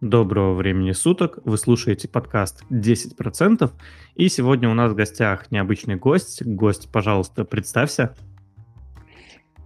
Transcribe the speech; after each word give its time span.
Доброго 0.00 0.54
времени 0.54 0.92
суток. 0.92 1.40
Вы 1.44 1.58
слушаете 1.58 2.06
подкаст 2.06 2.62
10%. 2.70 3.68
И 4.14 4.28
сегодня 4.28 4.70
у 4.70 4.74
нас 4.74 4.92
в 4.92 4.94
гостях 4.94 5.50
необычный 5.50 5.96
гость. 5.96 6.46
Гость, 6.46 6.88
пожалуйста, 6.92 7.44
представься. 7.44 8.14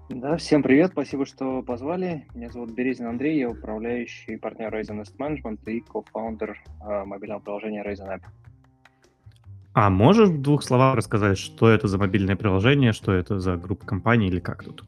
Да, 0.09 0.39
всем 0.39 0.63
привет, 0.63 0.93
спасибо, 0.93 1.27
что 1.27 1.63
позвали. 1.63 2.27
Меня 2.35 2.49
зовут 2.49 2.71
Березин 2.71 3.09
Андрей, 3.09 3.41
я 3.41 3.51
управляющий 3.51 4.37
партнер 4.37 4.75
Raisin 4.75 5.03
Asset 5.03 5.19
Management 5.19 5.59
и 5.67 5.81
кофаундер 5.81 6.57
э, 6.81 7.05
мобильного 7.05 7.41
приложения 7.41 7.85
Raisin 7.85 8.09
App. 8.09 8.23
А 9.75 9.91
можешь 9.91 10.31
в 10.31 10.41
двух 10.41 10.63
словах 10.63 10.97
рассказать, 10.97 11.37
что 11.37 11.69
это 11.69 11.89
за 11.89 11.99
мобильное 11.99 12.37
приложение, 12.37 12.93
что 12.93 13.13
это 13.13 13.39
за 13.39 13.57
группа 13.57 13.85
компаний 13.85 14.29
или 14.29 14.41
как 14.41 14.65
тут? 14.65 14.85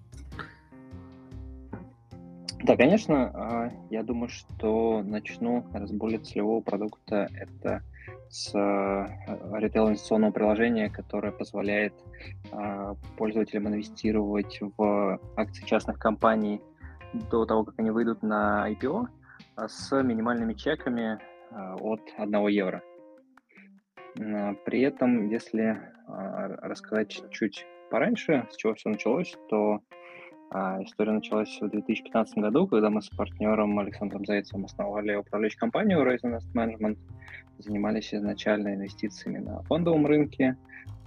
Да, 2.64 2.78
конечно. 2.78 3.30
А, 3.34 3.70
я 3.90 4.02
думаю, 4.02 4.30
что 4.30 5.02
начну 5.02 5.66
с 5.74 5.92
более 5.92 6.18
целевого 6.18 6.62
продукта. 6.62 7.28
Это 7.38 7.82
с 8.30 8.54
э, 8.54 9.06
ритейл-инвестиционного 9.58 10.32
приложения, 10.32 10.88
которое 10.88 11.30
позволяет 11.30 11.92
а, 12.52 12.94
пользователям 13.18 13.68
инвестировать 13.68 14.60
в 14.78 15.20
акции 15.36 15.66
частных 15.66 15.98
компаний 15.98 16.62
до 17.30 17.44
того, 17.44 17.64
как 17.64 17.74
они 17.78 17.90
выйдут 17.90 18.22
на 18.22 18.66
IPO 18.70 19.08
а, 19.56 19.68
с 19.68 20.02
минимальными 20.02 20.54
чеками 20.54 21.18
от 21.52 22.00
1 22.16 22.48
евро. 22.48 22.82
При 24.14 24.80
этом, 24.80 25.28
если 25.28 25.78
рассказать 26.06 27.10
чуть-чуть 27.10 27.66
пораньше, 27.90 28.48
с 28.50 28.56
чего 28.56 28.74
все 28.74 28.88
началось, 28.88 29.36
то 29.50 29.74
а 29.74 29.80
история 30.54 31.12
началась 31.12 31.58
в 31.60 31.68
2015 31.68 32.38
году, 32.38 32.68
когда 32.68 32.88
мы 32.88 33.02
с 33.02 33.08
партнером 33.08 33.78
Александром 33.80 34.24
Зайцевым 34.24 34.66
основали 34.66 35.16
управляющую 35.16 35.58
компанию 35.58 36.00
Raisin 36.00 36.38
Asset 36.38 36.52
Management, 36.54 36.96
занимались 37.58 38.14
изначально 38.14 38.74
инвестициями 38.74 39.38
на 39.38 39.62
фондовом 39.64 40.06
рынке, 40.06 40.56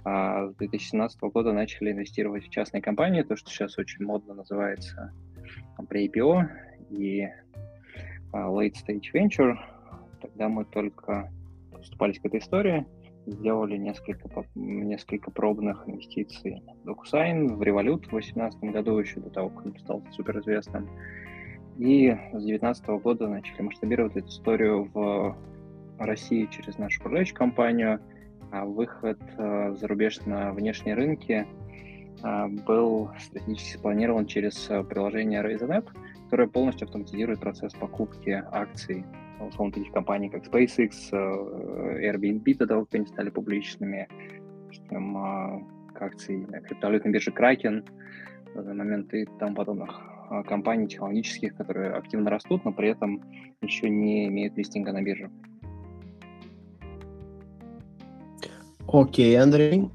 а 0.04 0.48
с 0.48 0.54
2017 0.56 1.20
года 1.22 1.52
начали 1.52 1.92
инвестировать 1.92 2.44
в 2.44 2.50
частные 2.50 2.82
компании, 2.82 3.22
то, 3.22 3.36
что 3.36 3.50
сейчас 3.50 3.78
очень 3.78 4.04
модно 4.04 4.34
называется 4.34 5.12
pre-IPO 5.78 6.42
и 6.90 7.28
а, 8.32 8.48
late 8.50 8.74
stage 8.74 9.12
venture. 9.14 9.56
Тогда 10.20 10.48
мы 10.48 10.66
только 10.66 11.32
поступались 11.72 12.18
к 12.18 12.26
этой 12.26 12.40
истории– 12.40 12.86
сделали 13.32 13.76
несколько, 13.76 14.28
несколько 14.54 15.30
пробных 15.30 15.88
инвестиций 15.88 16.62
в 16.84 16.88
DocuSign, 16.88 17.54
в 17.54 17.62
Revolut 17.62 18.06
в 18.06 18.10
2018 18.10 18.60
году, 18.64 18.98
еще 18.98 19.20
до 19.20 19.30
того, 19.30 19.50
как 19.50 19.66
он 19.66 19.78
стал 19.78 20.02
суперизвестным. 20.12 20.88
И 21.78 22.10
с 22.10 22.42
2019 22.42 22.86
года 23.02 23.28
начали 23.28 23.62
масштабировать 23.62 24.16
эту 24.16 24.28
историю 24.28 24.90
в 24.92 25.36
России 25.98 26.48
через 26.50 26.78
нашу 26.78 27.00
управляющую 27.00 27.36
компанию, 27.36 28.00
а 28.50 28.64
выход 28.64 29.18
э, 29.36 29.74
за 29.78 29.86
рубеж 29.86 30.20
на 30.24 30.52
внешние 30.52 30.94
рынки 30.94 31.46
э, 32.22 32.46
был 32.66 33.10
стратегически 33.18 33.76
спланирован 33.76 34.26
через 34.26 34.70
э, 34.70 34.82
приложение 34.84 35.42
RaisenApp, 35.42 35.86
которое 36.24 36.48
полностью 36.48 36.86
автоматизирует 36.86 37.40
процесс 37.40 37.74
покупки 37.74 38.42
акций 38.50 39.04
условно, 39.40 39.72
таких 39.72 39.92
компаний, 39.92 40.28
как 40.28 40.46
SpaceX, 40.46 40.90
э, 41.12 42.12
Airbnb, 42.12 42.56
до 42.56 42.66
того, 42.66 42.84
как 42.84 42.94
они 42.94 43.06
стали 43.06 43.30
публичными, 43.30 44.08
там, 44.88 45.16
а, 45.16 45.62
как 45.92 46.02
акции 46.14 46.46
криптовалютной 46.66 47.12
биржи 47.12 47.30
Kraken 47.30 47.84
в 48.54 48.56
данный 48.56 48.74
момент 48.74 49.12
и 49.14 49.26
тому 49.38 49.54
подобных 49.54 50.00
а, 50.30 50.42
компаний 50.42 50.88
технологических, 50.88 51.56
которые 51.56 51.92
активно 51.92 52.30
растут, 52.30 52.64
но 52.64 52.72
при 52.72 52.90
этом 52.90 53.22
еще 53.62 53.88
не 53.88 54.28
имеют 54.28 54.56
листинга 54.56 54.92
на 54.92 55.02
бирже. 55.02 55.30
Окей, 58.90 59.34
okay, 59.34 59.38
Андрей. 59.38 59.90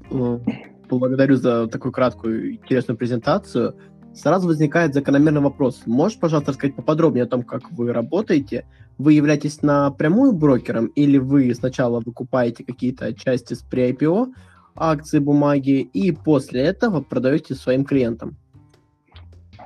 Благодарю 0.88 1.34
за 1.36 1.66
такую 1.66 1.92
краткую 1.92 2.54
интересную 2.54 2.96
презентацию. 2.96 3.74
Сразу 4.14 4.46
возникает 4.46 4.94
закономерный 4.94 5.40
вопрос. 5.40 5.82
Можешь, 5.86 6.18
пожалуйста, 6.18 6.52
рассказать 6.52 6.76
поподробнее 6.76 7.24
о 7.24 7.28
том, 7.28 7.42
как 7.42 7.70
вы 7.72 7.92
работаете, 7.92 8.64
вы 8.96 9.14
являетесь 9.14 9.62
напрямую 9.62 10.32
брокером 10.32 10.86
или 10.86 11.18
вы 11.18 11.52
сначала 11.54 12.00
выкупаете 12.00 12.64
какие-то 12.64 13.12
части 13.12 13.54
с 13.54 13.64
pre-IPO, 13.64 14.32
акции, 14.76 15.18
бумаги, 15.18 15.80
и 15.80 16.12
после 16.12 16.62
этого 16.62 17.00
продаете 17.00 17.54
своим 17.54 17.84
клиентам? 17.84 18.36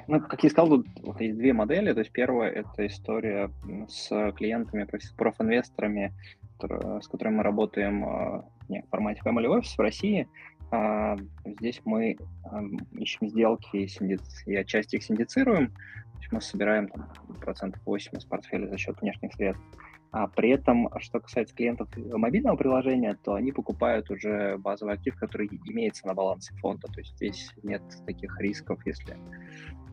Ну, 0.06 0.20
как 0.22 0.42
я 0.42 0.48
сказал, 0.48 0.82
тут 0.82 1.20
есть 1.20 1.36
две 1.36 1.52
модели. 1.52 1.92
То 1.92 2.00
есть 2.00 2.12
первая– 2.12 2.50
это 2.52 2.86
история 2.86 3.50
с 3.88 4.32
клиентами, 4.32 4.88
профинвесторами, 5.18 6.14
с 6.58 7.06
которыми 7.06 7.36
мы 7.36 7.42
работаем 7.42 8.04
а, 8.04 8.44
не, 8.70 8.82
в 8.82 8.88
формате 8.88 9.20
Family 9.24 9.46
Office 9.46 9.76
в 9.76 9.80
России. 9.80 10.26
А, 10.70 11.16
здесь 11.44 11.80
мы 11.84 12.18
ищем 12.92 13.28
сделки 13.28 13.88
и 14.46 14.54
отчасти 14.56 14.96
их 14.96 15.02
синдицируем 15.02 15.72
есть 16.28 16.32
мы 16.32 16.40
собираем 16.40 16.88
там, 16.88 17.08
процентов 17.40 17.80
8 17.86 18.16
из 18.16 18.24
портфеля 18.24 18.68
за 18.68 18.76
счет 18.76 19.00
внешних 19.00 19.32
средств. 19.34 19.62
А 20.10 20.26
при 20.26 20.50
этом, 20.50 20.88
что 21.00 21.20
касается 21.20 21.54
клиентов 21.54 21.88
мобильного 21.96 22.56
приложения, 22.56 23.18
то 23.22 23.34
они 23.34 23.52
покупают 23.52 24.10
уже 24.10 24.56
базовый 24.56 24.94
актив, 24.94 25.14
который 25.16 25.48
имеется 25.66 26.06
на 26.06 26.14
балансе 26.14 26.54
фонда. 26.54 26.88
То 26.88 27.00
есть 27.00 27.14
здесь 27.16 27.52
нет 27.62 27.82
таких 28.06 28.40
рисков, 28.40 28.80
если, 28.86 29.18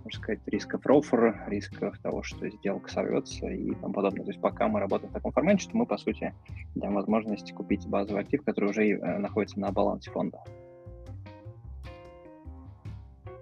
можно 0.06 0.22
сказать, 0.22 0.40
рисков 0.46 0.86
рофер, 0.86 1.44
рисков 1.48 1.98
того, 2.00 2.24
что 2.24 2.50
сделка 2.50 2.90
сорвется 2.90 3.48
и 3.48 3.74
тому 3.76 3.94
подобное. 3.94 4.24
То 4.24 4.32
есть 4.32 4.42
пока 4.42 4.70
мы 4.70 4.80
работаем 4.80 5.10
в 5.10 5.14
таком 5.14 5.34
формате, 5.34 5.64
что 5.64 5.76
мы, 5.76 5.86
по 5.86 5.98
сути, 5.98 6.34
даем 6.76 6.94
возможность 6.94 7.54
купить 7.54 7.86
базовый 7.86 8.22
актив, 8.22 8.42
который 8.46 8.70
уже 8.70 8.88
э, 8.88 9.18
находится 9.18 9.60
на 9.60 9.70
балансе 9.74 10.12
фонда. 10.12 10.42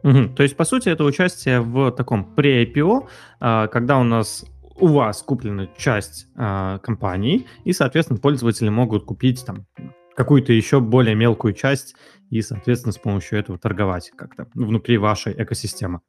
Угу. 0.04 0.36
То 0.36 0.44
есть, 0.44 0.58
по 0.58 0.66
сути, 0.66 0.90
это 0.90 1.04
участие 1.04 1.62
в 1.62 1.92
таком 1.92 2.34
pre-IPO, 2.36 3.08
а, 3.40 3.68
когда 3.68 4.00
у 4.00 4.04
нас 4.04 4.46
у 4.76 4.88
вас 4.88 5.22
куплена 5.22 5.68
часть 5.78 6.28
а, 6.36 6.80
компании, 6.80 7.46
и, 7.64 7.74
соответственно, 7.74 8.20
пользователи 8.20 8.70
могут 8.70 9.06
купить 9.06 9.46
там 9.46 9.66
какую-то 10.16 10.52
еще 10.54 10.80
более 10.80 11.16
мелкую 11.16 11.54
часть 11.54 11.96
и, 12.30 12.42
соответственно, 12.42 12.92
с 12.92 12.98
помощью 12.98 13.40
этого 13.40 13.58
торговать 13.58 14.12
как-то 14.16 14.48
внутри 14.54 14.98
вашей 14.98 15.34
экосистемы. 15.34 16.02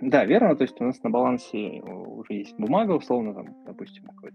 Да, 0.00 0.24
верно. 0.24 0.56
То 0.56 0.62
есть 0.62 0.80
у 0.80 0.84
нас 0.84 1.02
на 1.02 1.10
балансе 1.10 1.82
уже 1.82 2.32
есть 2.32 2.58
бумага, 2.58 2.92
условно, 2.92 3.34
там, 3.34 3.54
допустим, 3.66 4.04
э, 4.06 4.30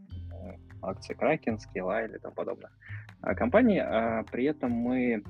акция 0.81 1.16
Kraken, 1.16 1.57
Scala 1.57 2.07
или 2.07 2.17
там 2.17 2.33
подобных 2.33 2.72
а, 3.22 3.33
компаний. 3.33 3.79
А 3.79 4.23
при 4.31 4.45
этом 4.45 4.72
мы 4.72 5.23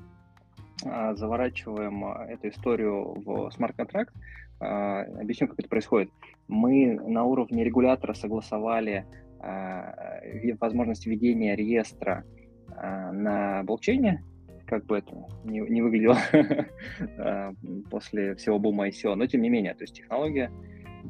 заворачиваем 0.82 2.04
а, 2.04 2.26
эту 2.28 2.48
историю 2.48 3.22
в 3.24 3.50
смарт-контракт. 3.50 4.14
А, 4.60 5.02
объясню, 5.02 5.48
как 5.48 5.58
это 5.58 5.68
происходит. 5.68 6.10
Мы 6.48 6.94
на 6.94 7.24
уровне 7.24 7.64
регулятора 7.64 8.14
согласовали 8.14 9.06
возможность 10.58 11.06
введения 11.06 11.54
реестра 11.54 12.24
на 12.68 13.62
блокчейне, 13.62 14.24
как 14.66 14.86
бы 14.86 14.98
это 14.98 15.14
не, 15.44 15.60
не 15.60 15.82
выглядело 15.82 16.16
после 17.90 18.34
всего 18.34 18.58
бума 18.58 18.88
ICO, 18.88 19.14
но 19.14 19.26
тем 19.26 19.42
не 19.42 19.50
менее, 19.50 19.74
то 19.74 19.84
есть 19.84 19.94
технология 19.94 20.50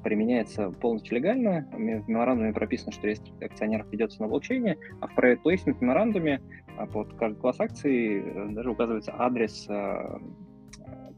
применяется 0.02 0.70
полностью 0.70 1.16
легально. 1.16 1.68
В 1.72 1.78
меморандуме 1.78 2.52
прописано, 2.52 2.92
что 2.92 3.06
реестр 3.06 3.30
акционеров 3.40 3.90
ведется 3.90 4.22
на 4.22 4.28
блокчейне, 4.28 4.76
а 5.00 5.08
в 5.08 5.18
private 5.18 5.40
placement 5.44 5.76
меморандуме 5.80 6.40
а 6.78 6.86
под 6.86 7.12
каждый 7.14 7.40
класс 7.40 7.58
акций 7.60 8.20
э, 8.20 8.48
даже 8.50 8.70
указывается 8.70 9.14
адрес 9.16 9.66
э, 9.68 10.18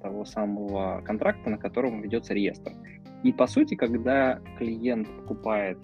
того 0.00 0.25
самого 0.25 1.03
контракта, 1.05 1.50
на 1.50 1.59
котором 1.59 2.00
ведется 2.00 2.34
реестр. 2.34 2.73
И 3.25 3.32
по 3.32 3.47
сути, 3.47 3.75
когда 3.75 4.41
клиент 4.58 5.08
покупает 5.08 5.79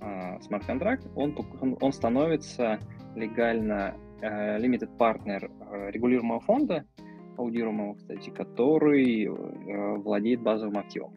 э, 0.00 0.40
смарт-контракт, 0.42 1.06
он, 1.14 1.34
он 1.80 1.92
становится 1.92 2.78
легально 3.14 3.94
э, 4.20 4.58
limited 4.58 4.94
partner 4.98 5.50
э, 5.72 5.90
регулируемого 5.90 6.40
фонда, 6.40 6.84
аудируемого, 7.38 7.94
кстати, 7.94 8.30
который 8.30 9.24
э, 9.24 9.96
владеет 9.96 10.42
базовым 10.42 10.78
активом. 10.78 11.12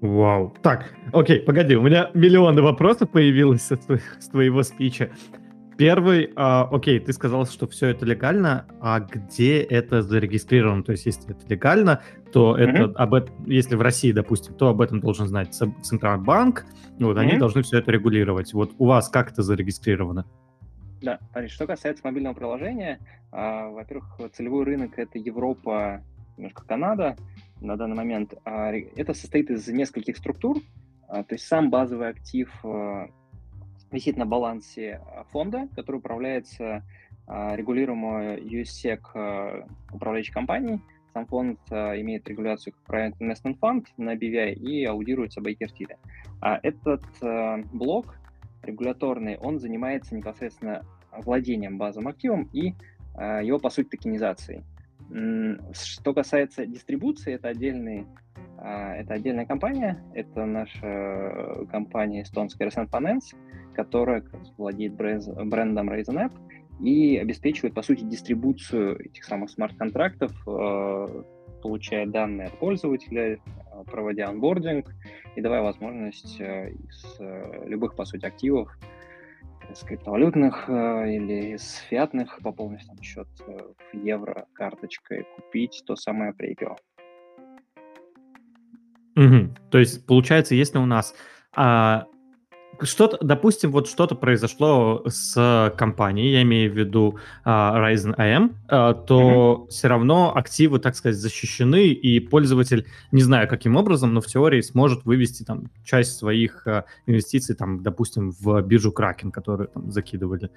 Вау. 0.00 0.54
Так, 0.62 0.94
окей, 1.12 1.40
погоди, 1.40 1.74
у 1.74 1.82
меня 1.82 2.10
миллионы 2.14 2.62
вопросов 2.62 3.10
появилось 3.10 3.62
с, 3.62 4.28
твоего 4.30 4.62
спича. 4.62 5.10
Первый, 5.76 6.32
а, 6.34 6.68
окей, 6.72 6.98
ты 6.98 7.12
сказал, 7.12 7.46
что 7.46 7.68
все 7.68 7.88
это 7.88 8.04
легально, 8.04 8.66
а 8.80 8.98
где 9.00 9.60
это 9.60 10.02
зарегистрировано? 10.02 10.82
То 10.82 10.92
есть, 10.92 11.06
если 11.06 11.30
это 11.30 11.46
легально, 11.48 12.02
то 12.32 12.56
mm-hmm. 12.56 12.62
это 12.62 12.84
об 13.00 13.14
этом, 13.14 13.44
если 13.46 13.76
в 13.76 13.80
России, 13.80 14.10
допустим, 14.10 14.54
то 14.54 14.68
об 14.68 14.80
этом 14.80 15.00
должен 15.00 15.28
знать 15.28 15.54
Центральный 15.54 16.24
банк, 16.24 16.64
вот 16.98 17.16
mm-hmm. 17.16 17.20
они 17.20 17.36
должны 17.36 17.62
все 17.62 17.78
это 17.78 17.92
регулировать. 17.92 18.52
Вот 18.54 18.72
у 18.78 18.86
вас 18.86 19.08
как 19.08 19.30
это 19.30 19.42
зарегистрировано? 19.42 20.26
Да, 21.00 21.20
смотри, 21.30 21.48
что 21.48 21.66
касается 21.66 22.04
мобильного 22.04 22.34
приложения, 22.34 22.98
а, 23.30 23.68
во-первых, 23.68 24.18
целевой 24.32 24.64
рынок 24.64 24.98
это 24.98 25.18
Европа, 25.18 26.02
немножко 26.36 26.64
Канада 26.66 27.16
на 27.60 27.76
данный 27.76 27.96
момент. 27.96 28.34
А, 28.44 28.72
это 28.72 29.14
состоит 29.14 29.50
из 29.50 29.66
нескольких 29.68 30.16
структур, 30.16 30.58
То 31.08 31.26
есть 31.30 31.46
сам 31.46 31.70
базовый 31.70 32.08
актив 32.08 32.50
висит 33.90 34.16
на 34.16 34.26
балансе 34.26 35.00
фонда, 35.30 35.68
который 35.74 35.96
управляется 35.96 36.84
регулируемой 37.26 38.40
USSEC 38.42 39.66
управляющей 39.92 40.32
компанией. 40.32 40.80
Сам 41.14 41.26
фонд 41.26 41.58
имеет 41.70 42.28
регуляцию 42.28 42.74
как 42.74 42.94
Private 42.94 43.18
Investment 43.20 43.58
Fund 43.58 43.86
на 43.96 44.14
BVI 44.14 44.52
и 44.52 44.84
аудируется 44.84 45.40
Tilly. 45.40 45.96
А 46.42 46.60
этот 46.62 47.02
блок 47.72 48.18
регуляторный, 48.62 49.38
он 49.38 49.58
занимается 49.58 50.14
непосредственно 50.14 50.84
владением 51.12 51.78
базовым 51.78 52.08
активом 52.08 52.48
и 52.52 52.74
его, 53.16 53.58
по 53.58 53.70
сути, 53.70 53.88
токенизацией. 53.88 54.62
Что 55.72 56.14
касается 56.14 56.66
дистрибуции, 56.66 57.34
это 57.34 57.48
отдельный 57.48 58.06
это 58.60 59.14
отдельная 59.14 59.46
компания, 59.46 60.04
это 60.14 60.44
наша 60.44 61.64
компания 61.70 62.22
эстонская 62.22 62.68
Resent 62.68 62.90
Finance, 62.90 63.36
которая 63.74 64.24
владеет 64.56 64.94
брендом 64.94 65.90
Raisin 65.90 66.16
App 66.16 66.32
и 66.80 67.16
обеспечивает, 67.18 67.74
по 67.74 67.82
сути, 67.82 68.02
дистрибуцию 68.02 68.98
этих 69.06 69.22
самых 69.24 69.50
смарт-контрактов, 69.50 70.32
получая 71.62 72.06
данные 72.06 72.48
от 72.48 72.58
пользователя, 72.58 73.38
проводя 73.86 74.28
онбординг 74.28 74.92
и 75.36 75.40
давая 75.40 75.62
возможность 75.62 76.40
из 76.40 77.20
любых, 77.64 77.94
по 77.94 78.04
сути, 78.04 78.26
активов 78.26 78.76
из 79.70 79.80
криптовалютных 79.80 80.68
э, 80.68 81.14
или 81.14 81.54
из 81.54 81.76
фиатных 81.88 82.38
пополнить 82.42 82.86
там 82.86 83.00
счет 83.02 83.28
э, 83.46 83.58
в 83.92 83.96
евро 83.96 84.46
карточкой, 84.52 85.26
купить 85.36 85.82
то 85.86 85.96
самое 85.96 86.32
при 86.32 86.54
IPO. 86.54 86.76
Угу. 89.16 89.54
То 89.70 89.78
есть, 89.78 90.06
получается, 90.06 90.54
если 90.54 90.78
у 90.78 90.86
нас 90.86 91.14
а, 91.54 92.06
что-то, 92.82 93.18
допустим, 93.24 93.70
вот 93.70 93.88
что-то 93.88 94.14
произошло 94.14 95.02
с 95.06 95.72
компанией, 95.76 96.32
я 96.32 96.42
имею 96.42 96.72
в 96.72 96.76
виду 96.76 97.18
uh, 97.44 97.76
Ryzen 97.76 98.16
AM, 98.16 98.54
uh, 98.68 99.04
то 99.06 99.66
mm-hmm. 99.66 99.68
все 99.70 99.88
равно 99.88 100.36
активы, 100.36 100.78
так 100.78 100.94
сказать, 100.94 101.16
защищены, 101.16 101.88
и 101.88 102.20
пользователь, 102.20 102.86
не 103.12 103.22
знаю 103.22 103.48
каким 103.48 103.76
образом, 103.76 104.14
но 104.14 104.20
в 104.20 104.26
теории 104.26 104.60
сможет 104.60 105.04
вывести 105.04 105.42
там 105.42 105.70
часть 105.84 106.16
своих 106.16 106.66
uh, 106.66 106.84
инвестиций, 107.06 107.54
там, 107.54 107.82
допустим, 107.82 108.32
в 108.40 108.60
биржу 108.62 108.92
Kraken, 108.92 109.30
которую 109.30 109.68
там 109.68 109.90
закидывали. 109.90 110.50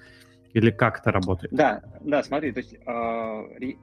Или 0.52 0.70
как 0.70 1.00
это 1.00 1.12
работает? 1.12 1.52
Да, 1.52 1.82
да, 2.02 2.22
смотри, 2.22 2.52
то 2.52 2.60
есть 2.60 2.74
э, 2.74 3.58
ре, 3.58 3.78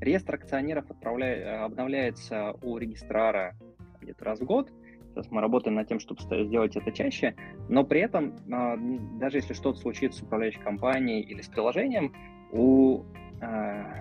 реестр 0.00 0.34
акционеров 0.34 0.90
отправляет, 0.90 1.62
обновляется 1.62 2.54
у 2.60 2.76
регистрара 2.76 3.54
где-то 4.02 4.24
раз 4.24 4.40
в 4.40 4.44
год, 4.44 4.70
Сейчас 5.12 5.30
мы 5.30 5.42
работаем 5.42 5.76
над 5.76 5.88
тем, 5.88 6.00
чтобы 6.00 6.22
сделать 6.22 6.74
это 6.74 6.90
чаще, 6.90 7.34
но 7.68 7.84
при 7.84 8.00
этом, 8.00 8.34
а, 8.50 8.76
даже 9.18 9.38
если 9.38 9.52
что-то 9.52 9.78
случится 9.78 10.20
с 10.20 10.22
управляющей 10.22 10.60
компанией 10.60 11.20
или 11.20 11.42
с 11.42 11.48
приложением, 11.48 12.14
у, 12.50 13.04
а, 13.42 13.94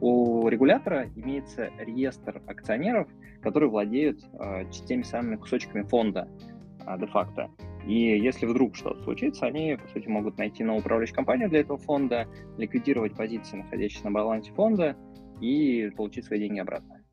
у 0.00 0.48
регулятора 0.48 1.10
имеется 1.16 1.70
реестр 1.78 2.42
акционеров, 2.46 3.08
которые 3.42 3.68
владеют 3.68 4.20
а, 4.38 4.64
теми 4.64 5.02
самыми 5.02 5.36
кусочками 5.36 5.82
фонда 5.82 6.28
де-факто. 6.98 7.50
И 7.86 8.18
если 8.18 8.46
вдруг 8.46 8.74
что-то 8.76 9.02
случится, 9.02 9.46
они, 9.46 9.76
по 9.76 9.88
сути, 9.88 10.08
могут 10.08 10.38
найти 10.38 10.64
новую 10.64 10.80
управляющую 10.80 11.16
компанию 11.16 11.50
для 11.50 11.60
этого 11.60 11.78
фонда, 11.78 12.26
ликвидировать 12.56 13.14
позиции, 13.14 13.58
находящиеся 13.58 14.04
на 14.06 14.12
балансе 14.12 14.52
фонда, 14.52 14.96
и 15.40 15.90
получить 15.96 16.24
свои 16.24 16.38
деньги 16.38 16.60
обратно. 16.60 17.03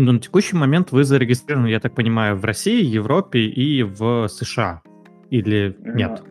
Но 0.00 0.12
на 0.12 0.18
текущий 0.18 0.56
момент 0.56 0.92
вы 0.92 1.04
зарегистрированы, 1.04 1.66
я 1.66 1.78
так 1.78 1.94
понимаю, 1.94 2.34
в 2.34 2.44
России, 2.44 2.82
Европе 2.82 3.40
и 3.40 3.82
в 3.82 4.28
США. 4.28 4.80
Или 5.28 5.76
нет? 5.84 6.22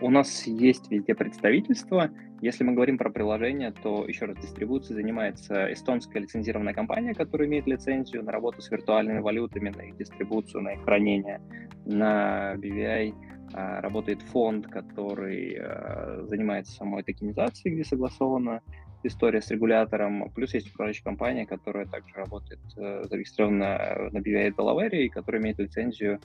У 0.00 0.10
нас 0.10 0.46
есть 0.46 0.90
везде 0.90 1.14
представительство. 1.14 2.10
Если 2.42 2.64
мы 2.64 2.74
говорим 2.74 2.98
про 2.98 3.08
приложение, 3.08 3.72
то, 3.72 4.04
еще 4.06 4.26
раз, 4.26 4.36
дистрибуцией 4.36 4.94
занимается 4.94 5.72
эстонская 5.72 6.20
лицензированная 6.20 6.74
компания, 6.74 7.14
которая 7.14 7.48
имеет 7.48 7.66
лицензию 7.66 8.22
на 8.22 8.30
работу 8.30 8.60
с 8.60 8.70
виртуальными 8.70 9.20
валютами, 9.20 9.72
на 9.74 9.80
их 9.80 9.96
дистрибуцию, 9.96 10.64
на 10.64 10.74
их 10.74 10.84
хранение. 10.84 11.40
На 11.86 12.56
BVI 12.56 13.14
а, 13.54 13.80
работает 13.80 14.20
фонд, 14.20 14.66
который 14.66 15.56
а, 15.58 16.26
занимается 16.28 16.74
самой 16.74 17.04
токенизацией, 17.04 17.74
где 17.74 17.84
согласовано 17.84 18.60
история 19.06 19.40
с 19.40 19.50
регулятором. 19.50 20.30
Плюс 20.34 20.54
есть 20.54 20.68
управляющая 20.68 21.04
компания, 21.04 21.46
которая 21.46 21.86
также 21.86 22.14
работает, 22.14 22.60
э, 22.76 23.04
зарегистрирована 23.08 24.10
на 24.12 24.18
BVI 24.18 24.54
Delaware, 24.54 24.96
и 24.96 25.08
которая 25.08 25.42
имеет 25.42 25.58
лицензию, 25.58 26.20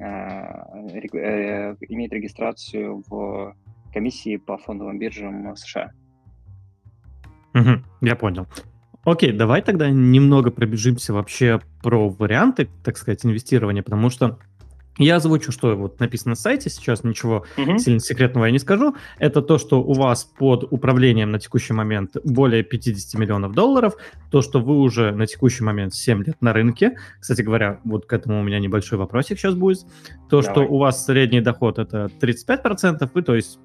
а, 0.00 0.68
э, 0.88 1.76
имеет 1.88 2.12
регистрацию 2.12 3.02
в 3.08 3.56
комиссии 3.92 4.36
по 4.36 4.58
фондовым 4.58 4.98
биржам 4.98 5.54
США. 5.56 5.92
Угу, 7.54 7.84
я 8.02 8.16
понял. 8.16 8.46
Окей, 9.04 9.32
давай 9.32 9.62
тогда 9.62 9.90
немного 9.90 10.50
пробежимся 10.50 11.12
вообще 11.12 11.60
про 11.82 12.08
варианты, 12.08 12.68
так 12.82 12.96
сказать, 12.96 13.24
инвестирования, 13.24 13.82
потому 13.82 14.08
что 14.10 14.38
я 14.98 15.16
озвучу, 15.16 15.50
что 15.50 15.74
вот 15.76 15.98
написано 15.98 16.30
на 16.30 16.36
сайте, 16.36 16.70
сейчас 16.70 17.02
ничего 17.02 17.44
угу. 17.56 17.78
сильно 17.78 17.98
секретного 17.98 18.44
я 18.46 18.52
не 18.52 18.58
скажу. 18.58 18.94
Это 19.18 19.42
то, 19.42 19.58
что 19.58 19.82
у 19.82 19.92
вас 19.92 20.24
под 20.24 20.72
управлением 20.72 21.32
на 21.32 21.40
текущий 21.40 21.72
момент 21.72 22.16
более 22.24 22.62
50 22.62 23.18
миллионов 23.20 23.52
долларов, 23.52 23.94
то, 24.30 24.40
что 24.40 24.60
вы 24.60 24.78
уже 24.78 25.12
на 25.12 25.26
текущий 25.26 25.64
момент 25.64 25.94
7 25.94 26.24
лет 26.24 26.36
на 26.40 26.52
рынке. 26.52 26.96
Кстати 27.20 27.42
говоря, 27.42 27.80
вот 27.84 28.06
к 28.06 28.12
этому 28.12 28.40
у 28.40 28.42
меня 28.44 28.60
небольшой 28.60 28.98
вопросик 28.98 29.38
сейчас 29.38 29.54
будет. 29.54 29.80
То, 30.30 30.40
Давай. 30.40 30.52
что 30.52 30.60
у 30.72 30.78
вас 30.78 31.04
средний 31.04 31.40
доход 31.40 31.78
это 31.78 32.08
35%, 32.20 33.10
и 33.14 33.22
то 33.22 33.34
есть 33.34 33.58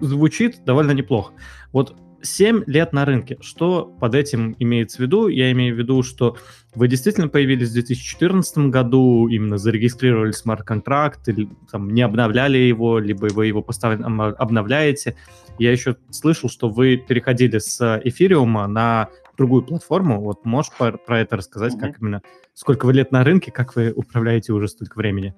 звучит 0.00 0.64
довольно 0.64 0.92
неплохо. 0.92 1.32
Вот 1.72 1.96
7 2.26 2.64
лет 2.66 2.92
на 2.92 3.04
рынке. 3.04 3.38
Что 3.40 3.86
под 4.00 4.14
этим 4.14 4.54
имеется 4.58 4.98
в 4.98 5.00
виду? 5.00 5.28
Я 5.28 5.50
имею 5.52 5.74
в 5.74 5.78
виду, 5.78 6.02
что 6.02 6.36
вы 6.74 6.88
действительно 6.88 7.28
появились 7.28 7.70
в 7.70 7.72
2014 7.72 8.58
году, 8.70 9.28
именно 9.28 9.56
зарегистрировали 9.56 10.32
смарт-контракт, 10.32 11.26
или 11.28 11.48
там, 11.70 11.88
не 11.90 12.02
обновляли 12.02 12.58
его, 12.58 12.98
либо 12.98 13.28
вы 13.32 13.46
его 13.46 13.62
постоянно 13.62 14.26
обновляете. 14.28 15.16
Я 15.58 15.72
еще 15.72 15.96
слышал, 16.10 16.50
что 16.50 16.68
вы 16.68 16.96
переходили 16.96 17.58
с 17.58 18.00
эфириума 18.04 18.66
на 18.66 19.08
другую 19.36 19.62
платформу. 19.62 20.20
Вот 20.20 20.44
можешь 20.44 20.72
про, 20.72 20.98
это 21.18 21.36
рассказать, 21.36 21.74
mm-hmm. 21.74 21.80
как 21.80 22.00
именно, 22.00 22.22
сколько 22.52 22.86
вы 22.86 22.92
лет 22.92 23.12
на 23.12 23.24
рынке, 23.24 23.50
как 23.50 23.76
вы 23.76 23.92
управляете 23.92 24.52
уже 24.52 24.68
столько 24.68 24.98
времени? 24.98 25.34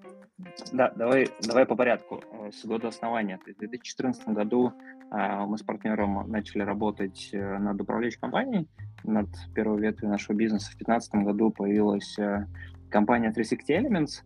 Да, 0.73 0.93
давай, 0.95 1.29
давай 1.47 1.67
по 1.67 1.75
порядку. 1.75 2.23
С 2.53 2.65
года 2.65 2.89
основания. 2.89 3.39
В 3.45 3.59
2014 3.59 4.29
году 4.29 4.73
мы 5.11 5.57
с 5.57 5.63
партнером 5.63 6.31
начали 6.31 6.63
работать 6.63 7.31
э, 7.33 7.59
над 7.59 7.81
управляющей 7.81 8.21
компанией, 8.21 8.69
над 9.05 9.29
первой 9.55 9.81
ветвью 9.81 10.11
нашего 10.11 10.37
бизнеса. 10.37 10.67
В 10.67 10.77
2015 10.77 11.15
году 11.25 11.51
появилась 11.51 12.19
э, 12.19 12.47
компания 12.91 13.33
360 13.33 13.71
Elements, 13.71 14.23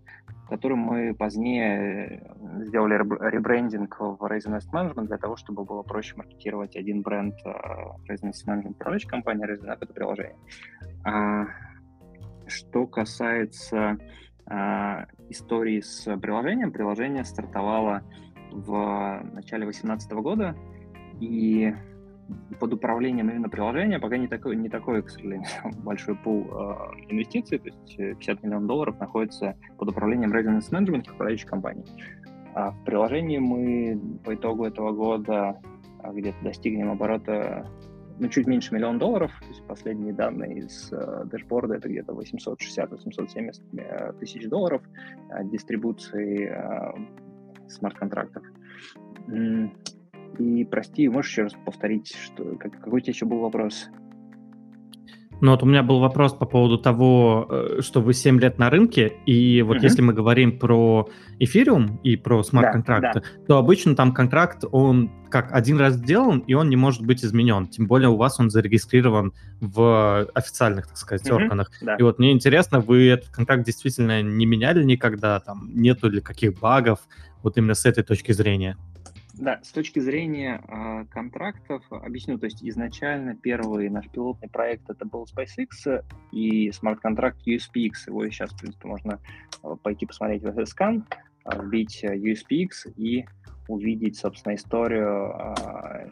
которую 0.49 0.79
мы 0.79 1.15
позднее 1.15 2.25
э, 2.25 2.65
сделали 2.65 2.95
ребрендинг 2.95 3.97
в 4.01 4.25
Raise 4.25 4.47
Invest 4.47 4.73
Management 4.73 5.07
для 5.07 5.19
того, 5.19 5.37
чтобы 5.37 5.65
было 5.65 5.83
проще 5.83 6.17
маркетировать 6.17 6.75
один 6.77 7.03
бренд 7.03 7.37
Raise 7.45 8.23
Invest 8.23 8.47
Management 8.47 8.71
управляющей 8.73 9.09
компании, 9.09 9.47
Raise 9.47 9.65
Invest 9.65 9.79
это 9.81 9.93
приложение. 9.93 10.37
А, 11.05 11.47
что 12.47 12.87
касается 12.87 13.99
а, 14.47 15.07
истории 15.29 15.81
с 15.81 16.17
приложением, 16.19 16.73
приложение 16.73 17.25
стартовало 17.25 18.03
в 18.51 19.23
начале 19.33 19.65
2018 19.65 20.13
года, 20.13 20.57
и 21.23 21.73
под 22.59 22.73
управлением 22.73 23.31
именно 23.31 23.49
приложения 23.49 24.01
пока 24.01 24.17
не 24.17 24.27
такой, 24.27 24.57
не 24.57 24.69
такой, 24.69 25.03
к 25.03 25.11
сожалению, 25.11 25.47
большой 25.85 26.17
пул 26.17 26.47
э, 26.51 26.75
инвестиций, 27.11 27.59
то 27.59 27.69
есть 27.69 27.97
50 27.97 28.39
э, 28.39 28.47
миллионов 28.47 28.67
долларов 28.67 28.99
находится 28.99 29.57
под 29.79 29.91
управлением 29.91 30.33
Residence 30.33 30.71
Management 30.71 31.13
управляющей 31.13 31.47
компании. 31.47 31.85
А 32.55 32.73
в 32.73 32.85
приложении 32.85 33.39
мы 33.39 34.01
по 34.25 34.35
итогу 34.35 34.65
этого 34.65 34.93
года 34.93 35.61
а, 36.01 36.13
где-то 36.13 36.43
достигнем 36.43 36.91
оборота 36.91 37.67
ну, 38.19 38.29
чуть 38.29 38.47
меньше 38.47 38.75
миллиона 38.75 38.99
долларов. 38.99 39.31
То 39.41 39.49
есть 39.49 39.67
последние 39.67 40.13
данные 40.13 40.59
из 40.59 40.93
э, 40.93 41.25
дэшборда 41.27 41.77
это 41.77 41.89
где-то 41.89 42.13
860-870 42.13 43.79
э, 43.79 44.13
тысяч 44.21 44.49
долларов 44.49 44.83
э, 45.31 45.45
дистрибуции 45.45 46.49
э, 46.49 47.69
смарт-контрактов. 47.69 48.43
И 50.39 50.65
прости, 50.65 51.09
можешь 51.09 51.31
еще 51.31 51.43
раз 51.43 51.53
повторить, 51.65 52.15
что, 52.15 52.57
как, 52.57 52.73
какой 52.81 52.99
у 52.99 53.01
тебя 53.01 53.13
еще 53.13 53.27
был 53.27 53.41
вопрос? 53.41 53.89
Ну 55.43 55.51
вот 55.51 55.65
у 55.65 55.67
меня 55.67 55.83
был 55.83 55.99
вопрос 55.99 56.35
по 56.35 56.47
поводу 56.47 56.79
того, 56.79 57.49
э, 57.51 57.81
что 57.81 58.01
вы 58.01 58.15
7 58.15 58.39
лет 58.39 58.59
на 58.59 58.71
рынке, 58.71 59.13
и 59.27 59.61
вот 59.63 59.79
угу. 59.79 59.83
если 59.83 60.01
мы 60.01 60.13
говорим 60.13 60.57
про 60.57 61.09
эфириум 61.41 61.99
и 62.05 62.15
про 62.15 62.45
смарт-контракты, 62.45 63.21
да, 63.21 63.27
да. 63.27 63.47
то 63.49 63.59
обычно 63.59 63.97
там 63.97 64.15
контракт, 64.15 64.63
он 64.71 65.11
как 65.31 65.53
один 65.53 65.79
раз 65.79 65.95
сделан, 65.95 66.45
и 66.47 66.55
он 66.55 66.69
не 66.69 66.77
может 66.77 67.05
быть 67.05 67.25
изменен. 67.25 67.67
Тем 67.67 67.89
более 67.89 68.09
у 68.09 68.17
вас 68.17 68.39
он 68.39 68.51
зарегистрирован 68.51 69.33
в 69.61 70.29
официальных, 70.33 70.87
так 70.87 70.97
сказать, 70.97 71.29
угу, 71.29 71.35
органах. 71.35 71.73
Да. 71.81 71.97
И 71.97 72.03
вот 72.05 72.21
мне 72.21 72.31
интересно, 72.31 72.79
вы 72.79 73.09
этот 73.09 73.31
контракт 73.31 73.65
действительно 73.65 74.23
не 74.23 74.47
меняли 74.47 74.85
никогда, 74.85 75.41
там 75.41 75.71
нету 75.75 76.09
ли 76.09 76.21
каких 76.21 76.61
багов, 76.61 77.01
вот 77.43 77.59
именно 77.59 77.75
с 77.75 77.85
этой 77.85 78.05
точки 78.05 78.31
зрения? 78.31 78.77
Да, 79.43 79.59
с 79.65 79.73
точки 79.73 79.99
зрения 79.99 80.63
э, 80.69 81.05
контрактов, 81.11 81.83
объясню, 81.91 82.39
то 82.39 82.45
есть 82.45 82.63
изначально 82.63 83.35
первый 83.35 83.91
наш 83.91 84.09
пилотный 84.09 84.49
проект 84.49 84.89
это 84.89 85.05
был 85.05 85.27
SpaceX 85.27 86.05
и 86.31 86.71
смарт-контракт 86.71 87.39
USPX, 87.45 87.91
его 88.07 88.25
сейчас, 88.29 88.53
в 88.53 88.61
принципе, 88.61 88.87
можно 88.87 89.19
э, 89.65 89.77
пойти 89.83 90.07
посмотреть 90.07 90.45
в 90.45 90.47
SSCAN, 90.47 91.03
э, 91.45 91.61
вбить 91.61 92.05
USPX 92.05 92.93
и 92.97 93.27
увидеть, 93.67 94.17
собственно, 94.17 94.55
историю, 94.55 95.35
э, 95.37 96.11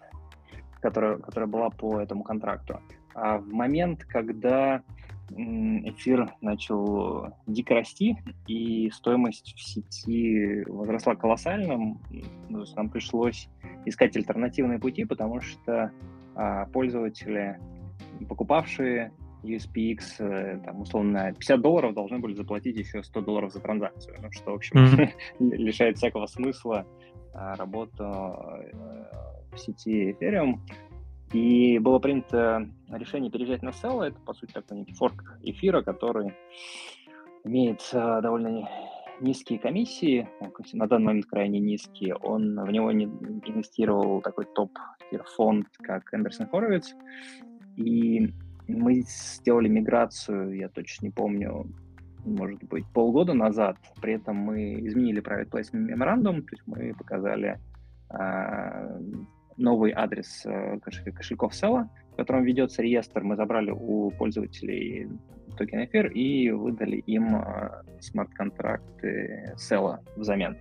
которая, 0.81 1.19
которая 1.19 1.49
была 1.49 1.71
по 1.71 2.01
этому 2.01 2.25
контракту. 2.25 2.81
А 3.15 3.39
в 3.39 3.53
момент, 3.53 4.03
когда 4.07 4.83
эфир 5.31 6.33
начал 6.41 7.35
дико 7.47 7.75
расти, 7.75 8.17
и 8.47 8.91
стоимость 8.91 9.55
в 9.57 9.63
сети 9.63 10.65
возросла 10.67 11.15
колоссально. 11.15 11.99
То 12.49 12.61
есть 12.61 12.77
нам 12.77 12.91
пришлось 12.91 13.49
искать 13.85 14.17
альтернативные 14.17 14.79
пути, 14.79 15.05
потому 15.05 15.41
что 15.41 15.93
а, 16.35 16.67
пользователи, 16.67 17.59
покупавшие 18.29 19.13
USPX, 19.43 19.99
э, 20.19 20.59
там, 20.65 20.83
условно, 20.83 21.33
50 21.33 21.61
долларов 21.61 21.95
должны 21.95 22.19
были 22.19 22.35
заплатить 22.35 22.77
еще 22.77 23.03
100 23.03 23.21
долларов 23.23 23.53
за 23.53 23.61
транзакцию, 23.61 24.17
ну, 24.21 24.31
что, 24.31 24.53
в 24.53 24.55
общем, 24.55 24.77
mm-hmm. 24.77 25.11
лишает 25.57 25.97
всякого 25.97 26.27
смысла 26.27 26.87
а, 27.33 27.57
работу 27.57 28.05
э, 28.05 28.73
в 29.53 29.59
сети 29.59 30.13
Ethereum. 30.13 30.59
И 31.33 31.79
было 31.79 31.99
принято 32.01 32.69
решение 32.89 33.31
переезжать 33.31 33.63
на 33.63 33.71
Cell. 33.71 34.03
Это, 34.03 34.19
по 34.21 34.35
сути, 34.35 34.53
такой 34.53 34.79
некий 34.79 34.95
форк 34.95 35.39
эфира, 35.43 35.83
который 35.83 36.35
имеет 37.45 37.81
uh, 37.93 38.21
довольно 38.21 38.69
низкие 39.21 39.59
комиссии, 39.59 40.29
на 40.73 40.87
данный 40.89 41.07
момент 41.07 41.27
крайне 41.27 41.61
низкие. 41.61 42.17
Он 42.17 42.59
в 42.61 42.71
него 42.71 42.91
не 42.91 43.05
инвестировал 43.05 44.23
такой 44.23 44.47
топ-фонд, 44.47 45.67
как 45.83 46.13
Эндерсон 46.13 46.49
Хоровиц. 46.49 46.95
И 47.77 48.33
мы 48.67 49.03
сделали 49.03 49.69
миграцию, 49.69 50.57
я 50.57 50.69
точно 50.69 51.07
не 51.07 51.13
помню, 51.13 51.67
может 52.25 52.63
быть, 52.65 52.87
полгода 52.93 53.35
назад. 53.35 53.77
При 54.01 54.15
этом 54.15 54.37
мы 54.37 54.75
изменили 54.87 55.23
private 55.23 55.51
placement 55.51 55.81
меморандум, 55.81 56.43
то 56.43 56.49
есть 56.53 56.63
мы 56.67 56.95
показали 56.95 57.61
uh, 58.11 59.27
новый 59.57 59.93
адрес 59.93 60.45
э, 60.45 60.79
кошельков 60.81 61.55
Села, 61.55 61.91
в 62.13 62.17
котором 62.17 62.45
ведется 62.45 62.83
реестр. 62.83 63.23
Мы 63.23 63.37
забрали 63.37 63.71
у 63.71 64.11
пользователей 64.11 65.09
токен 65.57 65.85
эфир 65.85 66.07
и 66.11 66.51
выдали 66.51 66.97
им 66.97 67.37
э, 67.37 67.83
смарт-контракты 68.01 69.55
Села 69.57 70.03
взамен. 70.17 70.59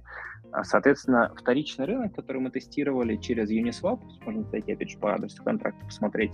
А, 0.51 0.63
соответственно, 0.63 1.31
вторичный 1.35 1.85
рынок, 1.85 2.15
который 2.15 2.41
мы 2.41 2.49
тестировали 2.49 3.15
через 3.17 3.51
Uniswap, 3.51 4.01
можно 4.25 4.43
зайти 4.45 4.73
опять 4.73 4.89
же 4.89 4.97
по 4.97 5.13
адресу 5.13 5.43
контракта 5.43 5.85
посмотреть 5.85 6.31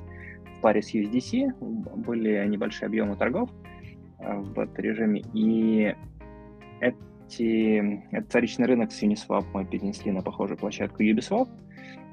в 0.58 0.62
паре 0.62 0.82
с 0.82 0.94
USDC, 0.94 1.54
были 1.98 2.46
небольшие 2.48 2.88
объемы 2.88 3.18
торгов 3.18 3.50
э, 4.20 4.34
в 4.38 4.54
бета-режиме, 4.54 5.22
и 5.34 5.96
эти, 6.80 8.08
этот 8.12 8.30
вторичный 8.30 8.68
рынок 8.68 8.92
с 8.92 9.04
Uniswap 9.04 9.46
мы 9.54 9.66
перенесли 9.66 10.12
на 10.12 10.22
похожую 10.22 10.58
площадку 10.58 11.04
Ubisoft, 11.04 11.50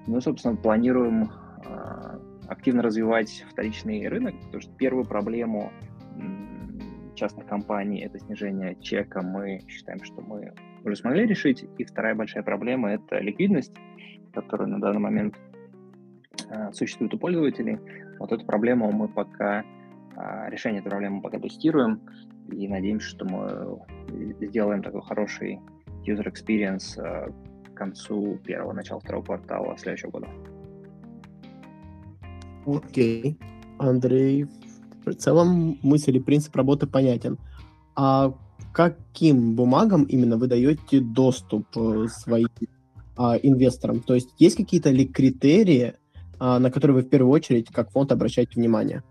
мы, 0.06 0.20
собственно, 0.20 0.56
планируем 0.56 1.30
э, 1.64 2.18
активно 2.48 2.82
развивать 2.82 3.44
вторичный 3.50 4.06
рынок, 4.08 4.34
потому 4.46 4.60
что 4.60 4.72
первую 4.76 5.04
проблему 5.04 5.72
частных 7.14 7.46
компаний 7.46 8.00
это 8.00 8.18
снижение 8.18 8.76
чека. 8.80 9.22
Мы 9.22 9.62
считаем, 9.68 10.02
что 10.02 10.20
мы 10.22 10.52
уже 10.84 10.96
смогли 10.96 11.26
решить. 11.26 11.64
И 11.78 11.84
вторая 11.84 12.14
большая 12.14 12.42
проблема 12.42 12.90
это 12.90 13.20
ликвидность, 13.20 13.72
которая 14.32 14.68
на 14.68 14.80
данный 14.80 14.98
момент 14.98 15.36
э, 16.48 16.72
существует 16.72 17.14
у 17.14 17.18
пользователей. 17.18 17.78
Вот 18.18 18.32
эту 18.32 18.44
проблему 18.44 18.90
мы 18.90 19.08
пока 19.08 19.60
э, 19.60 20.50
решение 20.50 20.80
этой 20.80 20.90
проблемы 20.90 21.22
пока 21.22 21.38
тестируем 21.38 22.00
и 22.50 22.66
надеемся, 22.66 23.06
что 23.06 23.24
мы 23.24 23.78
сделаем 24.40 24.82
такой 24.82 25.02
хороший 25.02 25.60
user 26.04 26.26
experience 26.26 26.98
концу 27.82 28.38
первого, 28.44 28.72
начала 28.72 29.00
второго 29.00 29.24
квартала 29.24 29.76
следующего 29.78 30.10
года. 30.10 30.28
Окей. 32.66 33.36
Андрей, 33.78 34.46
в 35.04 35.14
целом 35.14 35.78
мысль 35.82 36.16
и 36.16 36.20
принцип 36.20 36.54
работы 36.54 36.86
понятен. 36.86 37.38
А 37.96 38.32
каким 38.72 39.56
бумагам 39.56 40.04
именно 40.04 40.36
вы 40.36 40.46
даете 40.46 41.00
доступ 41.00 41.66
э, 41.76 42.06
своим 42.08 42.48
а, 43.16 43.36
инвесторам? 43.36 44.00
То 44.00 44.14
есть 44.14 44.30
есть 44.38 44.56
какие-то 44.56 44.90
ли 44.90 45.06
критерии, 45.06 45.94
а, 46.38 46.60
на 46.60 46.70
которые 46.70 46.94
вы 46.94 47.02
в 47.02 47.08
первую 47.08 47.32
очередь 47.32 47.68
как 47.68 47.90
фонд 47.90 48.12
обращаете 48.12 48.52
внимание? 48.54 49.02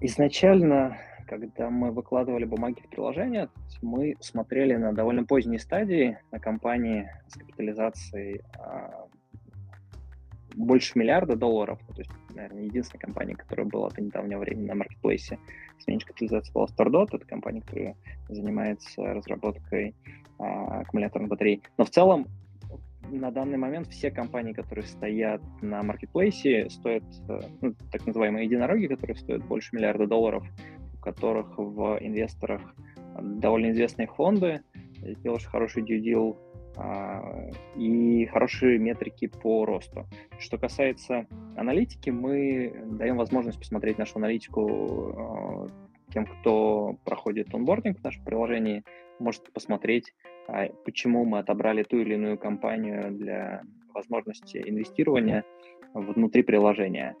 Изначально 0.00 0.96
когда 1.30 1.70
мы 1.70 1.92
выкладывали 1.92 2.44
бумаги 2.44 2.80
в 2.80 2.88
приложение, 2.88 3.48
мы 3.82 4.16
смотрели 4.18 4.74
на 4.74 4.92
довольно 4.92 5.24
поздней 5.24 5.60
стадии, 5.60 6.18
на 6.32 6.40
компании 6.40 7.08
с 7.28 7.34
капитализацией 7.34 8.40
а, 8.58 9.06
больше 10.56 10.98
миллиарда 10.98 11.36
долларов. 11.36 11.78
Ну, 11.86 11.94
то 11.94 12.00
есть, 12.00 12.10
наверное, 12.34 12.64
единственная 12.64 13.02
компания, 13.02 13.36
которая 13.36 13.64
была 13.64 13.90
до 13.90 14.02
недавнего 14.02 14.40
времени 14.40 14.66
на 14.66 14.74
маркетплейсе 14.74 15.38
с 15.78 15.86
меньшей 15.86 16.08
капитализацией 16.08 16.52
была 16.52 16.66
StarDot. 16.66 17.10
Это 17.12 17.24
компания, 17.24 17.60
которая 17.60 17.94
занимается 18.28 19.00
разработкой 19.00 19.94
а, 20.40 20.80
аккумуляторных 20.80 21.30
батарей. 21.30 21.62
Но 21.78 21.84
в 21.84 21.90
целом 21.90 22.26
на 23.08 23.30
данный 23.30 23.56
момент 23.56 23.86
все 23.86 24.10
компании, 24.10 24.52
которые 24.52 24.84
стоят 24.84 25.40
на 25.62 25.84
маркетплейсе, 25.84 26.68
стоят, 26.70 27.04
э, 27.28 27.40
ну, 27.60 27.74
так 27.92 28.04
называемые 28.06 28.46
единороги, 28.46 28.86
которые 28.86 29.16
стоят 29.16 29.44
больше 29.44 29.74
миллиарда 29.74 30.06
долларов, 30.06 30.44
которых 31.00 31.58
в 31.58 31.98
инвесторах 32.00 32.74
довольно 33.20 33.70
известные 33.72 34.06
фонды, 34.06 34.62
сделаешь 35.02 35.46
хороший 35.46 35.82
due 35.82 36.00
deal 36.00 36.36
а, 36.76 37.50
и 37.76 38.26
хорошие 38.26 38.78
метрики 38.78 39.26
по 39.26 39.64
росту. 39.64 40.06
Что 40.38 40.58
касается 40.58 41.26
аналитики, 41.56 42.10
мы 42.10 42.72
даем 42.92 43.16
возможность 43.16 43.58
посмотреть 43.58 43.98
нашу 43.98 44.18
аналитику 44.18 44.68
а, 44.68 45.66
тем, 46.12 46.26
кто 46.26 46.96
проходит 47.04 47.54
онбординг 47.54 48.00
в 48.00 48.04
нашем 48.04 48.24
приложении, 48.24 48.84
может 49.18 49.52
посмотреть, 49.52 50.14
а, 50.48 50.68
почему 50.84 51.24
мы 51.24 51.38
отобрали 51.38 51.82
ту 51.82 51.98
или 51.98 52.14
иную 52.14 52.38
компанию 52.38 53.10
для 53.12 53.62
возможности 53.92 54.62
инвестирования 54.64 55.44
внутри 55.92 56.42
приложения. 56.42 57.16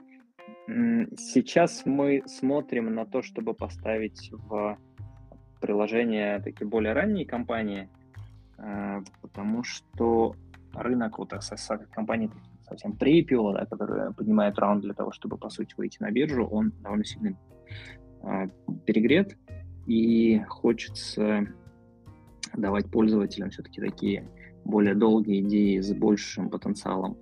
Сейчас 1.16 1.84
мы 1.84 2.22
смотрим 2.26 2.94
на 2.94 3.04
то, 3.04 3.22
чтобы 3.22 3.54
поставить 3.54 4.30
в 4.32 4.78
приложение 5.60 6.40
такие 6.40 6.66
более 6.66 6.92
ранние 6.92 7.26
компании, 7.26 7.88
э, 8.58 9.00
потому 9.20 9.62
что 9.62 10.34
рынок 10.72 11.18
вот 11.18 11.32
компаний 11.90 12.30
совсем 12.68 12.92
pre 12.92 13.52
да, 13.52 13.66
которые 13.66 14.12
поднимают 14.12 14.58
раунд 14.58 14.82
для 14.82 14.94
того, 14.94 15.12
чтобы, 15.12 15.36
по 15.36 15.50
сути, 15.50 15.74
выйти 15.76 15.98
на 16.00 16.10
биржу, 16.10 16.46
он 16.46 16.72
довольно 16.82 17.04
сильно 17.04 17.36
э, 18.22 18.48
перегрет, 18.86 19.36
и 19.86 20.40
хочется 20.48 21.46
давать 22.54 22.90
пользователям 22.90 23.50
все-таки 23.50 23.80
такие 23.80 24.28
более 24.64 24.94
долгие 24.94 25.40
идеи 25.40 25.80
с 25.80 25.92
большим 25.92 26.48
потенциалом 26.48 27.16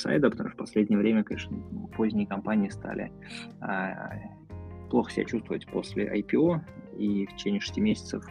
сайда, 0.00 0.30
потому 0.30 0.48
что 0.48 0.56
в 0.56 0.60
последнее 0.60 0.98
время, 0.98 1.24
конечно, 1.24 1.56
поздние 1.96 2.26
компании 2.26 2.68
стали 2.68 3.12
а, 3.60 4.18
плохо 4.90 5.12
себя 5.12 5.24
чувствовать 5.24 5.66
после 5.66 6.06
IPO, 6.20 6.60
и 6.98 7.26
в 7.26 7.36
течение 7.36 7.60
6 7.60 7.78
месяцев, 7.78 8.24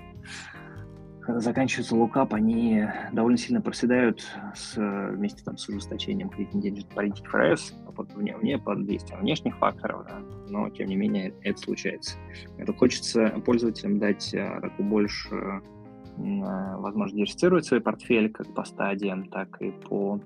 когда 1.22 1.40
заканчивается 1.40 1.96
лукап, 1.96 2.34
они 2.34 2.86
довольно 3.14 3.38
сильно 3.38 3.62
проседают 3.62 4.26
с, 4.56 4.76
вместе 4.78 5.44
там, 5.44 5.58
с 5.58 5.68
ужесточением 5.70 6.30
кредитно-денежной 6.30 6.94
политики 6.94 7.28
ФРС, 7.28 7.74
под, 7.96 8.14
вне, 8.14 8.36
вне, 8.36 8.58
под 8.58 8.86
действием 8.86 9.22
внешних 9.22 9.58
факторов, 9.58 10.06
да, 10.08 10.20
но 10.48 10.70
тем 10.70 10.88
не 10.88 10.96
менее 10.96 11.34
это 11.44 11.60
случается. 11.60 12.18
Это 12.58 12.74
хочется 12.74 13.30
пользователям 13.46 14.00
дать 14.00 14.34
а, 14.34 14.62
такую 14.62 14.88
больше 14.90 15.36
а, 15.36 16.78
возможность 16.78 17.16
диверсифицировать 17.16 17.66
свой 17.66 17.82
портфель 17.82 18.32
как 18.32 18.54
по 18.54 18.64
стадиям, 18.64 19.30
так 19.30 19.62
и 19.62 19.72
по 19.72 20.22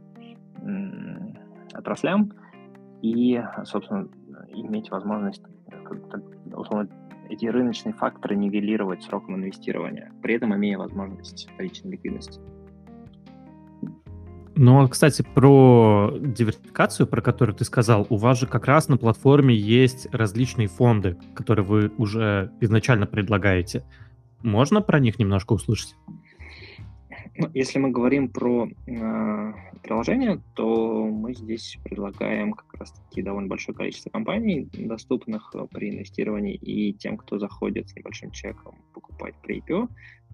отраслям 1.74 2.32
и, 3.02 3.42
собственно, 3.66 4.08
иметь 4.54 4.90
возможность 4.92 5.44
условно, 6.54 6.90
эти 7.30 7.46
рыночные 7.46 7.94
факторы 7.94 8.36
нивелировать 8.36 9.04
сроком 9.04 9.36
инвестирования, 9.36 10.12
при 10.22 10.36
этом 10.36 10.56
имея 10.56 10.78
возможность 10.78 11.50
вторичной 11.54 11.92
ликвидности. 11.92 12.40
Ну, 14.56 14.88
кстати, 14.88 15.26
про 15.34 16.14
диверсификацию, 16.20 17.08
про 17.08 17.22
которую 17.22 17.56
ты 17.56 17.66
сказал, 17.66 18.06
у 18.10 18.18
вас 18.18 18.40
же 18.40 18.46
как 18.46 18.66
раз 18.66 18.88
на 18.88 18.98
платформе 18.98 19.56
есть 19.56 20.08
различные 20.14 20.68
фонды, 20.68 21.18
которые 21.34 21.66
вы 21.66 21.92
уже 21.98 22.52
изначально 22.62 23.08
предлагаете. 23.08 23.84
Можно 24.44 24.82
про 24.82 25.00
них 25.00 25.18
немножко 25.18 25.54
услышать? 25.54 25.96
Ну, 27.36 27.50
если 27.56 27.80
мы 27.80 27.90
говорим 27.90 28.30
про 28.30 28.68
э, 28.68 29.54
приложение, 29.82 30.40
то 30.54 31.06
мы 31.06 31.34
здесь 31.34 31.80
предлагаем 31.84 32.54
как 32.54 32.72
раз-таки 32.76 33.24
довольно 33.24 33.50
большое 33.50 33.76
количество 33.76 34.12
компаний, 34.12 34.70
доступных 34.72 35.52
при 35.72 35.90
инвестировании, 35.90 36.54
и 36.54 36.94
тем, 36.94 37.18
кто 37.18 37.40
заходит 37.40 37.90
с 37.90 37.96
небольшим 37.96 38.30
чеком 38.30 38.76
покупать 38.94 39.34
при 39.42 39.62
IPO 39.62 39.90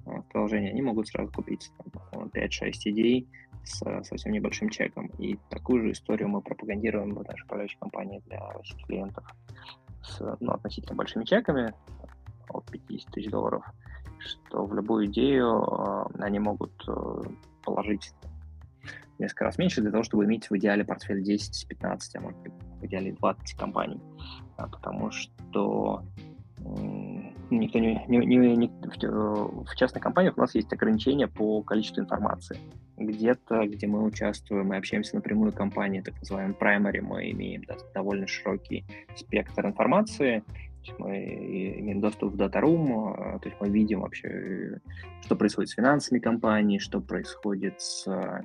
э, 0.07 0.11
приложение, 0.29 0.71
они 0.71 0.81
могут 0.81 1.07
сразу 1.07 1.31
купить 1.31 1.71
там, 2.11 2.25
5-6 2.33 2.71
идей 2.85 3.29
с 3.63 3.77
совсем 4.03 4.33
небольшим 4.33 4.69
чеком. 4.69 5.07
И 5.19 5.37
такую 5.49 5.83
же 5.83 5.91
историю 5.91 6.27
мы 6.27 6.41
пропагандируем 6.41 7.15
в 7.15 7.23
нашей 7.23 7.43
управляющей 7.43 7.77
компании 7.79 8.21
для 8.27 8.41
клиентов 8.85 9.23
с 10.03 10.37
ну, 10.41 10.51
относительно 10.51 10.95
большими 10.95 11.23
чеками 11.23 11.73
от 12.49 12.69
50 12.69 13.09
тысяч 13.13 13.29
долларов– 13.29 13.63
что 14.19 14.65
в 14.65 14.73
любую 14.73 15.07
идею 15.07 15.61
э, 15.61 16.05
они 16.19 16.39
могут 16.39 16.71
э, 16.87 17.23
положить 17.63 18.13
несколько 19.17 19.45
раз 19.45 19.57
меньше 19.57 19.81
для 19.81 19.91
того, 19.91 20.03
чтобы 20.03 20.25
иметь 20.25 20.49
в 20.49 20.57
идеале 20.57 20.83
портфель 20.83 21.21
10-15, 21.21 21.99
а 22.15 22.21
может 22.21 22.39
быть 22.39 22.53
в 22.81 22.85
идеале 22.85 23.13
20 23.13 23.57
компаний. 23.57 24.01
А, 24.57 24.67
потому 24.67 25.11
что 25.11 26.03
никто 27.49 27.79
не, 27.79 28.03
не, 28.07 28.17
не, 28.25 28.55
не 28.55 28.67
в, 28.67 29.65
в 29.65 29.75
частных 29.75 30.03
компаниях 30.03 30.37
у 30.37 30.41
нас 30.41 30.55
есть 30.55 30.71
ограничения 30.71 31.27
по 31.27 31.61
количеству 31.61 32.01
информации. 32.01 32.57
Где-то, 32.97 33.65
где 33.65 33.87
мы 33.87 34.03
участвуем, 34.03 34.67
мы 34.67 34.77
общаемся 34.77 35.15
напрямую 35.15 35.51
с 35.51 35.55
компанией, 35.55 36.01
так 36.03 36.15
называемой 36.19 36.55
primary, 36.55 37.01
мы 37.01 37.31
имеем 37.31 37.63
да, 37.63 37.75
довольно 37.93 38.27
широкий 38.27 38.85
спектр 39.15 39.65
информации, 39.65 40.43
мы 40.97 41.17
имеем 41.79 42.01
доступ 42.01 42.33
в 42.33 42.37
дата-рум, 42.37 43.13
а, 43.13 43.39
то 43.39 43.49
есть 43.49 43.59
мы 43.61 43.69
видим 43.69 44.01
вообще, 44.01 44.79
что 45.21 45.35
происходит 45.35 45.69
с 45.69 45.73
финансами 45.73 46.19
компании, 46.19 46.77
что 46.79 47.01
происходит 47.01 47.79
с 47.81 48.07
а, 48.07 48.41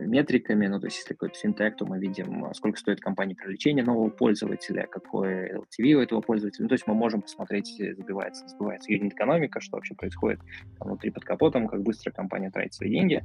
метриками, 0.00 0.66
ну, 0.66 0.80
то 0.80 0.86
есть 0.86 0.98
если 0.98 1.14
какой-то 1.14 1.38
финтех, 1.38 1.76
то 1.76 1.86
мы 1.86 1.98
видим, 1.98 2.52
сколько 2.54 2.78
стоит 2.78 3.00
компания 3.00 3.34
привлечения 3.34 3.82
нового 3.82 4.08
пользователя, 4.08 4.86
какой 4.86 5.52
LTV 5.52 5.92
у 5.94 6.00
этого 6.00 6.20
пользователя, 6.20 6.64
ну, 6.64 6.68
то 6.68 6.74
есть 6.74 6.86
мы 6.86 6.94
можем 6.94 7.22
посмотреть, 7.22 7.68
сбивается, 7.68 8.46
сбивается 8.48 8.92
юнит-экономика, 8.92 9.60
что 9.60 9.76
вообще 9.76 9.94
происходит 9.94 10.40
внутри 10.78 11.10
под 11.10 11.24
капотом, 11.24 11.68
как 11.68 11.82
быстро 11.82 12.10
компания 12.10 12.50
тратит 12.50 12.74
свои 12.74 12.90
деньги, 12.90 13.24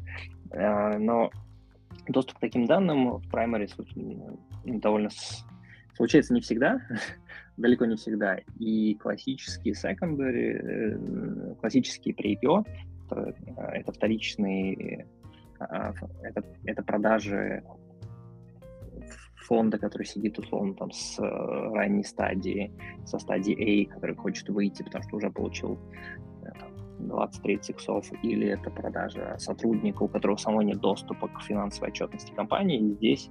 а, 0.51 0.97
но 0.97 1.31
доступ 2.07 2.37
к 2.37 2.41
таким 2.41 2.65
данным 2.65 3.17
в 3.17 3.27
Primary 3.31 3.69
довольно 4.65 5.09
Случается 5.99 6.33
не 6.33 6.39
всегда, 6.39 6.79
далеко 7.57 7.83
не 7.83 7.97
всегда. 7.97 8.37
И 8.57 8.95
классические 8.95 9.73
secondary, 9.73 10.53
э, 10.53 11.55
классические 11.59 12.15
pre-IPO, 12.15 12.65
это, 13.11 13.35
это 13.73 13.91
вторичные, 13.91 15.05
а, 15.59 15.93
это, 16.23 16.45
это 16.63 16.83
продажи 16.83 17.65
фонда, 19.35 19.77
который 19.77 20.05
сидит 20.05 20.39
условно 20.39 20.73
там 20.75 20.89
с 20.93 21.19
ранней 21.19 22.05
стадии, 22.05 22.71
со 23.05 23.19
стадии 23.19 23.83
A, 23.85 23.93
который 23.93 24.15
хочет 24.15 24.47
выйти, 24.47 24.83
потому 24.83 25.03
что 25.03 25.17
уже 25.17 25.29
получил 25.29 25.77
20-30 26.99 27.41
э, 27.43 27.71
иксов, 27.71 28.23
или 28.23 28.47
это 28.47 28.69
продажа 28.71 29.35
сотрудника, 29.37 30.03
у 30.03 30.07
которого 30.07 30.37
самого 30.37 30.61
нет 30.61 30.79
доступа 30.79 31.27
к 31.27 31.41
финансовой 31.41 31.89
отчетности 31.89 32.31
компании. 32.31 32.79
И 32.79 32.93
здесь, 32.93 33.29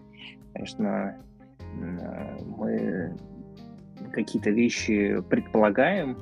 конечно, 0.52 1.16
Э, 1.16 1.38
мы 1.75 3.16
какие-то 4.12 4.50
вещи 4.50 5.22
предполагаем, 5.28 6.16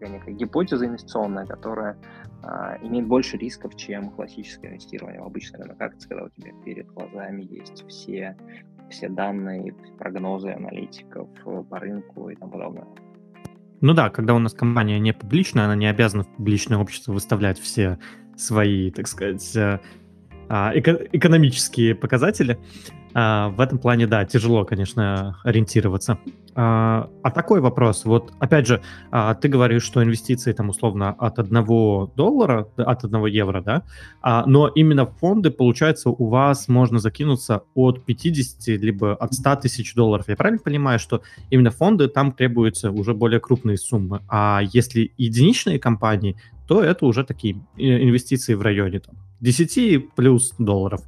э, 0.00 0.08
некая 0.08 0.32
гипотеза 0.32 0.86
инвестиционная, 0.86 1.46
которая 1.46 1.96
а, 2.42 2.78
имеет 2.82 3.06
больше 3.06 3.36
рисков, 3.36 3.76
чем 3.76 4.10
классическое 4.10 4.70
инвестирование 4.70 5.20
в 5.20 5.26
обычный 5.26 5.60
рынок 5.60 5.80
акций, 5.80 6.08
когда 6.08 6.24
у 6.24 6.28
тебя 6.28 6.52
перед 6.64 6.86
глазами 6.86 7.42
есть 7.42 7.84
все, 7.88 8.36
все 8.90 9.08
данные, 9.08 9.74
прогнозы 9.98 10.50
аналитиков 10.50 11.28
по 11.44 11.80
рынку 11.80 12.28
и 12.28 12.36
тому 12.36 12.52
подобное. 12.52 12.86
Ну 13.80 13.94
да, 13.94 14.10
когда 14.10 14.34
у 14.34 14.38
нас 14.38 14.54
компания 14.54 14.98
не 14.98 15.12
публичная, 15.12 15.64
она 15.64 15.74
не 15.74 15.86
обязана 15.86 16.24
в 16.24 16.28
публичное 16.28 16.78
общество 16.78 17.12
выставлять 17.12 17.58
все 17.58 17.98
свои, 18.36 18.90
так 18.90 19.08
сказать, 19.08 19.56
э, 19.56 19.80
эко- 20.48 21.08
экономические 21.12 21.94
показатели. 21.94 22.58
А, 23.14 23.48
в 23.48 23.60
этом 23.60 23.78
плане, 23.78 24.06
да, 24.06 24.24
тяжело, 24.24 24.64
конечно, 24.64 25.38
ориентироваться. 25.44 26.18
А, 26.54 27.08
а 27.22 27.30
такой 27.30 27.60
вопрос, 27.60 28.04
вот 28.04 28.32
опять 28.40 28.66
же, 28.66 28.82
а, 29.10 29.34
ты 29.34 29.48
говоришь, 29.48 29.84
что 29.84 30.02
инвестиции 30.02 30.52
там 30.52 30.70
условно 30.70 31.10
от 31.10 31.38
одного 31.38 32.12
доллара, 32.16 32.68
от 32.76 33.04
одного 33.04 33.28
евро, 33.28 33.60
да, 33.60 33.84
а, 34.22 34.44
но 34.44 34.66
именно 34.66 35.06
фонды, 35.06 35.50
получается, 35.50 36.10
у 36.10 36.26
вас 36.26 36.66
можно 36.66 36.98
закинуться 36.98 37.62
от 37.74 38.04
50 38.04 38.76
либо 38.76 39.14
от 39.14 39.34
100 39.34 39.56
тысяч 39.56 39.94
долларов. 39.94 40.28
Я 40.28 40.36
правильно 40.36 40.60
понимаю, 40.62 40.98
что 40.98 41.22
именно 41.50 41.70
фонды 41.70 42.08
там 42.08 42.32
требуются 42.32 42.90
уже 42.90 43.14
более 43.14 43.38
крупные 43.40 43.76
суммы, 43.78 44.20
а 44.28 44.60
если 44.72 45.12
единичные 45.16 45.78
компании, 45.78 46.36
то 46.66 46.82
это 46.82 47.06
уже 47.06 47.24
такие 47.24 47.54
э, 47.76 48.02
инвестиции 48.02 48.54
в 48.54 48.62
районе 48.62 49.00
там, 49.00 49.14
10 49.40 50.14
плюс 50.14 50.54
долларов. 50.58 51.02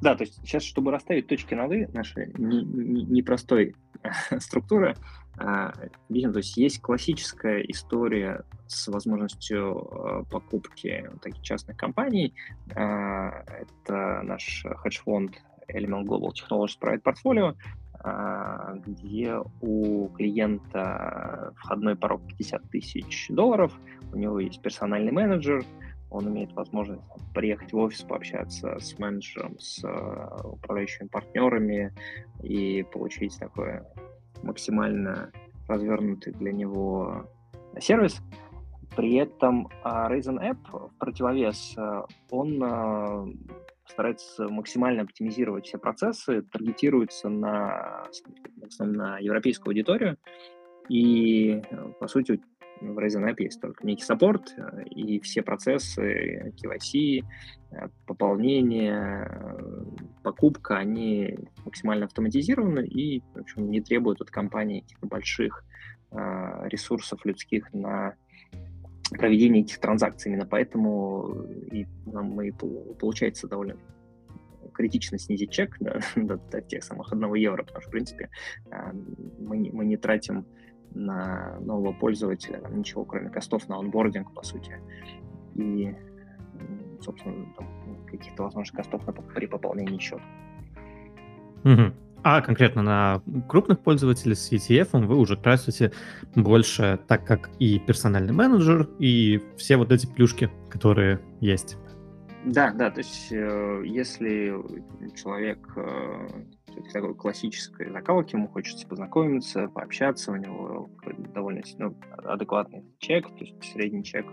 Да, 0.00 0.14
то 0.14 0.24
есть 0.24 0.38
сейчас, 0.42 0.62
чтобы 0.62 0.90
расставить 0.90 1.26
точки 1.26 1.54
над 1.54 1.72
«и», 1.72 1.86
нашей 1.86 2.26
непростой 2.36 3.74
не, 4.02 4.34
не 4.34 4.40
структуры, 4.40 4.94
а, 5.38 5.72
видим, 6.08 6.32
то 6.32 6.38
есть 6.38 6.56
есть 6.56 6.80
классическая 6.80 7.60
история 7.60 8.44
с 8.66 8.88
возможностью 8.88 9.78
а, 9.78 10.24
покупки 10.24 11.10
таких 11.22 11.42
частных 11.42 11.76
компаний. 11.76 12.34
А, 12.74 13.42
это 13.48 14.22
наш 14.22 14.64
хедж-фонд 14.64 15.42
Element 15.68 16.04
Global 16.04 16.30
Technologies 16.32 16.78
Private 16.80 17.02
Portfolio, 17.02 17.56
где 18.86 19.34
у 19.62 20.08
клиента 20.10 21.52
входной 21.56 21.96
порог 21.96 22.20
50 22.28 22.70
тысяч 22.70 23.26
долларов, 23.30 23.72
у 24.12 24.16
него 24.16 24.38
есть 24.38 24.62
персональный 24.62 25.10
менеджер, 25.10 25.64
он 26.16 26.28
имеет 26.28 26.52
возможность 26.52 27.02
приехать 27.34 27.72
в 27.72 27.76
офис, 27.76 28.02
пообщаться 28.02 28.78
с 28.78 28.98
менеджером, 28.98 29.58
с 29.58 29.84
э, 29.84 30.40
управляющими 30.44 31.08
партнерами 31.08 31.92
и 32.42 32.82
получить 32.82 33.38
такой 33.38 33.82
максимально 34.42 35.30
развернутый 35.68 36.32
для 36.32 36.52
него 36.52 37.28
сервис. 37.78 38.20
При 38.96 39.16
этом 39.16 39.68
а, 39.82 40.10
Raisin 40.10 40.40
App 40.40 40.58
в 40.72 40.96
противовес, 40.98 41.74
э, 41.76 42.02
он 42.30 42.62
э, 42.62 43.34
старается 43.86 44.48
максимально 44.48 45.02
оптимизировать 45.02 45.66
все 45.66 45.76
процессы, 45.78 46.42
таргетируется 46.42 47.28
на, 47.28 48.04
на 48.78 49.18
европейскую 49.18 49.72
аудиторию, 49.72 50.16
и, 50.88 51.62
по 51.98 52.06
сути, 52.06 52.40
в 52.80 52.98
Ryzen 52.98 53.28
App 53.28 53.36
есть 53.38 53.60
только 53.60 53.86
некий 53.86 54.04
саппорт, 54.04 54.54
э, 54.56 54.84
и 54.84 55.20
все 55.20 55.42
процессы 55.42 56.52
KYC, 56.56 57.24
э, 57.70 57.88
пополнение, 58.06 59.28
э, 59.30 59.84
покупка, 60.22 60.78
они 60.78 61.36
максимально 61.64 62.06
автоматизированы 62.06 62.86
и 62.86 63.20
в 63.34 63.40
общем, 63.40 63.70
не 63.70 63.80
требуют 63.80 64.20
от 64.20 64.30
компании 64.30 64.80
каких-то 64.80 65.06
больших 65.06 65.64
ресурсов 66.12 67.26
людских 67.26 67.74
на 67.74 68.14
проведение 69.10 69.64
этих 69.64 69.80
транзакций. 69.80 70.30
Именно 70.30 70.46
поэтому 70.46 71.44
и 71.70 71.86
нам 72.06 72.40
и 72.40 72.52
получается 72.52 73.48
довольно 73.48 73.76
критично 74.72 75.18
снизить 75.18 75.50
чек 75.50 75.76
до, 75.80 76.00
до, 76.14 76.36
до 76.36 76.62
тех 76.62 76.84
самых 76.84 77.12
одного 77.12 77.34
евро, 77.34 77.64
потому 77.64 77.82
что, 77.82 77.90
в 77.90 77.92
принципе, 77.92 78.30
мы 79.40 79.58
не, 79.58 79.72
мы 79.72 79.84
не 79.84 79.96
тратим 79.96 80.46
на 80.96 81.58
нового 81.60 81.92
пользователя, 81.92 82.58
там 82.58 82.78
ничего 82.78 83.04
кроме 83.04 83.30
костов 83.30 83.68
на 83.68 83.78
онбординг, 83.78 84.32
по 84.32 84.42
сути, 84.42 84.80
и, 85.54 85.94
собственно, 87.00 87.46
каких-то, 88.10 88.44
возможно, 88.44 88.76
костов 88.76 89.02
при 89.34 89.46
пополнении 89.46 89.98
счета. 89.98 90.22
Угу. 91.64 91.92
А 92.22 92.40
конкретно 92.40 92.82
на 92.82 93.22
крупных 93.48 93.80
пользователей 93.80 94.34
с 94.34 94.50
ETF 94.50 95.06
вы 95.06 95.16
уже 95.16 95.36
тратите 95.36 95.92
больше, 96.34 96.98
так 97.06 97.24
как 97.24 97.50
и 97.58 97.78
персональный 97.78 98.32
менеджер, 98.32 98.88
и 98.98 99.40
все 99.56 99.76
вот 99.76 99.92
эти 99.92 100.06
плюшки, 100.06 100.50
которые 100.70 101.20
есть. 101.40 101.76
Да, 102.44 102.72
да, 102.72 102.90
то 102.90 102.98
есть 102.98 103.30
э, 103.30 103.82
если 103.84 104.54
человек 105.14 105.58
э, 105.76 106.28
все-таки 106.76 106.92
такой 106.92 107.14
классической 107.14 107.90
закалки, 107.90 108.34
ему 108.34 108.48
хочется 108.48 108.86
познакомиться, 108.86 109.68
пообщаться, 109.68 110.32
у 110.32 110.36
него 110.36 110.90
довольно 111.34 111.62
ну, 111.78 111.96
адекватный 112.24 112.84
чек, 112.98 113.26
то 113.28 113.44
есть 113.44 113.54
средний 113.64 114.04
чек 114.04 114.26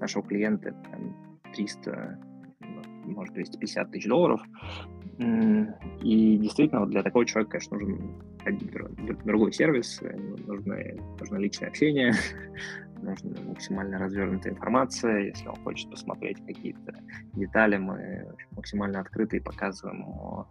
нашего 0.00 0.24
клиента 0.24 0.72
там, 0.90 1.40
300, 1.52 2.18
ну, 2.60 2.82
может, 3.12 3.34
250 3.34 3.90
тысяч 3.90 4.08
долларов. 4.08 4.42
И 5.18 6.38
действительно, 6.38 6.80
вот 6.80 6.90
для 6.90 7.02
такого 7.02 7.26
человека, 7.26 7.58
конечно, 7.58 7.76
нужен 7.76 8.22
другой 9.24 9.52
сервис, 9.52 10.00
нужно, 10.46 10.78
нужно 11.18 11.36
личное 11.36 11.68
общение, 11.68 12.14
нужна 13.02 13.38
максимально 13.46 13.98
развернутая 13.98 14.54
информация. 14.54 15.18
Если 15.24 15.46
он 15.46 15.56
хочет 15.56 15.90
посмотреть 15.90 16.38
какие-то 16.46 16.94
детали, 17.34 17.76
мы 17.76 18.34
максимально 18.52 19.00
открыты 19.00 19.36
и 19.36 19.40
показываем 19.40 20.46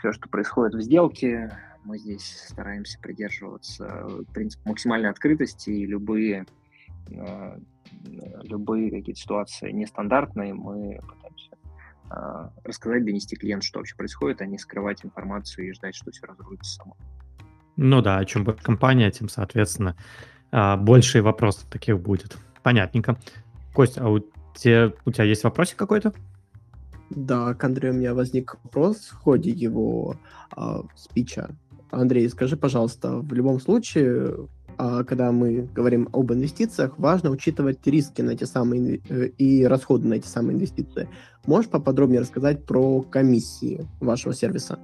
все, 0.00 0.12
что 0.12 0.28
происходит 0.28 0.74
в 0.74 0.80
сделке. 0.80 1.56
Мы 1.84 1.98
здесь 1.98 2.44
стараемся 2.48 2.98
придерживаться 3.00 4.08
принципа 4.34 4.70
максимальной 4.70 5.10
открытости 5.10 5.70
и 5.70 5.86
любые 5.86 6.46
э, 7.10 7.58
любые 8.42 8.90
какие-то 8.90 9.20
ситуации 9.20 9.70
нестандартные 9.70 10.54
мы 10.54 11.00
пытаемся 11.06 11.56
э, 12.10 12.48
рассказать, 12.64 13.04
донести 13.04 13.36
клиенту, 13.36 13.66
что 13.66 13.78
вообще 13.78 13.94
происходит, 13.96 14.40
а 14.40 14.46
не 14.46 14.58
скрывать 14.58 15.04
информацию 15.04 15.68
и 15.68 15.72
ждать, 15.72 15.94
что 15.94 16.10
все 16.10 16.26
разрулится 16.26 16.76
само. 16.76 16.96
Ну 17.76 18.02
да, 18.02 18.24
чем 18.24 18.44
будет 18.44 18.60
компания, 18.60 19.10
тем, 19.10 19.28
соответственно, 19.28 19.96
а, 20.52 20.76
больше 20.76 21.22
вопросов 21.22 21.64
таких 21.70 21.98
будет. 21.98 22.36
Понятненько. 22.62 23.18
Костя, 23.72 24.04
а 24.04 24.08
у 24.10 24.20
тебя, 24.54 24.92
у 25.04 25.12
тебя 25.12 25.24
есть 25.24 25.44
вопросик 25.44 25.78
какой-то? 25.78 26.12
Да, 27.10 27.54
к 27.54 27.64
Андрею 27.64 27.94
у 27.94 27.96
меня 27.96 28.14
возник 28.14 28.56
вопрос 28.62 29.08
в 29.08 29.16
ходе 29.16 29.50
его 29.50 30.16
а, 30.52 30.82
спича. 30.94 31.50
Андрей, 31.90 32.28
скажи, 32.28 32.56
пожалуйста, 32.56 33.16
в 33.16 33.32
любом 33.32 33.60
случае, 33.60 34.48
а, 34.78 35.02
когда 35.02 35.32
мы 35.32 35.68
говорим 35.74 36.08
об 36.12 36.32
инвестициях, 36.32 36.98
важно 36.98 37.30
учитывать 37.30 37.84
риски 37.84 38.22
на 38.22 38.30
эти 38.30 38.44
самые 38.44 39.00
э, 39.08 39.26
и 39.26 39.64
расходы 39.64 40.06
на 40.06 40.14
эти 40.14 40.26
самые 40.26 40.54
инвестиции. 40.54 41.08
Можешь 41.46 41.70
поподробнее 41.70 42.20
рассказать 42.20 42.64
про 42.64 43.02
комиссии 43.02 43.86
вашего 44.00 44.32
сервиса? 44.32 44.78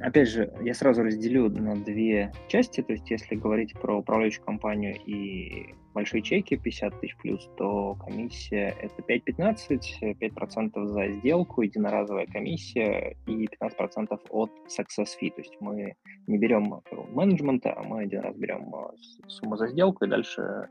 Опять 0.00 0.30
же, 0.30 0.52
я 0.62 0.74
сразу 0.74 1.02
разделю 1.02 1.50
на 1.50 1.76
две 1.76 2.32
части. 2.48 2.82
То 2.82 2.94
есть, 2.94 3.10
если 3.10 3.36
говорить 3.36 3.74
про 3.74 3.98
управляющую 3.98 4.44
компанию 4.44 4.96
и 5.06 5.74
большие 5.96 6.20
чеки 6.20 6.56
50 6.56 7.00
тысяч 7.00 7.16
плюс, 7.16 7.48
то 7.56 7.94
комиссия 7.94 8.76
это 8.82 9.00
5-15, 9.00 10.18
5% 10.20 10.84
за 10.84 11.08
сделку, 11.08 11.62
единоразовая 11.62 12.26
комиссия 12.26 13.16
и 13.26 13.46
15% 13.46 14.20
от 14.28 14.50
success 14.68 15.08
fee. 15.18 15.30
То 15.30 15.40
есть 15.40 15.56
мы 15.60 15.94
не 16.26 16.36
берем 16.36 16.82
менеджмента, 17.12 17.72
а 17.74 17.82
мы 17.82 18.02
один 18.02 18.20
раз 18.20 18.36
берем 18.36 18.74
а, 18.74 18.92
сумму 19.26 19.56
за 19.56 19.68
сделку, 19.68 20.04
и 20.04 20.08
дальше 20.08 20.68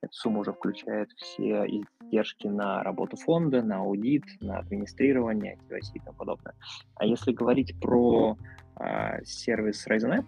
эта 0.00 0.12
сумма 0.12 0.40
уже 0.40 0.52
включает 0.52 1.10
все 1.16 1.66
издержки 1.66 2.46
на 2.46 2.84
работу 2.84 3.16
фонда, 3.16 3.62
на 3.62 3.78
аудит, 3.78 4.22
на 4.40 4.58
администрирование, 4.58 5.58
KYC 5.68 5.94
и 5.94 5.98
тому 5.98 6.16
подобное. 6.16 6.54
А 6.94 7.04
если 7.04 7.32
говорить 7.32 7.74
про 7.80 8.36
э, 8.78 9.24
сервис 9.24 9.88
Ryzen 9.88 10.20
App, 10.20 10.26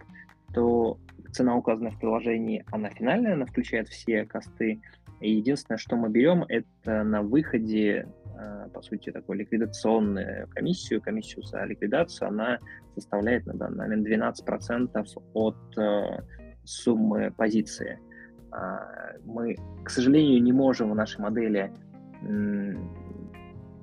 то 0.52 0.98
цена 1.32 1.56
указана 1.56 1.90
в 1.90 1.98
приложении, 1.98 2.64
она 2.70 2.90
финальная, 2.90 3.34
она 3.34 3.46
включает 3.46 3.88
все 3.88 4.24
косты. 4.24 4.80
И 5.20 5.32
единственное, 5.32 5.78
что 5.78 5.96
мы 5.96 6.08
берем, 6.08 6.44
это 6.48 7.02
на 7.04 7.22
выходе, 7.22 8.08
э, 8.38 8.68
по 8.72 8.80
сути, 8.82 9.10
такую 9.10 9.38
ликвидационную 9.38 10.48
комиссию. 10.48 11.02
Комиссию 11.02 11.42
за 11.44 11.64
ликвидацию, 11.64 12.28
она 12.28 12.58
составляет 12.94 13.46
на 13.46 13.54
данный 13.54 13.88
момент 13.88 14.08
12% 14.08 15.18
от 15.34 15.78
э, 15.78 16.22
суммы 16.64 17.32
позиции. 17.36 17.98
А, 18.52 19.14
мы, 19.24 19.56
к 19.84 19.90
сожалению, 19.90 20.42
не 20.42 20.52
можем 20.52 20.90
в 20.90 20.94
нашей 20.94 21.20
модели 21.20 21.72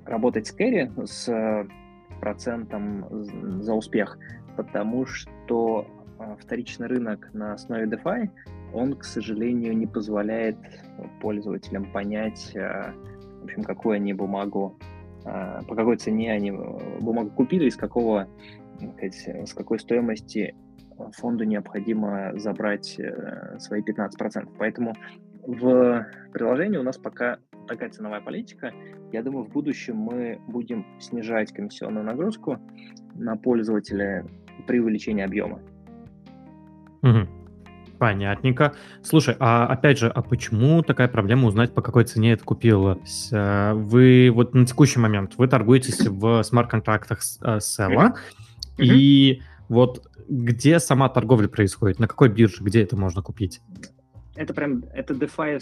работать 0.04 0.46
с 0.46 0.52
кэри, 0.52 0.90
с 1.04 1.66
процентом 2.20 3.06
за 3.62 3.74
успех, 3.74 4.18
потому 4.56 5.06
что 5.06 5.86
вторичный 6.38 6.86
рынок 6.86 7.30
на 7.32 7.54
основе 7.54 7.86
DeFi, 7.86 8.30
он, 8.72 8.94
к 8.94 9.04
сожалению, 9.04 9.76
не 9.76 9.86
позволяет 9.86 10.56
пользователям 11.20 11.90
понять, 11.92 12.54
а, 12.56 12.92
в 13.40 13.44
общем, 13.44 13.62
какую 13.62 13.96
они 13.96 14.12
бумагу, 14.12 14.78
а, 15.24 15.62
по 15.62 15.74
какой 15.74 15.96
цене 15.96 16.32
они 16.32 16.50
э, 16.50 17.00
бумагу 17.00 17.30
купили 17.30 17.66
и 17.66 17.70
с 17.70 17.76
какого, 17.76 18.28
с 19.00 19.52
какой 19.54 19.78
стоимости 19.78 20.54
фонду 21.16 21.44
необходимо 21.44 22.32
забрать 22.38 22.98
э, 22.98 23.58
свои 23.58 23.82
15%. 23.82 24.48
Поэтому 24.58 24.94
в 25.46 26.06
приложении 26.32 26.78
у 26.78 26.82
нас 26.82 26.98
пока 26.98 27.38
такая 27.66 27.90
ценовая 27.90 28.20
политика. 28.20 28.72
Я 29.12 29.22
думаю, 29.22 29.44
в 29.44 29.50
будущем 29.50 29.96
мы 29.96 30.40
будем 30.48 30.84
снижать 31.00 31.52
комиссионную 31.52 32.04
нагрузку 32.04 32.58
на 33.14 33.36
пользователя 33.36 34.26
при 34.66 34.80
увеличении 34.80 35.24
объема. 35.24 35.60
Угу. 37.02 37.28
Понятненько. 37.98 38.74
Слушай, 39.02 39.36
а 39.40 39.66
опять 39.66 39.98
же, 39.98 40.08
а 40.08 40.22
почему 40.22 40.82
такая 40.82 41.08
проблема 41.08 41.48
узнать, 41.48 41.74
по 41.74 41.82
какой 41.82 42.04
цене 42.04 42.32
это 42.32 42.44
купилось? 42.44 43.28
Э, 43.32 43.72
вы 43.74 44.30
вот 44.32 44.54
на 44.54 44.64
текущий 44.66 45.00
момент, 45.00 45.34
вы 45.36 45.48
торгуетесь 45.48 46.06
в 46.06 46.42
смарт-контрактах 46.42 47.22
Села, 47.22 48.14
mm-hmm. 48.78 48.84
и 48.84 49.42
вот 49.68 50.06
где 50.28 50.78
сама 50.78 51.08
торговля 51.08 51.48
происходит, 51.48 51.98
на 51.98 52.06
какой 52.06 52.28
бирже, 52.28 52.62
где 52.62 52.82
это 52.82 52.96
можно 52.96 53.22
купить? 53.22 53.60
Это 54.36 54.54
прям, 54.54 54.84
это 54.92 55.14
DeFi 55.14 55.60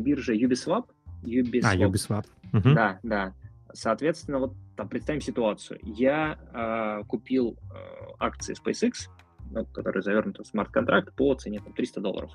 биржа 0.00 0.34
Uniswap. 0.34 0.86
Uniswap. 1.22 1.60
А, 1.64 1.76
Uniswap. 1.76 2.24
Угу. 2.52 2.74
Да, 2.74 2.98
да. 3.02 3.34
Соответственно, 3.72 4.40
вот 4.40 4.54
там 4.76 4.88
представим 4.88 5.20
ситуацию. 5.20 5.78
Я 5.82 6.38
э, 6.52 7.04
купил 7.06 7.56
э, 7.72 7.76
акции 8.18 8.54
SpaceX, 8.54 9.08
ну, 9.50 9.64
который 9.66 10.02
завернут 10.02 10.38
в 10.38 10.46
смарт-контракт 10.46 11.14
по 11.14 11.34
цене 11.34 11.60
там, 11.60 11.72
300 11.72 12.00
долларов 12.00 12.32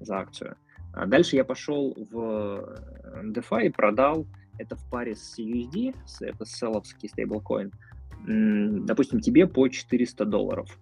за 0.00 0.18
акцию. 0.18 0.56
А 0.92 1.06
дальше 1.06 1.36
я 1.36 1.44
пошел 1.44 1.94
в 2.10 2.18
э, 2.18 3.22
DeFi 3.24 3.66
и 3.66 3.70
продал 3.70 4.26
это 4.58 4.76
в 4.76 4.90
паре 4.90 5.16
с 5.16 5.38
USD, 5.38 5.96
с, 6.06 6.20
это 6.20 6.44
селовский 6.44 7.08
стейблкоин, 7.08 7.72
допустим, 8.84 9.20
тебе 9.20 9.46
по 9.46 9.66
400 9.68 10.24
долларов. 10.26 10.78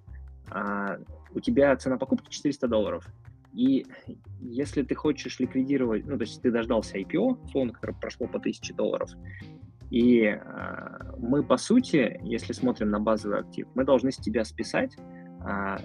А 0.50 0.98
у 1.32 1.40
тебя 1.40 1.76
цена 1.76 1.96
покупки 1.96 2.30
400 2.30 2.66
долларов. 2.66 3.06
И 3.52 3.86
если 4.40 4.82
ты 4.82 4.94
хочешь 4.94 5.38
ликвидировать, 5.38 6.06
ну, 6.06 6.16
то 6.16 6.22
есть 6.22 6.42
ты 6.42 6.50
дождался 6.50 6.98
IPO, 6.98 7.44
условно, 7.44 7.72
которое 7.72 7.94
прошло 7.94 8.26
по 8.26 8.38
1000 8.38 8.74
долларов, 8.74 9.10
и 9.90 10.22
э, 10.24 10.38
мы, 11.18 11.42
по 11.42 11.56
сути, 11.56 12.20
если 12.22 12.52
смотрим 12.52 12.90
на 12.90 13.00
базовый 13.00 13.40
актив, 13.40 13.66
мы 13.74 13.84
должны 13.84 14.12
с 14.12 14.16
тебя 14.16 14.44
списать 14.44 14.96
а, 15.40 15.80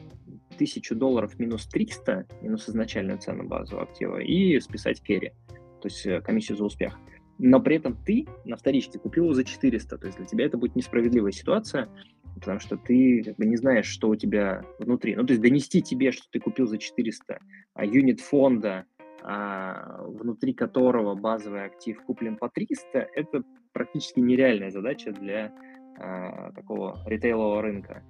тысячу 0.58 0.96
долларов 0.96 1.40
минус 1.40 1.68
300, 1.68 2.28
минус 2.42 2.70
изначальную 2.70 3.20
цену 3.20 3.48
базового 3.48 3.84
актива, 3.84 4.18
и 4.18 4.60
списать 4.60 5.02
керри, 5.02 5.34
то 5.82 5.88
есть 5.88 6.06
э, 6.06 6.22
комиссию 6.22 6.58
за 6.58 6.66
успех. 6.66 6.98
Но 7.40 7.60
при 7.60 7.78
этом 7.78 7.98
ты 8.06 8.28
на 8.46 8.56
вторичке 8.56 9.00
купил 9.00 9.34
за 9.34 9.44
400, 9.44 9.98
то 9.98 10.06
есть 10.06 10.18
для 10.18 10.28
тебя 10.28 10.46
это 10.46 10.58
будет 10.58 10.76
несправедливая 10.76 11.32
ситуация, 11.32 11.90
потому 12.36 12.60
что 12.60 12.78
ты 12.78 13.24
как 13.24 13.36
бы 13.38 13.46
не 13.46 13.58
знаешь, 13.58 13.88
что 13.88 14.10
у 14.10 14.16
тебя 14.16 14.64
внутри. 14.80 15.16
Ну, 15.16 15.26
то 15.26 15.34
есть 15.34 15.42
донести 15.42 15.82
тебе, 15.82 16.12
что 16.12 16.26
ты 16.32 16.40
купил 16.40 16.68
за 16.68 16.78
400, 16.78 17.40
а 17.74 17.86
юнит 17.86 18.22
фонда, 18.22 18.86
а, 19.24 20.04
внутри 20.04 20.54
которого 20.54 21.16
базовый 21.16 21.66
актив 21.66 22.02
куплен 22.04 22.38
по 22.38 22.50
300, 22.50 23.08
это 23.16 23.44
практически 23.72 24.20
нереальная 24.20 24.70
задача 24.70 25.12
для 25.12 25.52
а, 25.98 26.52
такого 26.52 27.00
ритейлового 27.06 27.62
рынка. 27.62 28.04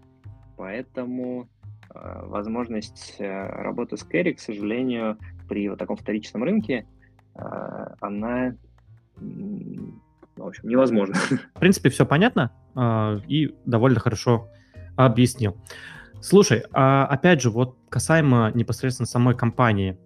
Поэтому 0.58 1.50
э, 1.94 2.26
возможность 2.26 3.16
э, 3.20 3.48
работы 3.48 3.98
с 3.98 4.04
кэри, 4.04 4.34
к 4.34 4.40
сожалению, 4.40 5.18
при 5.48 5.70
вот 5.70 5.80
таком 5.80 5.98
вторичном 5.98 6.44
рынке, 6.44 6.86
э, 7.36 7.40
она, 8.00 8.56
в 9.16 10.48
общем, 10.48 10.70
невозможна. 10.70 11.16
В 11.56 11.60
принципе, 11.60 11.90
все 11.90 12.06
понятно 12.06 12.52
э, 12.76 13.20
и 13.28 13.56
довольно 13.66 14.00
хорошо 14.00 14.50
объяснил. 14.96 15.58
Слушай, 16.22 16.64
а 16.72 17.06
опять 17.06 17.42
же, 17.42 17.50
вот 17.50 17.78
касаемо 17.90 18.52
непосредственно 18.54 19.08
самой 19.08 19.36
компании, 19.36 19.98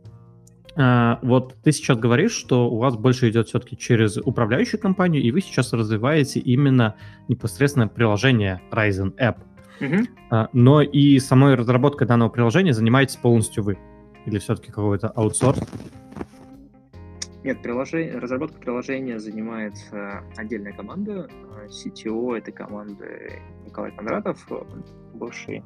Uh, 0.78 1.18
вот 1.24 1.56
ты 1.64 1.72
сейчас 1.72 1.98
говоришь, 1.98 2.34
что 2.34 2.70
у 2.70 2.78
вас 2.78 2.96
больше 2.96 3.30
идет 3.32 3.48
все-таки 3.48 3.76
через 3.76 4.18
управляющую 4.18 4.80
компанию, 4.80 5.24
и 5.24 5.32
вы 5.32 5.42
сейчас 5.42 5.74
развиваете 5.74 6.40
именно 6.40 6.94
непосредственно 7.28 7.88
приложение 7.88 8.62
Ryzen 8.72 9.18
App. 9.18 9.38
Uh-huh. 9.80 10.50
Но 10.54 10.82
и 10.82 11.20
самой 11.20 11.56
разработкой 11.56 12.08
данного 12.08 12.30
приложения 12.30 12.74
занимаетесь 12.74 13.16
полностью 13.16 13.64
вы? 13.64 13.78
Или 14.26 14.40
все-таки 14.40 14.72
какой-то 14.72 15.10
аутсорс? 15.10 15.60
Нет, 17.44 17.62
приложение, 17.62 18.18
разработка 18.18 18.60
приложения 18.60 19.20
занимается 19.20 20.24
отдельная 20.36 20.74
команда. 20.74 21.30
CTO 21.68 22.38
этой 22.38 22.52
команды 22.52 23.42
Николай 23.66 23.92
Кондратов, 23.92 24.46
бывший 25.14 25.64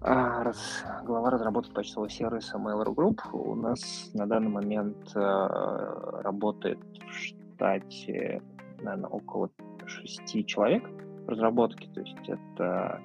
раз, 0.00 0.84
глава 1.04 1.30
разработки 1.30 1.72
почтового 1.72 2.08
сервиса 2.08 2.56
Mail.ru 2.58 2.94
Group. 2.94 3.18
У 3.32 3.54
нас 3.54 4.10
на 4.14 4.26
данный 4.26 4.50
момент 4.50 5.12
работает 5.14 6.78
в 7.08 7.12
штате, 7.12 8.42
наверное, 8.80 9.10
около 9.10 9.50
шести 9.86 10.44
человек 10.44 10.84
в 11.26 11.30
разработке. 11.30 11.88
То 11.94 12.00
есть 12.00 12.16
это 12.28 13.00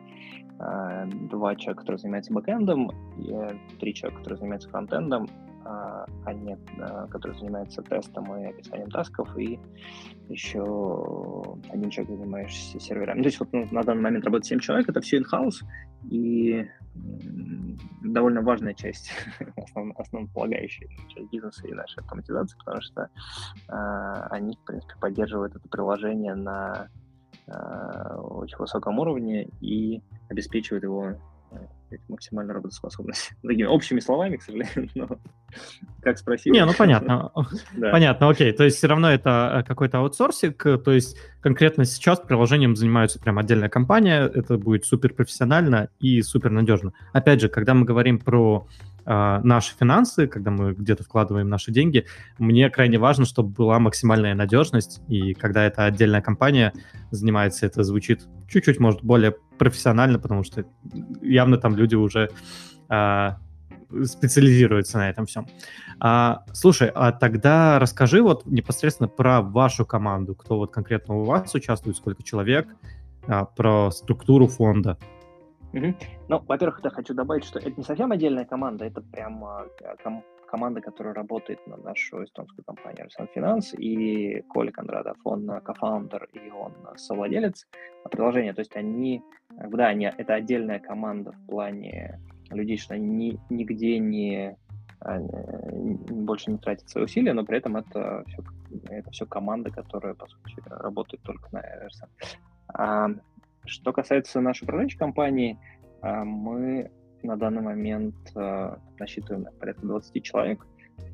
а, 0.59 1.05
два 1.05 1.55
человека, 1.55 1.81
которые 1.81 1.99
занимаются 1.99 2.33
бэкэндом, 2.33 2.91
и 3.17 3.77
три 3.79 3.93
человека, 3.93 4.19
которые 4.19 4.37
занимаются 4.37 4.69
фронтендом, 4.69 5.27
а, 5.63 6.05
нет, 6.33 6.59
который 7.09 7.37
занимается 7.37 7.81
тестом 7.83 8.35
и 8.35 8.47
описанием 8.47 8.89
тасков, 8.89 9.37
и 9.37 9.59
еще 10.29 11.57
один 11.69 11.89
человек, 11.89 12.17
занимающийся 12.17 12.79
серверами. 12.79 13.21
То 13.21 13.27
есть 13.27 13.39
вот 13.39 13.53
ну, 13.53 13.67
на 13.71 13.83
данный 13.83 14.01
момент 14.01 14.25
работает 14.25 14.45
7 14.45 14.59
человек, 14.59 14.89
это 14.89 15.01
все 15.01 15.19
in-house, 15.19 15.63
и 16.09 16.67
довольно 18.01 18.41
важная 18.41 18.73
часть, 18.73 19.11
основ, 19.57 19.97
основополагающая 19.97 20.87
часть 21.09 21.31
бизнеса 21.31 21.67
и 21.67 21.73
нашей 21.73 21.99
автоматизации, 21.99 22.57
потому 22.57 22.81
что 22.81 23.09
э, 23.69 24.27
они, 24.31 24.55
в 24.55 24.65
принципе, 24.65 24.93
поддерживают 24.99 25.55
это 25.55 25.67
приложение 25.69 26.35
на 26.35 26.87
э, 26.87 27.00
очень 28.17 28.57
высоком 28.57 28.99
уровне 28.99 29.49
и 29.61 30.01
обеспечивают 30.29 30.83
его 30.83 31.15
максимальную 32.07 32.55
работоспособность. 32.55 33.31
Такими 33.41 33.63
общими 33.63 33.99
словами, 33.99 34.37
к 34.37 34.43
сожалению, 34.43 34.89
но 34.95 35.07
как 36.01 36.17
спросил. 36.17 36.53
Не, 36.53 36.65
ну 36.65 36.73
понятно. 36.73 37.31
Понятно, 37.79 38.29
окей. 38.29 38.53
То 38.53 38.63
есть 38.63 38.77
все 38.77 38.87
равно 38.87 39.11
это 39.11 39.59
э, 39.59 39.67
какой-то 39.67 39.99
аутсорсик, 39.99 40.63
то 40.63 40.91
есть 40.91 41.17
конкретно 41.41 41.85
сейчас 41.85 42.19
приложением 42.19 42.75
занимается 42.75 43.19
прям 43.19 43.37
отдельная 43.37 43.69
компания, 43.69 44.21
это 44.21 44.57
будет 44.57 44.85
супер 44.85 45.13
профессионально 45.13 45.89
и 45.99 46.21
супер 46.21 46.51
надежно. 46.51 46.93
Опять 47.13 47.41
же, 47.41 47.49
когда 47.49 47.73
мы 47.73 47.85
говорим 47.85 48.19
про 48.19 48.67
э, 48.67 48.90
наши 49.05 49.75
финансы, 49.77 50.27
когда 50.27 50.51
мы 50.51 50.73
где-то 50.73 51.03
вкладываем 51.03 51.49
наши 51.49 51.71
деньги, 51.71 52.05
мне 52.37 52.69
крайне 52.69 52.97
важно, 52.97 53.25
чтобы 53.25 53.49
была 53.49 53.79
максимальная 53.79 54.35
надежность, 54.35 55.01
и 55.07 55.33
когда 55.33 55.65
эта 55.65 55.85
отдельная 55.85 56.21
компания 56.21 56.73
занимается, 57.09 57.65
это 57.65 57.83
звучит 57.83 58.27
чуть-чуть, 58.47 58.79
может, 58.79 59.03
более 59.03 59.35
профессионально, 59.57 60.19
потому 60.19 60.43
что 60.43 60.65
явно 61.21 61.57
там 61.57 61.75
люди 61.75 61.95
уже 61.95 62.29
э, 62.89 63.29
специализируются 64.05 64.97
на 64.97 65.09
этом 65.09 65.25
всем. 65.25 65.47
А, 65.99 66.43
слушай, 66.53 66.89
а 66.93 67.11
тогда 67.11 67.79
расскажи 67.79 68.21
вот 68.21 68.45
непосредственно 68.45 69.07
про 69.07 69.41
вашу 69.41 69.85
команду, 69.85 70.35
кто 70.35 70.57
вот 70.57 70.71
конкретно 70.71 71.15
у 71.15 71.23
вас 71.25 71.53
участвует, 71.53 71.97
сколько 71.97 72.23
человек, 72.23 72.67
а, 73.27 73.45
про 73.45 73.91
структуру 73.91 74.47
фонда. 74.47 74.97
Угу. 75.73 75.95
Ну, 76.27 76.39
во-первых, 76.47 76.81
я 76.83 76.89
хочу 76.89 77.13
добавить, 77.13 77.45
что 77.45 77.59
это 77.59 77.71
не 77.71 77.83
совсем 77.83 78.11
отдельная 78.11 78.45
команда, 78.45 78.85
это 78.85 79.01
прям 79.01 79.43
ком- 80.03 80.23
команда, 80.51 80.81
которая 80.81 81.13
работает 81.13 81.65
на 81.65 81.77
нашу 81.77 82.23
эстонскую 82.23 82.65
компанию 82.65 83.05
Арсен 83.05 83.27
Финанс, 83.33 83.73
и 83.73 84.41
Коля 84.49 84.71
Кондратов, 84.71 85.17
он 85.23 85.47
кофаундер 85.61 86.27
и 86.33 86.51
он 86.51 86.73
совладелец 86.97 87.67
приложения. 88.11 88.53
То 88.53 88.59
есть 88.59 88.75
они, 88.75 89.23
да, 89.49 89.87
они, 89.87 90.05
это 90.05 90.33
отдельная 90.33 90.79
команда 90.79 91.31
в 91.31 91.45
плане 91.47 92.19
людей, 92.49 92.77
что 92.77 92.95
они 92.95 93.07
ни, 93.07 93.39
нигде 93.49 93.97
не 93.97 94.57
а, 94.99 95.19
больше 95.19 96.51
не 96.51 96.57
тратят 96.57 96.89
свои 96.89 97.05
усилия, 97.05 97.33
но 97.33 97.45
при 97.45 97.57
этом 97.57 97.77
это 97.77 98.25
все, 98.27 98.43
это 98.89 99.09
все 99.11 99.25
команда, 99.25 99.71
которая, 99.71 100.13
по 100.15 100.27
сути, 100.27 100.61
работает 100.67 101.23
только 101.23 101.47
на 101.53 101.59
RSM. 101.59 103.21
Что 103.65 103.93
касается 103.93 104.41
нашей 104.41 104.63
управляющей 104.63 104.97
компании, 104.97 105.59
а, 106.01 106.23
мы 106.23 106.91
на 107.23 107.37
данный 107.37 107.61
момент 107.61 108.15
а, 108.35 108.79
насчитываем 108.99 109.45
порядка 109.59 109.85
20 109.85 110.23
человек. 110.23 110.65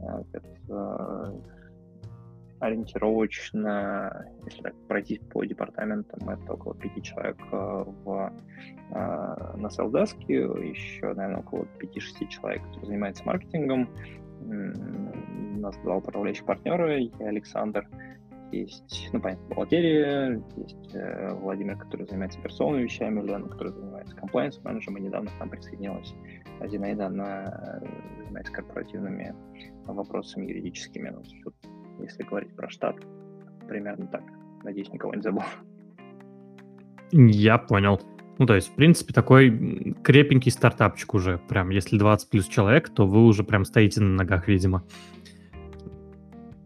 А, 0.01 0.23
это 0.31 1.41
ориентировочно, 2.59 4.25
если 4.45 4.63
так 4.63 4.73
пройтись 4.87 5.19
по 5.29 5.45
департаментам, 5.45 6.27
это 6.27 6.53
около 6.53 6.73
пяти 6.73 7.03
человек 7.03 7.37
в, 7.51 8.33
на 8.89 9.69
селдеске, 9.69 10.37
еще, 10.67 11.13
наверное, 11.13 11.41
около 11.41 11.67
5-6 11.79 12.27
человек, 12.29 12.63
которые 12.63 12.87
занимаются 12.87 13.23
маркетингом. 13.25 13.87
У 14.41 15.59
нас 15.59 15.77
два 15.83 15.97
управляющих 15.97 16.45
партнера, 16.45 16.97
я 16.97 17.27
Александр, 17.27 17.87
есть, 18.51 19.09
ну, 19.13 19.21
понятно, 19.21 19.47
бухгалтерия, 19.47 20.41
есть 20.55 20.95
э, 20.95 21.33
Владимир, 21.33 21.77
который 21.77 22.05
занимается 22.05 22.39
операционными 22.39 22.83
вещами, 22.83 23.21
Лена, 23.21 23.47
которая 23.47 23.73
занимается 23.73 24.15
compliance 24.15 24.59
менеджером, 24.63 24.97
и 24.97 25.01
недавно 25.01 25.29
к 25.29 25.39
нам 25.39 25.49
присоединилась 25.49 26.13
Зинаида, 26.65 27.07
она 27.07 27.81
занимается 28.17 28.53
корпоративными 28.53 29.35
вопросами 29.85 30.47
юридическими. 30.47 31.09
Ну, 31.09 32.03
если 32.03 32.23
говорить 32.23 32.55
про 32.55 32.69
штат. 32.69 32.95
Примерно 33.67 34.07
так. 34.07 34.23
Надеюсь, 34.63 34.91
никого 34.91 35.13
не 35.13 35.21
забыл. 35.21 35.43
Я 37.11 37.57
понял. 37.57 38.01
Ну, 38.37 38.45
то 38.45 38.55
есть, 38.55 38.69
в 38.69 38.75
принципе, 38.75 39.13
такой 39.13 39.95
крепенький 40.03 40.51
стартапчик 40.51 41.13
уже. 41.13 41.39
Прям, 41.49 41.69
если 41.69 41.97
20 41.97 42.29
плюс 42.29 42.47
человек, 42.47 42.89
то 42.89 43.07
вы 43.07 43.25
уже 43.25 43.43
прям 43.43 43.65
стоите 43.65 44.01
на 44.01 44.09
ногах, 44.09 44.47
видимо. 44.47 44.83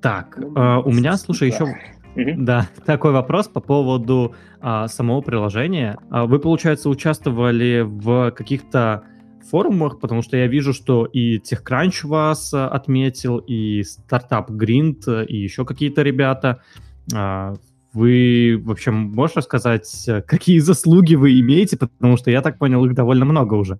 Так, 0.01 0.37
ну, 0.37 0.55
э, 0.55 0.81
у 0.83 0.91
меня, 0.91 1.15
слушай, 1.17 1.51
да. 1.51 1.55
еще... 1.55 2.35
Да, 2.37 2.69
такой 2.85 3.11
вопрос 3.11 3.47
по 3.47 3.61
поводу 3.61 4.35
а, 4.59 4.87
самого 4.87 5.21
приложения. 5.21 5.97
А 6.09 6.25
вы, 6.25 6.39
получается, 6.39 6.89
участвовали 6.89 7.85
в 7.85 8.31
каких-то 8.31 9.03
форумах, 9.49 9.99
потому 9.99 10.21
что 10.21 10.35
я 10.37 10.47
вижу, 10.47 10.73
что 10.73 11.05
и 11.05 11.37
TechCrunch 11.37 12.05
вас 12.05 12.53
отметил, 12.53 13.37
и 13.37 13.83
стартап 13.83 14.51
Grind, 14.51 15.25
и 15.25 15.37
еще 15.37 15.65
какие-то 15.65 16.01
ребята. 16.01 16.61
А, 17.13 17.53
вы, 17.93 18.61
в 18.61 18.71
общем, 18.71 18.95
можешь 18.95 19.37
рассказать, 19.37 20.09
какие 20.27 20.59
заслуги 20.59 21.15
вы 21.15 21.39
имеете, 21.39 21.77
потому 21.77 22.17
что 22.17 22.31
я 22.31 22.41
так 22.41 22.57
понял, 22.57 22.83
их 22.85 22.93
довольно 22.93 23.25
много 23.25 23.53
уже. 23.53 23.79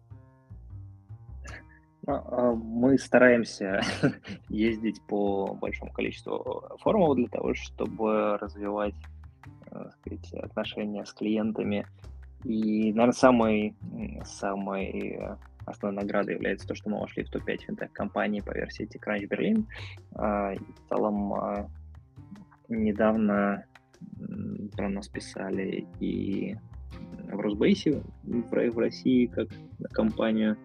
Ну, 2.12 2.24
а, 2.26 2.54
мы 2.54 2.98
стараемся 2.98 3.82
ездить 4.50 5.02
по 5.08 5.54
большому 5.54 5.94
количеству 5.94 6.64
форумов 6.80 7.16
для 7.16 7.28
того, 7.28 7.54
чтобы 7.54 8.38
развивать 8.38 8.96
сказать, 10.02 10.34
отношения 10.34 11.06
с 11.06 11.14
клиентами. 11.14 11.88
И, 12.44 12.92
наверное, 12.92 13.14
самый, 13.14 13.76
самый 14.26 15.20
основной 15.66 16.04
наградой 16.04 16.36
является 16.36 16.68
то, 16.68 16.76
что 16.76 16.90
мы 16.90 17.00
вошли 17.00 17.24
в 17.24 17.30
топ-5 17.30 17.58
финтех-компаний 17.68 18.42
по 18.42 18.52
версии 18.52 18.88
TechCrunch 18.88 19.30
Berlin. 19.30 19.66
А, 20.16 20.54
в 20.56 20.90
целом, 20.90 21.34
а, 21.34 21.70
недавно 22.68 23.66
про 24.76 24.90
нас 24.90 25.08
писали 25.08 25.88
и 26.00 26.58
в 27.32 27.40
Росбейсе 27.40 28.02
в 28.24 28.78
России 28.80 29.28
как 29.28 29.48
компанию, 29.94 30.58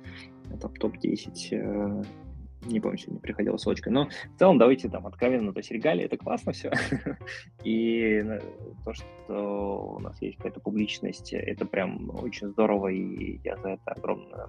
это 0.53 0.69
топ-10 0.69 2.05
не 2.67 2.81
помню, 2.81 2.99
сегодня 2.99 3.21
приходила 3.21 3.57
ссылочка, 3.57 3.91
но 3.91 4.09
в 4.09 4.39
целом 4.39 4.59
давайте 4.59 4.89
там 4.89 5.07
откровенно, 5.07 5.53
то 5.53 5.59
есть 5.59 5.71
регалии 5.71 6.05
это 6.05 6.17
классно 6.17 6.53
все, 6.53 6.73
и 7.65 8.25
то, 8.85 8.93
что 8.93 9.95
у 9.97 10.01
нас 10.01 10.21
есть 10.21 10.37
какая-то 10.37 10.61
публичность, 10.61 11.33
это 11.33 11.65
прям 11.65 12.11
очень 12.11 12.49
здорово, 12.49 12.89
и 12.89 13.41
я 13.45 13.57
за 13.59 13.71
это 13.71 13.91
огромно 13.93 14.49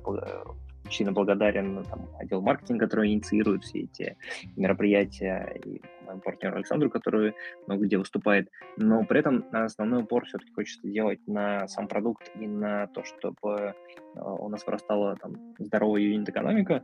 сильно 0.91 1.12
благодарен 1.12 1.84
там, 1.86 2.08
отдел 2.19 2.41
маркетинга, 2.41 2.86
который 2.86 3.12
инициирует 3.12 3.63
все 3.63 3.82
эти 3.82 4.17
мероприятия, 4.56 5.60
и 5.63 5.82
моему 6.08 6.21
партнеру 6.21 6.56
Александру, 6.56 6.89
который 6.89 7.36
много 7.67 7.86
где 7.86 7.97
выступает. 7.97 8.50
Но 8.78 9.04
при 9.04 9.19
этом 9.19 9.45
основной 9.52 10.04
упор 10.04 10.26
все-таки 10.26 10.52
хочется 10.54 10.88
делать 10.88 11.19
на 11.28 11.67
сам 11.67 11.88
продукт 11.88 12.32
и 12.36 12.47
на 12.47 12.88
то, 12.88 13.04
чтобы 13.04 13.54
э, 13.56 13.73
у 14.15 14.50
нас 14.50 14.65
вырастала 14.65 15.15
там 15.17 15.36
здоровая 15.60 16.02
юнит-экономика, 16.02 16.84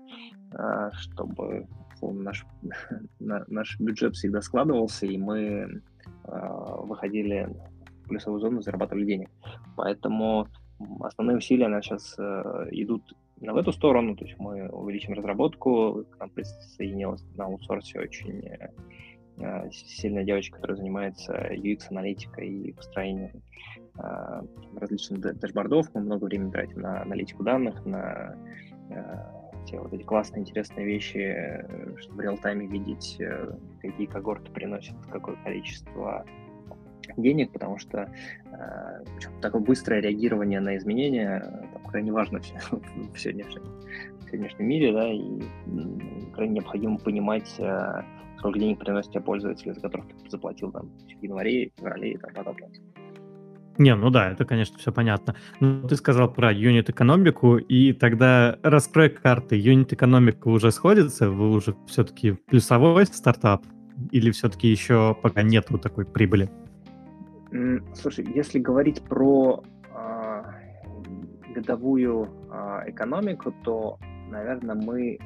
э, 0.52 0.90
чтобы 0.94 1.68
наш, 2.02 2.46
наш 3.20 3.80
бюджет 3.80 4.16
всегда 4.16 4.42
складывался, 4.42 5.06
и 5.06 5.18
мы 5.18 5.38
э, 5.38 5.70
выходили 6.26 7.50
в 8.04 8.10
плюсовую 8.10 8.42
зону, 8.42 8.62
зарабатывали 8.62 9.06
денег. 9.06 9.30
Поэтому 9.78 10.48
основные 11.00 11.38
усилия 11.38 11.70
на 11.70 11.82
сейчас 11.82 12.16
идут 12.72 13.16
в 13.52 13.58
эту 13.58 13.72
сторону, 13.74 14.16
то 14.16 14.26
есть 14.26 14.40
мы 14.40 14.70
увеличим 14.70 15.14
разработку, 15.14 16.06
к 16.12 16.20
нам 16.20 16.30
присоединилась 16.30 17.24
на 17.36 17.46
аутсорсе 17.46 18.00
очень 18.00 18.42
э, 19.38 19.70
сильная 19.72 20.24
девочка, 20.24 20.56
которая 20.56 20.78
занимается 20.78 21.34
UX-аналитикой 21.52 22.48
и 22.48 22.72
построением 22.72 23.42
э, 23.98 24.42
различных 24.78 25.20
дэшбордов. 25.40 25.94
Мы 25.94 26.02
много 26.02 26.26
времени 26.26 26.52
тратим 26.52 26.80
на 26.80 27.02
аналитику 27.02 27.44
данных, 27.44 27.86
на 27.86 28.38
э, 28.90 29.66
все 29.66 29.80
вот 29.80 29.94
эти 29.94 30.04
классные, 30.04 30.42
интересные 30.42 30.86
вещи, 30.86 31.66
чтобы 32.00 32.18
в 32.18 32.22
реал-тайме 32.22 32.68
видеть, 32.68 33.18
какие 33.82 34.08
когорты 34.08 34.52
приносят 34.52 34.96
какое 35.10 35.36
количество 35.38 36.26
денег, 37.18 37.52
потому 37.52 37.78
что 37.78 38.10
э, 38.46 39.04
такое 39.42 39.62
быстрое 39.62 40.02
реагирование 40.02 40.60
на 40.60 40.78
изменения 40.78 41.68
там, 41.74 41.84
крайне 41.84 42.12
важно 42.12 42.40
в, 42.40 42.44
в, 43.14 43.20
сегодняшнем, 43.20 43.64
в 44.20 44.26
сегодняшнем 44.26 44.68
мире, 44.68 44.94
да, 44.94 45.12
и 45.12 45.42
крайне 46.34 46.56
необходимо 46.56 46.98
понимать, 46.98 47.54
э, 47.60 48.02
сколько 48.38 48.60
денег 48.60 48.80
приносит 48.80 49.12
тебе 49.12 49.22
пользователи, 49.22 49.72
за 49.72 49.82
которых 49.82 50.08
ты 50.08 50.30
заплатил 50.30 50.72
там 50.72 50.90
в 50.90 51.24
январе, 51.24 51.72
феврале 51.78 52.12
и 52.12 52.18
там 52.18 52.34
подобное. 52.34 52.72
Не, 53.78 53.96
ну 53.96 54.10
да, 54.12 54.32
это, 54.32 54.46
конечно, 54.46 54.78
все 54.78 54.92
понятно. 54.92 55.36
Но 55.60 55.88
ты 55.88 55.96
сказал 55.96 56.32
про 56.32 56.54
юнит-экономику, 56.54 57.58
и 57.58 57.94
тогда 57.94 58.60
раскрой 58.62 59.10
карты. 59.10 59.56
Юнит-экономика 59.56 60.48
уже 60.48 60.72
сходится? 60.72 61.30
Вы 61.30 61.52
уже 61.52 61.76
все-таки 61.88 62.34
плюсовой 62.34 63.06
стартап? 63.08 63.66
Или 64.12 64.32
все-таки 64.32 64.68
еще 64.68 65.18
пока 65.22 65.42
нету 65.42 65.78
такой 65.80 66.06
прибыли? 66.06 66.50
Слушай, 67.94 68.26
если 68.34 68.58
говорить 68.58 69.04
про 69.04 69.64
а, 69.92 70.56
годовую 71.54 72.28
а, 72.50 72.84
экономику, 72.88 73.54
то, 73.64 74.00
наверное, 74.30 74.76
мы 74.76 75.20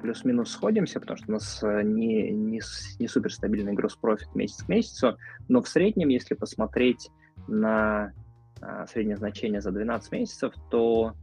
плюс-минус 0.00 0.52
сходимся, 0.52 1.00
потому 1.00 1.16
что 1.16 1.30
у 1.30 1.32
нас 1.32 1.62
э, 1.64 1.82
не, 1.82 2.30
не, 2.30 2.60
не 2.98 3.08
суперстабильный 3.08 3.72
гросс-профит 3.72 4.34
месяц 4.34 4.62
к 4.62 4.68
месяцу, 4.68 5.16
но 5.48 5.62
в 5.62 5.68
среднем, 5.68 6.10
если 6.10 6.34
посмотреть 6.34 7.10
на 7.48 8.12
а, 8.60 8.86
среднее 8.86 9.16
значение 9.16 9.60
за 9.60 9.72
12 9.72 10.12
месяцев, 10.12 10.54
то 10.70 11.14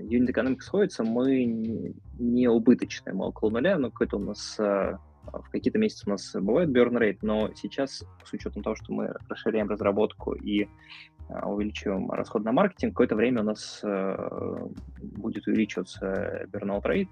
юнит 0.00 0.30
экономика 0.30 0.64
сходится, 0.64 1.04
мы 1.04 1.44
не, 1.44 2.48
убыточные, 2.48 3.14
мы 3.14 3.26
около 3.26 3.50
нуля, 3.50 3.78
но 3.78 3.90
какой-то 3.90 4.16
у 4.16 4.20
нас 4.20 4.58
в 5.32 5.50
какие-то 5.50 5.78
месяцы 5.78 6.04
у 6.06 6.10
нас 6.10 6.34
бывает 6.34 6.70
burn 6.70 6.98
rate, 6.98 7.18
но 7.22 7.50
сейчас, 7.54 8.04
с 8.24 8.32
учетом 8.32 8.62
того, 8.62 8.76
что 8.76 8.92
мы 8.92 9.14
расширяем 9.28 9.68
разработку 9.68 10.32
и 10.32 10.68
а, 11.28 11.48
увеличиваем 11.48 12.10
расход 12.10 12.44
на 12.44 12.52
маркетинг, 12.52 12.92
какое-то 12.92 13.16
время 13.16 13.40
у 13.40 13.44
нас 13.44 13.80
э, 13.82 14.68
будет 15.00 15.46
увеличиваться 15.46 16.46
burnout 16.52 16.84
rate. 16.84 17.08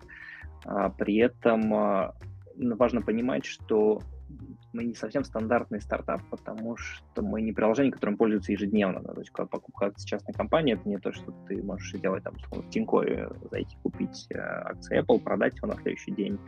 А, 0.64 0.90
при 0.90 1.16
этом 1.16 1.74
а, 1.74 2.14
важно 2.56 3.02
понимать, 3.02 3.44
что 3.44 4.00
мы 4.74 4.84
не 4.84 4.94
совсем 4.94 5.24
стандартный 5.24 5.80
стартап, 5.80 6.20
потому 6.30 6.76
что 6.76 7.22
мы 7.22 7.40
не 7.42 7.52
приложение, 7.52 7.92
которым 7.92 8.16
пользуются 8.16 8.52
ежедневно. 8.52 9.00
То 9.00 9.20
есть 9.20 9.32
покупка 9.32 9.86
акций 9.86 10.06
частной 10.06 10.34
компании, 10.34 10.74
это 10.74 10.88
не 10.88 10.98
то, 10.98 11.12
что 11.12 11.32
ты 11.46 11.62
можешь 11.62 11.92
делать 12.00 12.24
там 12.24 12.34
в 12.50 12.68
Тинькове, 12.70 13.30
зайти 13.50 13.76
купить 13.82 14.26
э, 14.30 14.38
акции 14.38 15.00
Apple, 15.00 15.20
продать 15.20 15.56
его 15.56 15.68
на 15.68 15.76
следующий 15.76 16.10
день. 16.10 16.38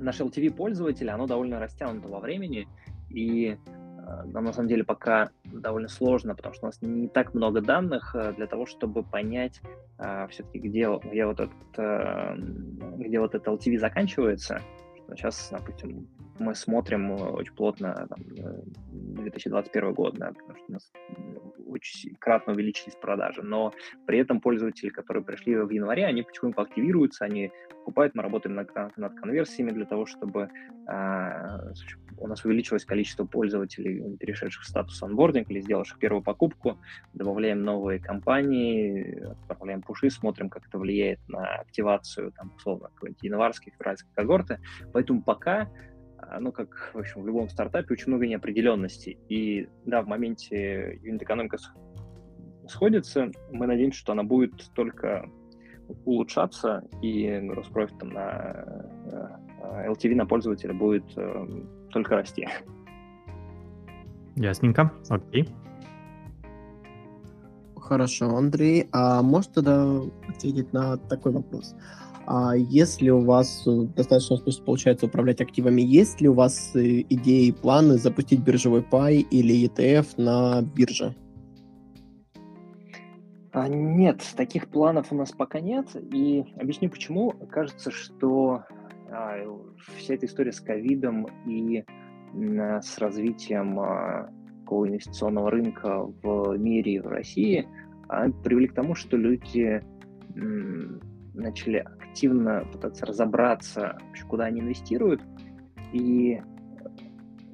Наш 0.00 0.20
LTV 0.20 0.52
пользователь, 0.52 1.08
оно 1.08 1.26
довольно 1.26 1.58
растянуто 1.58 2.08
во 2.08 2.20
времени, 2.20 2.68
и 3.08 3.56
э, 3.56 4.22
нам 4.26 4.44
на 4.44 4.52
самом 4.52 4.68
деле 4.68 4.84
пока 4.84 5.30
довольно 5.44 5.88
сложно, 5.88 6.34
потому 6.34 6.54
что 6.54 6.66
у 6.66 6.68
нас 6.68 6.82
не 6.82 7.08
так 7.08 7.32
много 7.32 7.62
данных 7.62 8.14
э, 8.14 8.34
для 8.34 8.46
того, 8.46 8.66
чтобы 8.66 9.02
понять 9.02 9.60
все-таки, 10.30 10.58
где, 10.58 10.88
где, 11.04 11.26
вот 11.26 11.38
этот, 11.38 12.98
где 12.98 13.20
вот 13.20 13.36
этот 13.36 13.46
LTV 13.46 13.78
заканчивается. 13.78 14.60
Сейчас, 15.14 15.48
допустим, 15.52 16.08
мы 16.42 16.54
смотрим 16.54 17.12
э, 17.12 17.30
очень 17.30 17.54
плотно 17.54 18.06
там, 18.08 18.20
2021 18.90 19.88
э, 19.88 19.92
год, 19.92 20.14
да, 20.18 20.32
потому 20.32 20.56
что 20.56 20.64
у 20.68 20.72
нас 20.72 20.92
очень 21.66 22.14
кратно 22.16 22.52
увеличились 22.52 22.94
продажи, 22.96 23.42
но 23.42 23.72
при 24.06 24.18
этом 24.18 24.40
пользователи, 24.40 24.90
которые 24.90 25.24
пришли 25.24 25.56
в 25.56 25.70
январе, 25.70 26.06
они 26.06 26.22
потихоньку 26.22 26.60
активируются, 26.60 27.24
они 27.24 27.50
покупают, 27.70 28.14
мы 28.14 28.22
работаем 28.22 28.54
над, 28.54 28.70
над 28.96 29.14
конверсиями 29.14 29.70
для 29.70 29.86
того, 29.86 30.06
чтобы 30.06 30.48
э, 30.88 31.72
у 32.18 32.26
нас 32.26 32.44
увеличилось 32.44 32.84
количество 32.84 33.24
пользователей, 33.24 34.16
перешедших 34.16 34.62
в 34.62 34.66
статус 34.66 35.02
онбординг 35.02 35.50
или 35.50 35.60
сделавших 35.60 35.98
первую 35.98 36.22
покупку, 36.22 36.78
добавляем 37.14 37.62
новые 37.62 37.98
компании, 37.98 39.20
отправляем 39.48 39.82
пуши, 39.82 40.10
смотрим, 40.10 40.48
как 40.48 40.66
это 40.66 40.78
влияет 40.78 41.20
на 41.28 41.56
активацию, 41.56 42.32
там, 42.32 42.52
условно, 42.56 42.88
какой-нибудь 42.94 43.22
январской, 43.22 43.72
февральской 43.72 44.10
когорты. 44.14 44.60
Поэтому 44.92 45.22
пока 45.22 45.68
ну, 46.40 46.52
как, 46.52 46.90
в 46.94 46.98
общем, 46.98 47.22
в 47.22 47.26
любом 47.26 47.48
стартапе 47.48 47.94
очень 47.94 48.08
много 48.08 48.26
неопределенности. 48.26 49.18
И, 49.28 49.68
да, 49.84 50.02
в 50.02 50.06
моменте 50.06 50.98
юнит-экономика 51.02 51.58
сходится, 52.68 53.30
мы 53.50 53.66
надеемся, 53.66 53.98
что 53.98 54.12
она 54.12 54.22
будет 54.22 54.70
только 54.74 55.28
улучшаться, 56.04 56.84
и 57.02 57.38
гросс-профит 57.42 57.98
там 57.98 58.10
на 58.10 58.86
LTV 59.86 60.12
э, 60.12 60.14
на 60.14 60.26
пользователя 60.26 60.74
будет 60.74 61.04
э, 61.16 61.46
только 61.90 62.16
расти. 62.16 62.48
Ясненько, 64.36 64.92
окей. 65.08 65.48
Хорошо, 67.76 68.36
Андрей. 68.36 68.88
А 68.92 69.22
можешь 69.22 69.50
тогда 69.54 70.00
ответить 70.28 70.72
на 70.72 70.96
такой 70.96 71.32
вопрос? 71.32 71.74
А 72.26 72.54
если 72.56 73.10
у 73.10 73.20
вас 73.20 73.64
э, 73.66 73.86
достаточно 73.96 74.36
успешно 74.36 74.64
получается 74.64 75.06
управлять 75.06 75.40
активами, 75.40 75.82
есть 75.82 76.20
ли 76.20 76.28
у 76.28 76.34
вас 76.34 76.70
э, 76.74 77.00
идеи, 77.08 77.50
планы 77.50 77.98
запустить 77.98 78.40
биржевой 78.40 78.82
пай 78.82 79.16
или 79.16 79.66
ETF 79.66 80.14
на 80.18 80.62
бирже? 80.62 81.14
А, 83.52 83.68
нет, 83.68 84.22
таких 84.36 84.68
планов 84.68 85.12
у 85.12 85.14
нас 85.14 85.32
пока 85.32 85.60
нет. 85.60 85.88
И 85.94 86.44
объясню 86.56 86.88
почему. 86.88 87.32
Кажется, 87.50 87.90
что 87.90 88.62
а, 89.10 89.36
вся 89.96 90.14
эта 90.14 90.26
история 90.26 90.52
с 90.52 90.60
ковидом 90.60 91.26
и 91.46 91.84
а, 92.58 92.80
с 92.80 92.98
развитием 92.98 93.78
а, 93.78 94.30
такого 94.60 94.88
инвестиционного 94.88 95.50
рынка 95.50 96.04
в 96.22 96.56
мире 96.56 96.94
и 96.94 96.98
в 96.98 97.08
России 97.08 97.68
а, 98.08 98.30
привели 98.30 98.68
к 98.68 98.74
тому, 98.74 98.94
что 98.94 99.18
люди 99.18 99.82
начали 101.34 101.84
активно 102.12 102.64
пытаться 102.70 103.06
разобраться, 103.06 103.98
куда 104.28 104.44
они 104.44 104.60
инвестируют. 104.60 105.22
И 105.92 106.40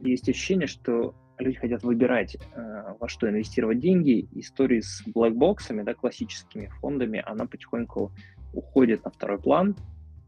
есть 0.02 0.28
ощущение, 0.28 0.66
что 0.66 1.14
люди 1.38 1.56
хотят 1.56 1.84
выбирать, 1.84 2.36
э, 2.36 2.94
во 2.98 3.08
что 3.08 3.28
инвестировать 3.28 3.78
деньги. 3.78 4.28
История 4.32 4.82
с 4.82 5.02
блэкбоксами, 5.06 5.82
да, 5.82 5.94
классическими 5.94 6.70
фондами, 6.80 7.22
она 7.24 7.46
потихоньку 7.46 8.12
уходит 8.52 9.04
на 9.04 9.10
второй 9.10 9.38
план. 9.38 9.76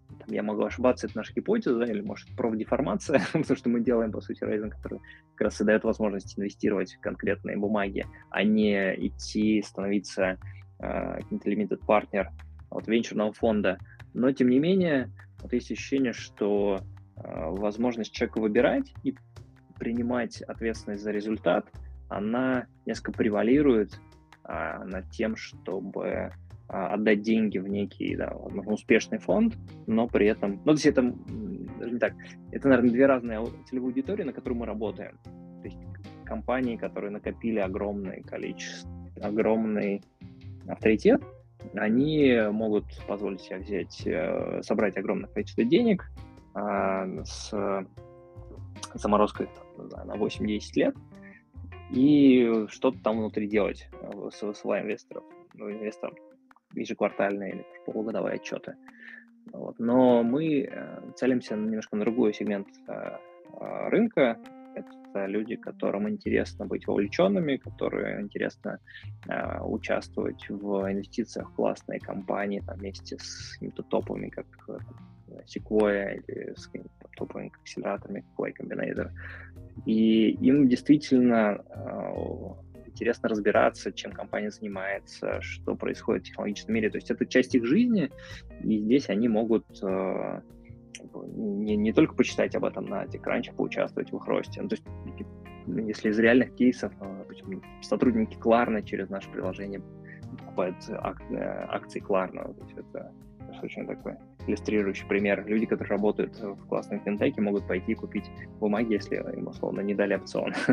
Там 0.09 0.29
я 0.29 0.43
могу 0.43 0.65
ошибаться, 0.65 1.07
это 1.07 1.17
наша 1.19 1.33
гипотеза, 1.35 1.83
или 1.85 2.01
может 2.01 2.29
профдеформация, 2.37 3.23
потому 3.33 3.57
что 3.57 3.69
мы 3.69 3.81
делаем, 3.81 4.13
по 4.13 4.21
сути, 4.21 4.45
рейзинг, 4.45 4.77
который 4.77 5.01
как 5.35 5.47
раз 5.47 5.61
и 5.61 5.65
дает 5.65 5.83
возможность 5.83 6.39
инвестировать 6.39 6.95
в 6.95 7.01
конкретные 7.01 7.57
бумаги, 7.57 8.07
а 8.31 8.45
не 8.45 8.95
идти 9.09 9.61
становиться 9.63 10.39
э, 10.79 11.17
каким-то 11.17 11.51
limited 11.51 11.85
партнер 11.85 12.31
от 12.71 12.87
венчурного 12.87 13.33
фонда. 13.33 13.79
Но, 14.15 14.33
тем 14.33 14.49
не 14.49 14.59
менее, 14.59 15.11
вот 15.41 15.53
есть 15.53 15.71
ощущение, 15.71 16.13
что 16.13 16.81
э, 17.17 17.21
возможность 17.23 18.13
человека 18.13 18.41
выбирать 18.41 18.93
и 19.05 19.15
принимать 19.79 20.43
ответственность 20.43 21.03
за 21.03 21.11
результат, 21.11 21.67
она 22.09 22.67
несколько 22.87 23.13
превалирует 23.13 23.99
а, 24.45 24.85
над 24.85 25.09
тем, 25.11 25.37
чтобы 25.37 26.33
а, 26.69 26.95
отдать 26.95 27.23
деньги 27.23 27.59
в 27.59 27.69
некий, 27.69 28.17
да, 28.17 28.33
успешный 28.67 29.19
фонд, 29.19 29.57
но 29.87 30.07
при 30.07 30.27
этом, 30.27 30.57
ну, 30.65 30.65
то 30.65 30.73
есть 30.73 30.87
это, 30.87 31.03
не 31.03 31.99
так, 31.99 32.15
это, 32.51 32.69
наверное, 32.69 32.91
две 32.91 33.07
разные 33.07 33.41
целевые 33.67 33.91
аудитории, 33.91 34.25
на 34.25 34.33
которые 34.33 34.59
мы 34.59 34.67
работаем. 34.67 35.19
То 35.25 35.65
есть 35.65 35.79
компании, 36.25 36.77
которые 36.77 37.11
накопили 37.11 37.59
огромное 37.59 38.23
количество, 38.23 38.91
огромный 39.23 40.03
авторитет, 40.69 41.23
они 41.75 42.41
могут 42.51 42.85
позволить 43.07 43.41
себе 43.43 43.59
взять, 43.59 44.03
э, 44.07 44.63
собрать 44.63 44.97
огромное 44.97 45.29
количество 45.29 45.65
денег 45.65 46.11
а, 46.55 47.07
с 47.25 47.87
заморозкой 48.95 49.49
знаю, 49.77 50.07
на 50.07 50.15
8-10 50.15 50.61
лет 50.75 50.97
и 51.91 52.67
что-то 52.69 52.99
там 53.03 53.19
внутри 53.19 53.47
делать, 53.47 53.89
э, 53.93 54.11
высылая 54.15 54.83
инвесторов, 54.83 55.25
ну, 55.55 55.71
инвесторам 55.71 56.15
ежеквартальные 56.75 57.53
или 57.53 57.67
полугодовые 57.85 58.37
отчеты. 58.37 58.77
Вот. 59.53 59.79
Но 59.79 60.23
мы 60.23 60.69
э, 60.71 61.01
целимся 61.17 61.57
немножко 61.57 61.97
на 61.97 62.05
другой 62.05 62.33
сегмент 62.35 62.69
рынка, 63.59 64.39
это 64.75 65.27
люди, 65.27 65.57
которым 65.57 66.09
интересно 66.09 66.67
быть 66.67 66.87
вовлеченными, 66.87 67.57
которые 67.57 68.21
интересно 68.21 68.79
э, 69.29 69.61
участвовать 69.63 70.49
в 70.49 70.91
инвестициях 70.91 71.51
в 71.51 71.55
классные 71.55 72.01
компании 72.01 72.63
там, 72.67 72.79
вместе 72.79 73.17
с 73.19 73.55
какими-то 73.55 73.83
топовыми, 73.83 74.29
как 74.29 74.47
э, 74.69 74.79
Sequoia 75.47 76.23
или 76.27 76.55
с 76.57 76.71
топовыми 77.17 77.53
акселераторами, 77.63 78.21
как 78.21 78.47
Y 78.47 78.55
Combinator. 78.59 79.11
И 79.87 80.31
им 80.31 80.69
действительно 80.69 81.63
э, 81.69 82.87
интересно 82.87 83.29
разбираться, 83.29 83.93
чем 83.93 84.13
компания 84.13 84.51
занимается, 84.51 85.41
что 85.41 85.75
происходит 85.75 86.25
в 86.25 86.27
технологическом 86.27 86.75
мире. 86.75 86.91
То 86.91 86.99
есть 86.99 87.11
это 87.11 87.25
часть 87.27 87.55
их 87.55 87.65
жизни, 87.65 88.11
и 88.63 88.79
здесь 88.79 89.09
они 89.09 89.29
могут 89.29 89.67
э, 89.83 90.41
не, 91.27 91.77
не 91.77 91.93
только 91.93 92.15
почитать 92.15 92.55
об 92.55 92.65
этом 92.65 92.87
на 92.87 93.05
TechCrunch, 93.05 93.55
поучаствовать 93.55 94.13
в 94.13 94.17
их 94.17 94.27
росте. 94.27 94.63
Ну, 94.63 94.69
то 94.69 94.77
есть, 94.77 94.87
если 95.89 96.11
из 96.11 96.19
реальных 96.19 96.55
кейсов, 96.55 96.93
допустим, 96.99 97.63
сотрудники 97.83 98.37
Кларна 98.37 98.83
через 98.83 99.09
наше 99.09 99.31
приложение 99.31 99.83
покупают 100.39 100.77
э, 100.89 100.95
акции 101.69 102.01
Кларна, 102.01 102.45
то 102.45 102.65
есть 102.65 102.77
это 102.77 103.13
очень 103.63 103.87
такой 103.87 104.15
иллюстрирующий 104.47 105.07
пример. 105.07 105.47
Люди, 105.47 105.67
которые 105.67 105.97
работают 105.97 106.41
в 106.41 106.67
классном 106.67 107.01
финтеке, 107.01 107.41
могут 107.41 107.67
пойти 107.67 107.95
купить 107.95 108.25
бумаги, 108.59 108.95
если 108.95 109.17
им, 109.17 109.49
условно, 109.49 109.81
не 109.81 109.95
дали 109.95 110.15
опцион. 110.15 110.55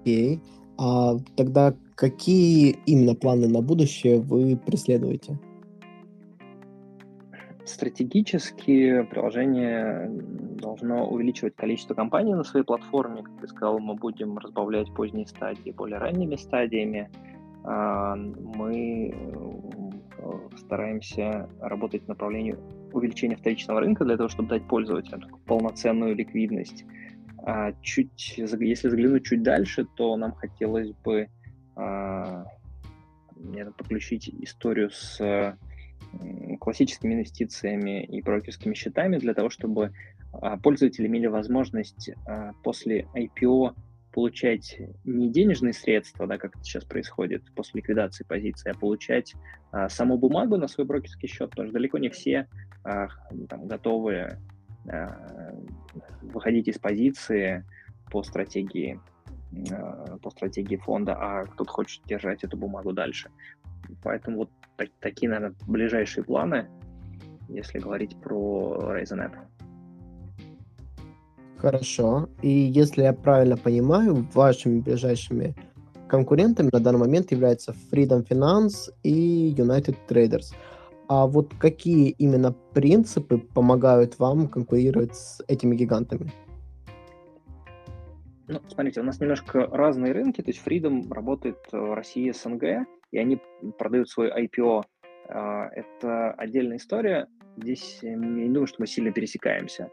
Окей. 0.00 0.36
Okay. 0.36 0.40
А 0.76 1.16
тогда 1.36 1.74
какие 1.94 2.76
именно 2.86 3.14
планы 3.14 3.48
на 3.48 3.62
будущее 3.62 4.20
вы 4.20 4.56
преследуете? 4.56 5.38
Стратегически 7.74 9.02
приложение 9.02 10.08
должно 10.08 11.08
увеличивать 11.08 11.56
количество 11.56 11.94
компаний 11.94 12.32
на 12.32 12.44
своей 12.44 12.64
платформе. 12.64 13.24
Как 13.24 13.40
ты 13.40 13.48
сказал, 13.48 13.80
мы 13.80 13.96
будем 13.96 14.38
разбавлять 14.38 14.94
поздние 14.94 15.26
стадии 15.26 15.72
более 15.72 15.98
ранними 15.98 16.36
стадиями. 16.36 17.10
А, 17.64 18.14
мы 18.14 19.12
э, 19.12 20.56
стараемся 20.56 21.48
работать 21.60 22.04
в 22.04 22.08
направлении 22.08 22.56
увеличения 22.92 23.34
вторичного 23.34 23.80
рынка 23.80 24.04
для 24.04 24.16
того, 24.18 24.28
чтобы 24.28 24.50
дать 24.50 24.68
пользователям 24.68 25.22
полноценную 25.44 26.14
ликвидность. 26.14 26.84
А 27.44 27.72
чуть, 27.82 28.38
если 28.38 28.88
заглянуть 28.88 29.24
чуть 29.24 29.42
дальше, 29.42 29.84
то 29.96 30.16
нам 30.16 30.32
хотелось 30.36 30.92
бы 30.92 31.26
а, 31.74 32.44
подключить 33.76 34.28
историю 34.28 34.90
с 34.90 35.56
классическими 36.60 37.14
инвестициями 37.14 38.04
и 38.04 38.22
брокерскими 38.22 38.74
счетами 38.74 39.18
для 39.18 39.34
того, 39.34 39.50
чтобы 39.50 39.92
пользователи 40.62 41.06
имели 41.06 41.26
возможность 41.26 42.10
после 42.62 43.06
IPO 43.14 43.74
получать 44.14 44.78
не 45.04 45.28
денежные 45.28 45.72
средства, 45.72 46.26
да, 46.28 46.38
как 46.38 46.54
это 46.54 46.64
сейчас 46.64 46.84
происходит 46.84 47.42
после 47.56 47.80
ликвидации 47.80 48.22
позиции, 48.22 48.70
а 48.70 48.74
получать 48.74 49.34
а, 49.72 49.88
саму 49.88 50.16
бумагу 50.16 50.56
на 50.56 50.68
свой 50.68 50.86
брокерский 50.86 51.28
счет, 51.28 51.50
потому 51.50 51.66
что 51.66 51.74
далеко 51.74 51.98
не 51.98 52.10
все 52.10 52.46
а, 52.84 53.08
там, 53.48 53.66
готовы 53.66 54.38
а, 54.88 55.52
выходить 56.22 56.68
из 56.68 56.78
позиции 56.78 57.64
по 58.12 58.22
стратегии 58.22 59.00
а, 59.72 60.16
по 60.22 60.30
стратегии 60.30 60.76
фонда, 60.76 61.16
а 61.18 61.46
кто-то 61.46 61.70
хочет 61.72 62.04
держать 62.04 62.44
эту 62.44 62.56
бумагу 62.56 62.92
дальше. 62.92 63.30
Поэтому 64.04 64.38
вот 64.38 64.50
так, 64.76 64.88
такие, 65.00 65.28
наверное, 65.28 65.56
ближайшие 65.66 66.24
планы, 66.24 66.68
если 67.48 67.78
говорить 67.78 68.16
про 68.20 68.78
Raisin 68.80 69.18
App. 69.18 69.34
Хорошо. 71.58 72.28
И 72.42 72.48
если 72.48 73.02
я 73.02 73.12
правильно 73.12 73.56
понимаю, 73.56 74.26
вашими 74.34 74.80
ближайшими 74.80 75.54
конкурентами 76.08 76.68
на 76.72 76.80
данный 76.80 76.98
момент 76.98 77.32
являются 77.32 77.74
Freedom 77.90 78.26
Finance 78.26 78.92
и 79.02 79.54
United 79.56 79.96
Traders. 80.08 80.54
А 81.08 81.26
вот 81.26 81.52
какие 81.58 82.10
именно 82.10 82.54
принципы 82.72 83.38
помогают 83.38 84.18
вам 84.18 84.48
конкурировать 84.48 85.14
с 85.16 85.42
этими 85.48 85.74
гигантами? 85.74 86.32
Ну, 88.46 88.60
смотрите, 88.68 89.00
у 89.00 89.04
нас 89.04 89.20
немножко 89.20 89.66
разные 89.66 90.12
рынки, 90.12 90.42
то 90.42 90.50
есть 90.50 90.62
Freedom 90.66 91.10
работает 91.12 91.56
в 91.72 91.94
России 91.94 92.30
СНГ, 92.30 92.86
и 93.14 93.18
они 93.18 93.40
продают 93.78 94.10
свой 94.10 94.28
IPO. 94.28 94.82
А, 95.28 95.68
это 95.68 96.32
отдельная 96.32 96.78
история. 96.78 97.28
Здесь 97.56 98.00
я 98.02 98.16
не 98.16 98.48
думаю, 98.48 98.66
что 98.66 98.78
мы 98.80 98.88
сильно 98.88 99.12
пересекаемся. 99.12 99.88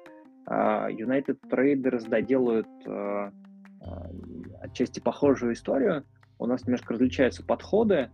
А, 0.47 0.89
United 0.89 1.37
Traders 1.47 2.09
доделают 2.09 2.67
а, 2.87 3.31
а, 3.81 4.09
отчасти 4.61 4.99
похожую 4.99 5.53
историю. 5.53 6.03
У 6.39 6.47
нас 6.47 6.65
немножко 6.65 6.93
различаются 6.93 7.45
подходы. 7.45 8.09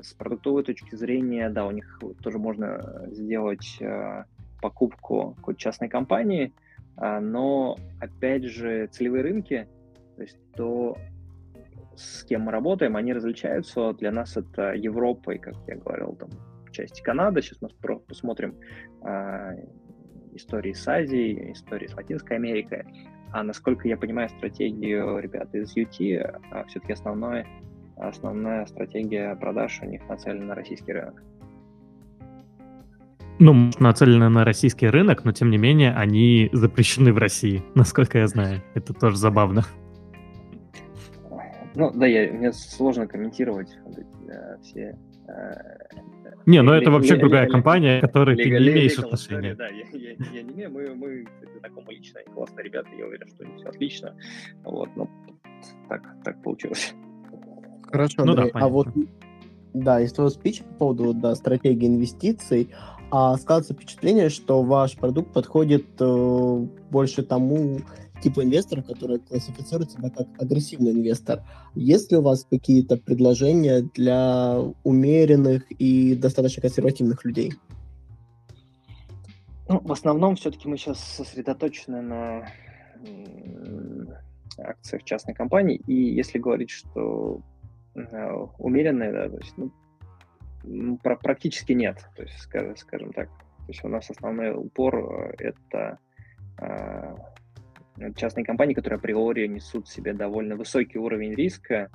С 0.00 0.12
продуктовой 0.14 0.64
точки 0.64 0.94
зрения, 0.96 1.48
да, 1.48 1.66
у 1.66 1.70
них 1.70 2.00
тоже 2.22 2.38
можно 2.38 3.04
сделать 3.10 3.80
покупку 4.60 5.34
какой-то 5.38 5.58
частной 5.58 5.88
компании, 5.88 6.52
но, 6.96 7.76
опять 8.00 8.44
же, 8.44 8.86
целевые 8.86 9.22
рынки, 9.24 9.68
то 10.16 10.22
есть 10.22 10.38
то, 10.54 10.96
с 11.96 12.24
кем 12.24 12.42
мы 12.42 12.52
работаем, 12.52 12.96
они 12.96 13.12
различаются. 13.12 13.92
Для 13.94 14.12
нас 14.12 14.36
это 14.36 14.72
Европа 14.72 15.32
и, 15.32 15.38
как 15.38 15.54
я 15.66 15.76
говорил, 15.76 16.16
там, 16.16 16.30
части 16.70 17.02
Канады. 17.02 17.42
Сейчас 17.42 17.60
мы 17.60 17.68
посмотрим 17.98 18.54
истории 20.34 20.72
с 20.72 20.88
Азией, 20.88 21.52
истории 21.52 21.86
с 21.86 21.94
Латинской 21.94 22.36
Америкой. 22.36 22.84
А 23.32 23.42
насколько 23.42 23.88
я 23.88 23.96
понимаю 23.96 24.28
стратегию 24.28 25.18
ребят 25.18 25.54
из 25.54 25.76
UT, 25.76 26.18
а 26.50 26.64
все-таки 26.64 26.92
основной, 26.92 27.46
основная 27.96 28.66
стратегия 28.66 29.34
продаж 29.36 29.80
у 29.82 29.86
них 29.86 30.06
нацелена 30.08 30.46
на 30.46 30.54
российский 30.54 30.92
рынок. 30.92 31.22
Ну, 33.38 33.70
нацелены 33.80 34.28
на 34.28 34.44
российский 34.44 34.86
рынок, 34.86 35.24
но 35.24 35.32
тем 35.32 35.50
не 35.50 35.58
менее 35.58 35.92
они 35.94 36.50
запрещены 36.52 37.12
в 37.12 37.18
России, 37.18 37.62
насколько 37.74 38.18
я 38.18 38.26
знаю. 38.26 38.62
Это 38.74 38.92
тоже 38.94 39.16
забавно. 39.16 39.64
Ну, 41.74 41.90
да, 41.94 42.06
я, 42.06 42.32
мне 42.32 42.52
сложно 42.52 43.06
комментировать 43.06 43.78
вот 43.84 43.98
эти, 43.98 44.26
да, 44.26 44.58
все 44.62 44.98
э, 45.28 45.82
не, 46.46 46.60
ну 46.62 46.72
это 46.72 46.90
вообще 46.90 47.16
другая 47.16 47.48
компания, 47.48 48.00
которой 48.00 48.36
ты 48.36 48.50
не 48.50 48.56
имеешь 48.56 48.98
отношения. 48.98 49.54
Да, 49.54 49.68
я, 49.68 49.84
я, 49.92 50.16
я 50.32 50.42
не 50.42 50.52
имею, 50.52 50.70
мы, 50.70 50.94
мы 50.94 51.26
знакомы 51.60 51.94
лично, 51.94 52.20
они 52.20 52.34
классные 52.34 52.64
ребята, 52.64 52.88
я 52.98 53.06
уверен, 53.06 53.28
что 53.28 53.44
все 53.56 53.68
отлично. 53.68 54.16
Вот, 54.64 54.88
но 54.96 55.08
так, 55.88 56.02
так 56.24 56.42
получилось. 56.42 56.94
Хорошо, 57.84 58.24
ну, 58.24 58.32
Андрей, 58.32 58.50
да, 58.52 58.60
а 58.60 58.68
вот 58.68 58.88
да, 59.74 60.00
из 60.00 60.12
твоего 60.12 60.30
спича 60.30 60.64
по 60.64 60.74
поводу 60.74 61.14
да, 61.14 61.34
стратегии 61.34 61.86
инвестиций, 61.86 62.70
а 63.10 63.36
складывается 63.36 63.74
впечатление, 63.74 64.28
что 64.28 64.62
ваш 64.62 64.96
продукт 64.96 65.32
подходит 65.32 65.86
э, 66.00 66.66
больше 66.90 67.22
тому 67.22 67.78
типа 68.22 68.42
инвесторов, 68.44 68.86
которые 68.86 69.18
классифицируют 69.18 69.92
себя 69.92 70.10
как 70.10 70.26
агрессивный 70.40 70.92
инвестор. 70.92 71.42
Есть 71.74 72.10
ли 72.12 72.18
у 72.18 72.22
вас 72.22 72.46
какие-то 72.48 72.96
предложения 72.96 73.82
для 73.82 74.58
умеренных 74.84 75.70
и 75.70 76.14
достаточно 76.14 76.62
консервативных 76.62 77.24
людей? 77.24 77.52
Ну, 79.68 79.80
в 79.80 79.92
основном 79.92 80.36
все-таки 80.36 80.68
мы 80.68 80.76
сейчас 80.76 81.00
сосредоточены 81.00 82.02
на 82.02 82.48
акциях 84.58 85.04
частной 85.04 85.34
компании, 85.34 85.80
и 85.86 85.94
если 85.94 86.38
говорить, 86.38 86.70
что 86.70 87.40
э, 87.94 88.46
умеренные, 88.58 89.12
да, 89.12 89.28
то 89.28 89.38
есть, 89.38 89.54
ну, 89.56 90.98
практически 90.98 91.72
нет, 91.72 91.98
то 92.16 92.22
есть, 92.22 92.38
скажем, 92.38 92.76
скажем 92.76 93.12
так. 93.12 93.28
То 93.28 93.68
есть 93.68 93.84
у 93.84 93.88
нас 93.88 94.10
основной 94.10 94.52
упор 94.52 94.96
э, 94.96 95.34
это 95.38 95.98
Э, 96.58 97.14
частные 98.16 98.44
компании, 98.44 98.74
которые 98.74 98.98
априори 98.98 99.46
несут 99.46 99.86
в 99.86 99.92
себе 99.92 100.14
довольно 100.14 100.56
высокий 100.56 100.98
уровень 100.98 101.34
риска, 101.34 101.90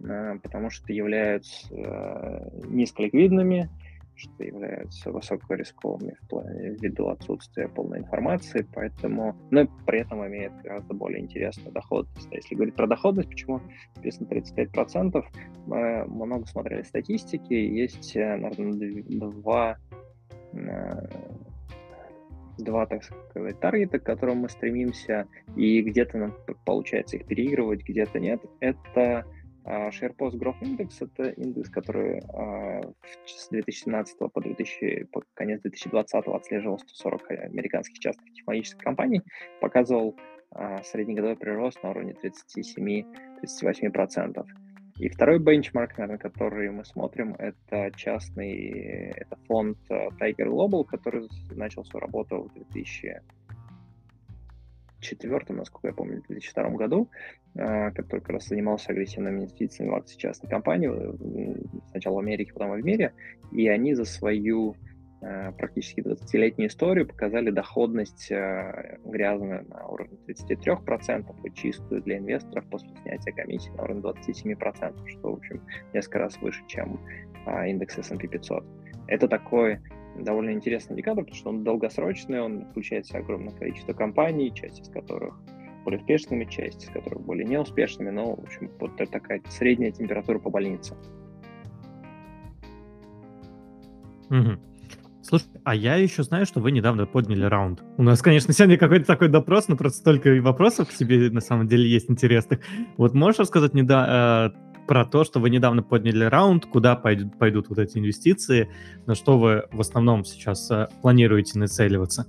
э, 0.00 0.38
потому 0.42 0.70
что 0.70 0.92
являются 0.92 1.74
э, 1.74 2.48
низколиквидными, 2.68 3.70
что 4.16 4.44
являются 4.44 5.10
высокорисковыми 5.10 6.16
в 6.22 6.28
плане 6.28 6.70
ввиду 6.70 7.08
отсутствия 7.08 7.68
полной 7.68 7.98
информации, 7.98 8.66
поэтому, 8.72 9.36
но 9.50 9.62
ну, 9.62 9.70
при 9.86 10.00
этом 10.00 10.24
имеет 10.26 10.52
гораздо 10.62 10.94
более 10.94 11.20
интересную 11.20 11.72
доходность. 11.72 12.28
А 12.30 12.36
если 12.36 12.54
говорить 12.54 12.76
про 12.76 12.86
доходность, 12.86 13.28
почему? 13.28 13.60
Написано 13.96 14.28
35%, 14.28 15.24
мы 15.66 16.04
много 16.06 16.46
смотрели 16.46 16.82
статистики, 16.82 17.54
есть, 17.54 18.14
наверное, 18.14 19.02
два 19.08 19.78
два, 22.58 22.86
так 22.86 23.04
сказать, 23.04 23.60
таргета, 23.60 23.98
к 23.98 24.04
которым 24.04 24.38
мы 24.38 24.48
стремимся, 24.48 25.26
и 25.56 25.82
где-то 25.82 26.18
нам 26.18 26.34
получается 26.64 27.16
их 27.16 27.26
переигрывать, 27.26 27.82
где-то 27.82 28.20
нет. 28.20 28.40
Это 28.60 29.26
uh, 29.64 29.90
SharePost 29.90 30.38
Growth 30.38 30.60
Index, 30.60 30.90
это 31.00 31.30
индекс, 31.30 31.70
который 31.70 32.20
uh, 32.20 32.94
с 33.26 33.48
2017 33.48 34.18
по, 34.18 34.40
2000, 34.40 35.08
по 35.12 35.24
конец 35.34 35.62
2020 35.62 36.28
отслеживал 36.28 36.78
140 36.78 37.30
американских 37.30 37.98
частных 37.98 38.32
технологических 38.32 38.82
компаний, 38.82 39.22
показывал 39.60 40.16
uh, 40.54 40.82
среднегодовой 40.84 41.36
прирост 41.36 41.82
на 41.82 41.90
уровне 41.90 42.14
37-38%. 42.22 44.63
И 44.98 45.08
второй 45.08 45.40
бенчмарк, 45.40 45.98
наверное, 45.98 46.18
который 46.18 46.70
мы 46.70 46.84
смотрим, 46.84 47.34
это 47.34 47.90
частный, 47.96 49.12
это 49.16 49.36
фонд 49.48 49.78
э, 49.90 50.08
Tiger 50.20 50.46
Global, 50.46 50.84
который 50.84 51.28
начал 51.50 51.84
свою 51.84 52.06
работу 52.06 52.42
в 52.42 52.54
2014 52.54 53.24
2004, 55.04 55.58
насколько 55.58 55.88
я 55.88 55.92
помню, 55.94 56.22
в 56.22 56.26
2002 56.26 56.70
году, 56.70 57.10
э, 57.54 57.90
который 57.92 58.20
как 58.20 58.30
раз 58.30 58.46
занимался 58.48 58.92
агрессивными 58.92 59.40
инвестициями 59.40 59.90
в 59.90 59.94
акции 59.94 60.16
частной 60.16 60.50
компании, 60.50 60.90
э, 60.90 61.54
сначала 61.90 62.16
в 62.16 62.18
Америке, 62.18 62.52
потом 62.52 62.72
в 62.72 62.84
мире, 62.84 63.12
и 63.52 63.68
они 63.68 63.94
за 63.94 64.04
свою 64.04 64.76
практически 65.56 66.00
20-летнюю 66.00 66.68
историю 66.68 67.06
показали 67.06 67.50
доходность 67.50 68.30
грязную 68.30 69.66
на 69.68 69.86
уровне 69.86 70.18
33% 70.26 71.34
и 71.44 71.54
чистую 71.54 72.02
для 72.02 72.18
инвесторов 72.18 72.64
после 72.68 72.90
снятия 73.02 73.32
комиссии 73.32 73.70
на 73.70 73.84
уровне 73.84 74.02
27%, 74.02 75.08
что, 75.08 75.30
в 75.30 75.34
общем, 75.36 75.62
несколько 75.92 76.18
раз 76.18 76.36
выше, 76.42 76.62
чем 76.66 77.00
индекс 77.66 77.98
S&P 77.98 78.28
500. 78.28 78.64
Это 79.06 79.28
такой 79.28 79.80
довольно 80.18 80.50
интересный 80.50 80.94
индикатор, 80.94 81.24
потому 81.24 81.36
что 81.36 81.50
он 81.50 81.64
долгосрочный, 81.64 82.40
он 82.40 82.66
включает 82.66 83.06
в 83.06 83.08
себя 83.08 83.20
огромное 83.20 83.54
количество 83.54 83.92
компаний, 83.94 84.52
часть 84.54 84.80
из 84.80 84.88
которых 84.88 85.34
более 85.84 86.00
успешными, 86.00 86.44
часть 86.44 86.84
из 86.84 86.90
которых 86.90 87.22
более 87.22 87.46
неуспешными, 87.46 88.10
но, 88.10 88.36
в 88.36 88.44
общем, 88.44 88.70
вот 88.78 88.96
такая 88.96 89.42
средняя 89.48 89.90
температура 89.90 90.38
по 90.38 90.50
больнице. 90.50 90.94
Угу. 94.30 94.58
Слушай, 95.34 95.60
а 95.64 95.74
я 95.74 95.96
еще 95.96 96.22
знаю, 96.22 96.46
что 96.46 96.60
вы 96.60 96.70
недавно 96.70 97.06
подняли 97.06 97.44
раунд. 97.44 97.82
У 97.96 98.04
нас, 98.04 98.22
конечно, 98.22 98.52
сегодня 98.52 98.78
какой-то 98.78 99.04
такой 99.04 99.28
допрос, 99.28 99.66
но 99.66 99.76
просто 99.76 99.98
столько 99.98 100.32
вопросов 100.40 100.88
к 100.88 100.92
тебе 100.92 101.28
на 101.28 101.40
самом 101.40 101.66
деле 101.66 101.88
есть 101.88 102.08
интересных. 102.08 102.60
Вот 102.96 103.14
можешь 103.14 103.40
рассказать 103.40 103.74
неда 103.74 104.52
про 104.86 105.04
то, 105.04 105.24
что 105.24 105.40
вы 105.40 105.50
недавно 105.50 105.82
подняли 105.82 106.24
раунд, 106.24 106.66
куда 106.66 106.94
пойдут, 106.94 107.36
пойдут 107.36 107.68
вот 107.68 107.78
эти 107.78 107.98
инвестиции, 107.98 108.70
на 109.06 109.16
что 109.16 109.36
вы 109.36 109.64
в 109.72 109.80
основном 109.80 110.24
сейчас 110.24 110.70
э, 110.70 110.86
планируете 111.02 111.58
нацеливаться? 111.58 112.26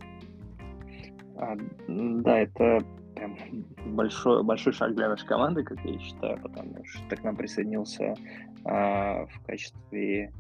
А, 1.35 1.55
да, 1.87 2.39
это 2.39 2.79
прям 3.13 3.37
большой, 3.85 4.43
большой 4.43 4.73
шаг 4.73 4.95
для 4.95 5.09
нашей 5.09 5.27
команды, 5.27 5.63
как 5.63 5.77
я 5.85 5.99
считаю, 5.99 6.39
потому 6.41 6.83
что 6.85 7.15
к 7.15 7.23
нам 7.23 7.35
присоединился 7.35 8.15
а, 8.63 9.27
в 9.27 9.45
качестве 9.45 10.31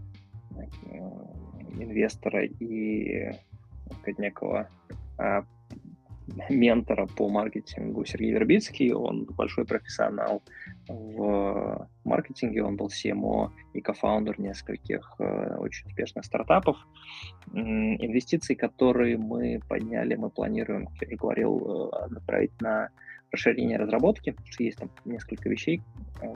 э, 0.55 0.65
инвестора 1.79 2.45
и 2.45 3.31
как 4.03 4.17
некого 4.17 4.69
а, 5.17 5.45
ментора 6.49 7.05
по 7.05 7.29
маркетингу 7.29 8.05
Сергей 8.05 8.31
Вербицкий. 8.31 8.93
Он 8.93 9.25
большой 9.25 9.65
профессионал 9.65 10.41
в 10.87 11.87
маркетинге, 12.03 12.63
он 12.63 12.75
был 12.75 12.87
CMO 12.87 13.51
и 13.73 13.81
кофаундер 13.81 14.39
нескольких 14.39 15.15
э, 15.19 15.55
очень 15.57 15.87
успешных 15.87 16.25
стартапов. 16.25 16.77
Инвестиции, 17.53 18.55
которые 18.55 19.17
мы 19.17 19.59
подняли, 19.67 20.15
мы 20.15 20.29
планируем, 20.29 20.87
как 20.99 21.09
я 21.09 21.17
говорил, 21.17 21.91
э, 21.91 22.07
направить 22.09 22.59
на 22.61 22.89
расширение 23.31 23.77
разработки, 23.77 24.31
потому 24.31 24.51
что 24.51 24.63
есть 24.63 24.77
там 24.77 24.89
несколько 25.05 25.49
вещей, 25.49 25.81
э, 26.21 26.33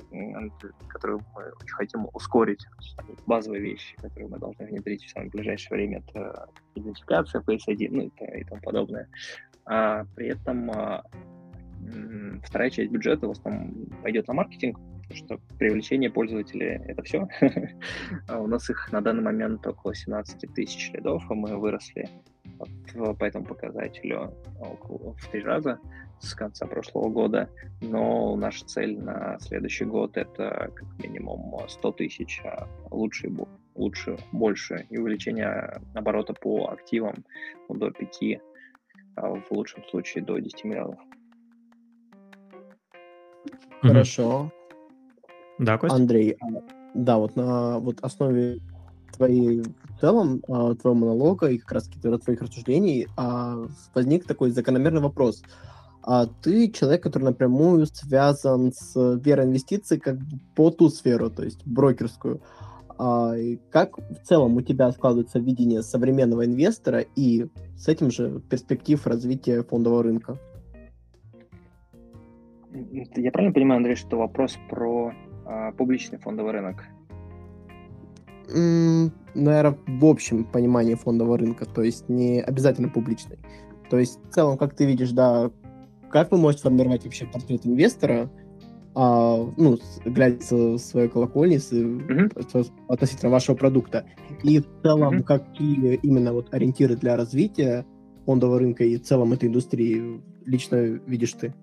которые 0.87 1.19
мы 1.35 1.43
очень 1.61 1.75
хотим 1.75 2.07
ускорить. 2.13 2.65
Базовые 3.25 3.61
вещи, 3.61 3.95
которые 3.97 4.29
мы 4.29 4.39
должны 4.39 4.65
внедрить 4.65 5.03
в 5.03 5.09
самое 5.09 5.31
ближайшее 5.31 5.77
время, 5.77 6.03
это 6.07 6.49
идентификация, 6.75 7.41
Face 7.41 7.67
ID, 7.67 7.87
ну 7.91 8.01
и, 8.01 8.39
и 8.39 8.43
тому 8.43 8.61
подобное. 8.61 9.07
А 9.65 10.05
при 10.15 10.29
этом 10.29 10.71
а, 10.71 11.03
вторая 12.43 12.69
часть 12.69 12.91
бюджета 12.91 13.27
в 13.27 13.31
основном 13.31 13.87
пойдет 14.01 14.27
на 14.27 14.33
маркетинг, 14.33 14.79
что 15.13 15.39
привлечение 15.57 16.09
пользователей— 16.09 16.67
это 16.87 17.03
все. 17.03 17.27
А 18.27 18.39
у 18.39 18.47
нас 18.47 18.69
их 18.69 18.91
на 18.91 19.01
данный 19.01 19.23
момент 19.23 19.65
около 19.65 19.95
17 19.95 20.53
тысяч 20.53 20.91
лидов, 20.91 21.23
а 21.29 21.33
мы 21.33 21.57
выросли 21.57 22.09
по 23.17 23.23
этому 23.23 23.45
показателю 23.45 24.33
около 24.59 25.13
в 25.13 25.27
три 25.27 25.41
раза 25.41 25.79
с 26.19 26.33
конца 26.33 26.65
прошлого 26.65 27.09
года, 27.09 27.49
но 27.81 28.35
наша 28.35 28.65
цель 28.65 28.99
на 28.99 29.39
следующий 29.39 29.85
год 29.85 30.17
это 30.17 30.71
как 30.75 31.03
минимум 31.03 31.57
100 31.67 31.91
тысяч, 31.93 32.41
а 32.43 32.67
лучше, 32.91 33.31
лучше, 33.75 34.17
больше, 34.31 34.85
и 34.89 34.97
увеличение 34.97 35.81
оборота 35.93 36.33
по 36.33 36.69
активам 36.69 37.23
до 37.69 37.91
5 37.91 38.41
а 39.15 39.35
в 39.35 39.51
лучшем 39.51 39.83
случае 39.89 40.23
до 40.23 40.39
10 40.39 40.63
миллионов. 40.63 40.99
Хорошо. 43.81 44.51
Да, 45.57 45.77
Костя? 45.77 45.95
Андрей, 45.95 46.37
а, 46.39 46.45
да, 46.93 47.17
вот 47.17 47.35
на 47.35 47.79
вот 47.79 47.99
основе 48.01 48.59
твоей 49.11 49.61
в 49.61 49.99
целом 50.01 50.41
а, 50.47 50.75
твоего 50.75 50.99
монолога 50.99 51.47
и 51.47 51.57
как 51.57 51.73
раз 51.73 51.89
твоих 51.89 52.41
рассуждений 52.41 53.07
возник 53.93 54.25
такой 54.25 54.51
закономерный 54.51 55.01
вопрос. 55.01 55.43
А 56.01 56.25
ты 56.25 56.71
человек, 56.71 57.03
который 57.03 57.25
напрямую 57.25 57.85
связан 57.85 58.71
с 58.73 58.95
верой 59.23 59.45
инвестиций 59.45 59.99
как 59.99 60.17
по 60.55 60.71
ту 60.71 60.89
сферу, 60.89 61.29
то 61.29 61.43
есть 61.43 61.65
брокерскую. 61.65 62.41
А, 62.97 63.33
как 63.71 63.97
в 63.97 64.25
целом 64.25 64.55
у 64.55 64.61
тебя 64.61 64.91
складывается 64.91 65.39
видение 65.39 65.83
современного 65.83 66.45
инвестора 66.45 67.05
и 67.15 67.47
с 67.77 67.87
этим 67.87 68.11
же 68.11 68.41
перспектив 68.49 69.05
развития 69.07 69.63
фондового 69.63 70.03
рынка? 70.03 70.37
Я 72.71 73.31
правильно 73.31 73.53
понимаю, 73.53 73.77
Андрей, 73.77 73.95
что 73.95 74.17
вопрос 74.17 74.57
про 74.69 75.13
а, 75.45 75.71
публичный 75.71 76.17
фондовый 76.17 76.51
рынок? 76.51 76.83
Наверное, 79.35 79.77
в 79.87 80.05
общем 80.05 80.43
понимании 80.43 80.95
фондового 80.95 81.37
рынка, 81.37 81.65
то 81.65 81.83
есть 81.83 82.09
не 82.09 82.41
обязательно 82.41 82.89
публичный. 82.89 83.37
То 83.89 83.97
есть 83.99 84.19
в 84.29 84.33
целом, 84.33 84.57
как 84.57 84.75
ты 84.75 84.85
видишь, 84.85 85.11
да, 85.11 85.51
как 86.09 86.31
вы 86.31 86.37
можете 86.37 86.63
формировать 86.63 87.03
вообще 87.03 87.25
портрет 87.25 87.65
инвестора, 87.65 88.29
а, 88.95 89.37
ну, 89.55 89.77
глядя 90.05 90.41
с 90.41 90.77
своей 90.79 91.09
колокольни, 91.09 91.57
с, 91.57 91.71
mm-hmm. 91.71 92.71
относительно 92.87 93.31
вашего 93.31 93.55
продукта. 93.55 94.05
И 94.43 94.59
в 94.59 94.65
целом, 94.83 95.19
mm-hmm. 95.19 95.23
какие 95.23 95.95
именно 95.95 96.33
вот 96.33 96.53
ориентиры 96.53 96.95
для 96.95 97.15
развития 97.15 97.85
фондового 98.25 98.59
рынка 98.59 98.83
и 98.83 98.97
в 98.97 99.03
целом 99.03 99.33
этой 99.33 99.47
индустрии 99.47 100.21
лично 100.45 100.75
видишь 101.05 101.33
ты? 101.33 101.53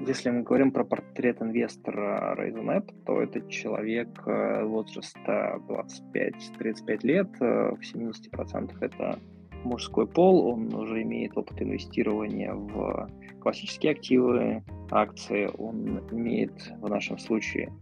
Если 0.00 0.30
мы 0.30 0.42
говорим 0.42 0.72
про 0.72 0.84
портрет 0.84 1.40
инвестора 1.40 2.34
RaisenApp, 2.36 2.92
то 3.04 3.22
это 3.22 3.40
человек 3.48 4.08
э, 4.26 4.64
возраста 4.64 5.60
25-35 5.68 7.06
лет, 7.06 7.28
э, 7.40 7.70
в 7.70 7.80
70% 7.80 8.74
это 8.80 9.18
мужской 9.62 10.08
пол, 10.08 10.48
он 10.48 10.74
уже 10.74 11.02
имеет 11.02 11.36
опыт 11.38 11.62
инвестирования 11.62 12.52
в 12.52 13.08
классические 13.40 13.92
активы, 13.92 14.64
акции, 14.90 15.48
он 15.56 16.00
имеет 16.10 16.52
в 16.80 16.88
нашем 16.88 17.16
случае, 17.18 17.72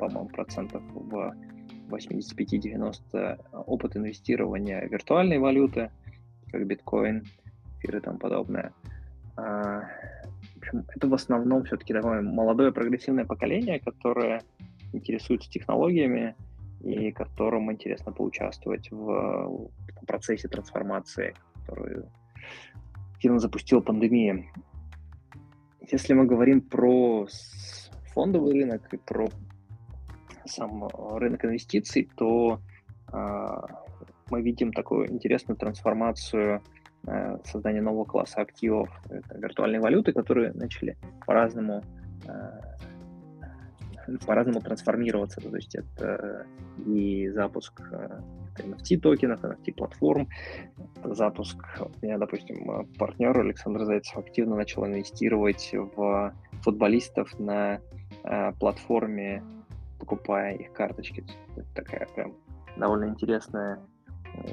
по-моему, 0.00 0.28
процентов 0.30 0.82
в 0.92 1.34
85-90 1.90 3.38
опыт 3.66 3.96
инвестирования 3.96 4.86
в 4.86 4.90
виртуальной 4.90 5.38
валюты, 5.38 5.90
как 6.50 6.66
биткоин, 6.66 7.24
эфир 7.78 7.96
и 7.98 8.00
тому 8.00 8.18
подобное. 8.18 8.72
Общем, 10.60 10.84
это 10.94 11.08
в 11.08 11.14
основном 11.14 11.64
все-таки 11.64 11.92
такое 11.92 12.20
молодое 12.20 12.72
прогрессивное 12.72 13.24
поколение, 13.24 13.80
которое 13.80 14.42
интересуется 14.92 15.50
технологиями, 15.50 16.34
и 16.82 17.12
которым 17.12 17.70
интересно 17.70 18.12
поучаствовать 18.12 18.90
в 18.90 19.70
процессе 20.06 20.48
трансформации, 20.48 21.34
которую 21.54 22.08
активно 23.14 23.38
запустила 23.38 23.80
пандемия. 23.80 24.46
Если 25.90 26.14
мы 26.14 26.26
говорим 26.26 26.60
про 26.62 27.26
фондовый 28.14 28.54
рынок 28.54 28.92
и 28.92 28.96
про 28.96 29.28
сам 30.46 30.88
рынок 30.88 31.44
инвестиций, 31.44 32.08
то 32.16 32.60
э, 33.12 33.46
мы 34.30 34.42
видим 34.42 34.72
такую 34.72 35.10
интересную 35.12 35.56
трансформацию 35.56 36.62
э, 37.06 37.38
создания 37.44 37.80
нового 37.80 38.04
класса 38.04 38.40
активов, 38.40 38.88
это 39.08 39.38
виртуальные 39.38 39.80
валюты, 39.80 40.12
которые 40.12 40.52
начали 40.52 40.96
по-разному 41.26 41.82
э, 42.26 42.60
по-разному 44.26 44.60
трансформироваться. 44.60 45.40
То 45.40 45.54
есть 45.56 45.74
это 45.74 46.46
и 46.86 47.28
запуск 47.30 47.80
NFT 48.56 48.98
токенов, 48.98 49.42
NFT 49.42 49.74
платформ, 49.74 50.28
запуск. 51.04 51.64
Меня, 52.02 52.18
допустим, 52.18 52.86
партнер 52.98 53.38
Александр 53.38 53.84
Зайцев 53.84 54.18
активно 54.18 54.56
начал 54.56 54.86
инвестировать 54.86 55.70
в 55.72 56.34
футболистов 56.62 57.38
на 57.38 57.80
э, 58.24 58.52
платформе, 58.58 59.42
покупая 59.98 60.54
их 60.54 60.72
карточки. 60.72 61.24
Это 61.56 61.66
такая 61.74 62.06
прям 62.14 62.34
довольно 62.76 63.06
интересная, 63.06 63.80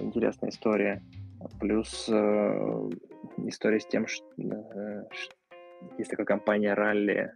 интересная 0.01 0.49
история. 0.49 1.03
Плюс 1.59 2.07
э, 2.09 2.89
история 3.45 3.79
с 3.79 3.85
тем, 3.85 4.07
что 4.07 4.25
э, 4.39 5.03
есть 5.97 6.09
такая 6.09 6.25
компания 6.25 6.75
Rally 6.75 7.29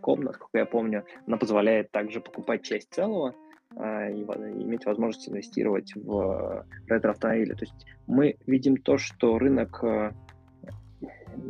.com, 0.00 0.20
насколько 0.20 0.58
я 0.58 0.66
помню, 0.66 1.04
она 1.26 1.36
позволяет 1.36 1.90
также 1.90 2.20
покупать 2.20 2.62
часть 2.62 2.92
целого 2.92 3.34
а, 3.76 4.08
и, 4.08 4.22
иметь 4.22 4.84
возможность 4.84 5.28
инвестировать 5.28 5.94
в 5.96 6.66
ретро-автомобили. 6.86 7.54
То 7.54 7.64
есть 7.64 7.86
мы 8.06 8.36
видим 8.46 8.76
то, 8.76 8.98
что 8.98 9.38
рынок 9.38 9.82
э, 9.82 10.12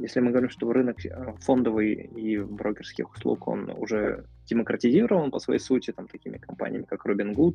если 0.00 0.20
мы 0.20 0.30
говорим, 0.30 0.50
что 0.50 0.72
рынок 0.72 1.04
э, 1.04 1.34
фондовый 1.40 1.92
и 1.92 2.38
брокерских 2.38 3.12
услуг, 3.12 3.46
он 3.48 3.70
уже 3.70 4.24
демократизирован 4.46 5.30
по 5.30 5.38
своей 5.38 5.60
сути, 5.60 5.92
там, 5.92 6.06
такими 6.06 6.38
компаниями, 6.38 6.84
как 6.84 7.06
Robinhood, 7.06 7.54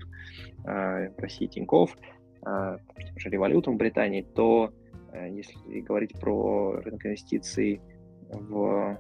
э, 0.66 1.10
в 1.18 1.28
Тинькофф, 1.28 1.96
э, 2.46 2.78
же 3.16 3.30
Revolut 3.30 3.72
в 3.72 3.76
Британии, 3.76 4.22
то 4.22 4.72
если 5.32 5.80
говорить 5.82 6.20
про 6.20 6.74
рынок 6.82 7.04
инвестиций 7.06 7.82
в 8.30 8.96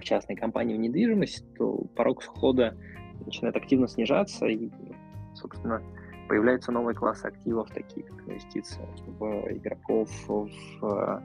частные 0.00 0.36
компании 0.36 0.76
в 0.76 0.78
недвижимость, 0.78 1.44
то 1.54 1.84
порог 1.96 2.22
входа 2.22 2.76
начинает 3.26 3.56
активно 3.56 3.88
снижаться, 3.88 4.46
и, 4.46 4.70
собственно, 5.34 5.82
появляются 6.28 6.70
новые 6.70 6.94
классы 6.94 7.26
активов, 7.26 7.70
такие 7.70 8.06
как 8.06 8.28
инвестиции 8.28 8.82
в 9.18 9.52
игроков, 9.52 10.08
в 10.28 11.22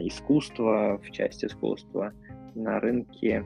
искусство, 0.00 0.98
в 0.98 1.10
части 1.10 1.46
искусства, 1.46 2.12
на 2.54 2.80
рынке 2.80 3.44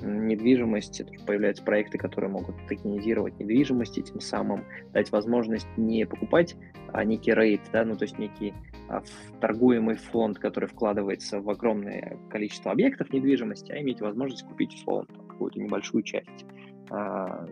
недвижимости 0.00 1.06
появляются 1.26 1.64
проекты, 1.64 1.98
которые 1.98 2.30
могут 2.30 2.54
токенизировать 2.66 3.38
недвижимость 3.38 3.98
и 3.98 4.02
тем 4.02 4.20
самым 4.20 4.64
дать 4.92 5.10
возможность 5.10 5.68
не 5.76 6.06
покупать 6.06 6.56
а 6.92 7.04
некий 7.04 7.34
рейд, 7.34 7.60
да, 7.72 7.84
ну 7.84 7.96
то 7.96 8.04
есть 8.04 8.18
некий 8.18 8.54
а, 8.88 9.02
торгуемый 9.40 9.96
фонд, 9.96 10.38
который 10.38 10.68
вкладывается 10.68 11.40
в 11.40 11.50
огромное 11.50 12.18
количество 12.30 12.72
объектов 12.72 13.12
недвижимости, 13.12 13.72
а 13.72 13.80
иметь 13.80 14.00
возможность 14.00 14.46
купить 14.46 14.74
условно 14.74 15.08
какую-то 15.28 15.60
небольшую 15.60 16.02
часть 16.02 16.46
а, 16.90 17.46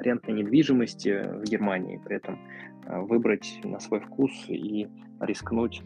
рентной 0.00 0.34
недвижимости 0.34 1.22
в 1.40 1.44
Германии, 1.44 2.00
при 2.04 2.16
этом 2.16 2.38
а, 2.86 3.00
выбрать 3.00 3.60
на 3.64 3.80
свой 3.80 4.00
вкус 4.00 4.32
и 4.48 4.88
рискнуть 5.20 5.82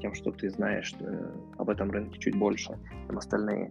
тем, 0.00 0.14
что 0.14 0.32
ты 0.32 0.50
знаешь 0.50 0.94
э, 1.00 1.30
об 1.58 1.70
этом 1.70 1.90
рынке 1.90 2.18
чуть 2.18 2.36
больше, 2.36 2.78
чем 3.06 3.18
остальные. 3.18 3.70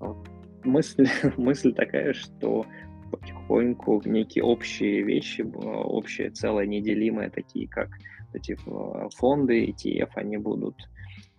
Вот. 0.00 0.28
Мысль, 0.64 1.06
мысль 1.36 1.72
такая, 1.72 2.12
что 2.12 2.66
потихоньку 3.10 4.02
некие 4.04 4.44
общие 4.44 5.02
вещи, 5.02 5.42
общее 5.42 6.30
целое 6.30 6.66
неделимое, 6.66 7.30
такие 7.30 7.68
как 7.68 7.88
эти 8.34 8.52
э, 8.66 9.08
фонды, 9.14 9.66
ETF, 9.66 10.10
они 10.16 10.36
будут 10.36 10.76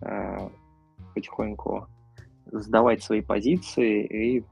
э, 0.00 0.48
потихоньку 1.14 1.86
сдавать 2.46 3.02
свои 3.02 3.20
позиции 3.20 4.04
и 4.04 4.44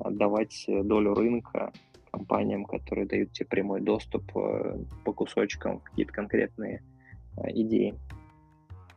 отдавать 0.00 0.66
долю 0.66 1.14
рынка 1.14 1.72
компаниям, 2.10 2.64
которые 2.64 3.06
дают 3.06 3.32
тебе 3.32 3.46
прямой 3.46 3.80
доступ 3.80 4.24
э, 4.36 4.78
по 5.04 5.12
кусочкам 5.12 5.78
в 5.78 5.84
какие-то 5.84 6.12
конкретные 6.12 6.82
идеи. 7.48 7.94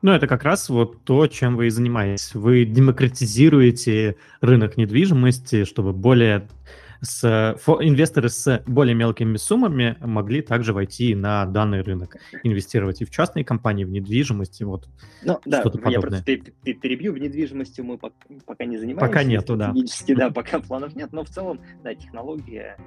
Ну, 0.02 0.12
это 0.12 0.28
как 0.28 0.44
раз 0.44 0.70
вот 0.70 1.04
то, 1.04 1.28
чем 1.28 1.58
вы 1.58 1.68
и 1.68 1.70
занимаетесь. 1.70 2.34
Вы 2.34 2.66
демократизируете 2.66 4.16
рынок 4.40 4.78
недвижимости, 4.78 5.66
чтобы 5.66 5.92
более 5.92 6.48
с, 7.02 7.56
инвесторы 7.82 8.30
с 8.30 8.62
более 8.66 8.96
мелкими 8.96 9.38
суммами 9.38 9.98
могли 10.02 10.42
также 10.42 10.74
войти 10.74 11.16
на 11.16 11.46
данный 11.46 11.82
рынок, 11.82 12.18
инвестировать 12.44 13.02
и 13.02 13.06
в 13.06 13.12
частные 13.12 13.46
компании, 13.46 13.86
в 13.86 13.90
недвижимость, 13.90 14.62
вот 14.62 14.88
ну, 15.24 15.40
да, 15.46 15.62
что-то 15.62 15.80
я 15.80 16.00
подобное. 16.00 16.24
просто 16.24 16.54
перебью, 16.74 17.14
в 17.14 17.18
недвижимости 17.18 17.82
мы 17.82 17.98
пока 17.98 18.66
не 18.66 18.78
занимаемся. 18.78 19.06
Пока 19.06 19.24
нету, 19.24 19.56
да. 19.56 19.74
да, 20.08 20.30
пока 20.34 20.60
планов 20.60 20.96
нет, 20.96 21.12
но 21.14 21.24
в 21.24 21.30
целом, 21.30 21.62
да, 21.84 21.96
технология 21.96 22.78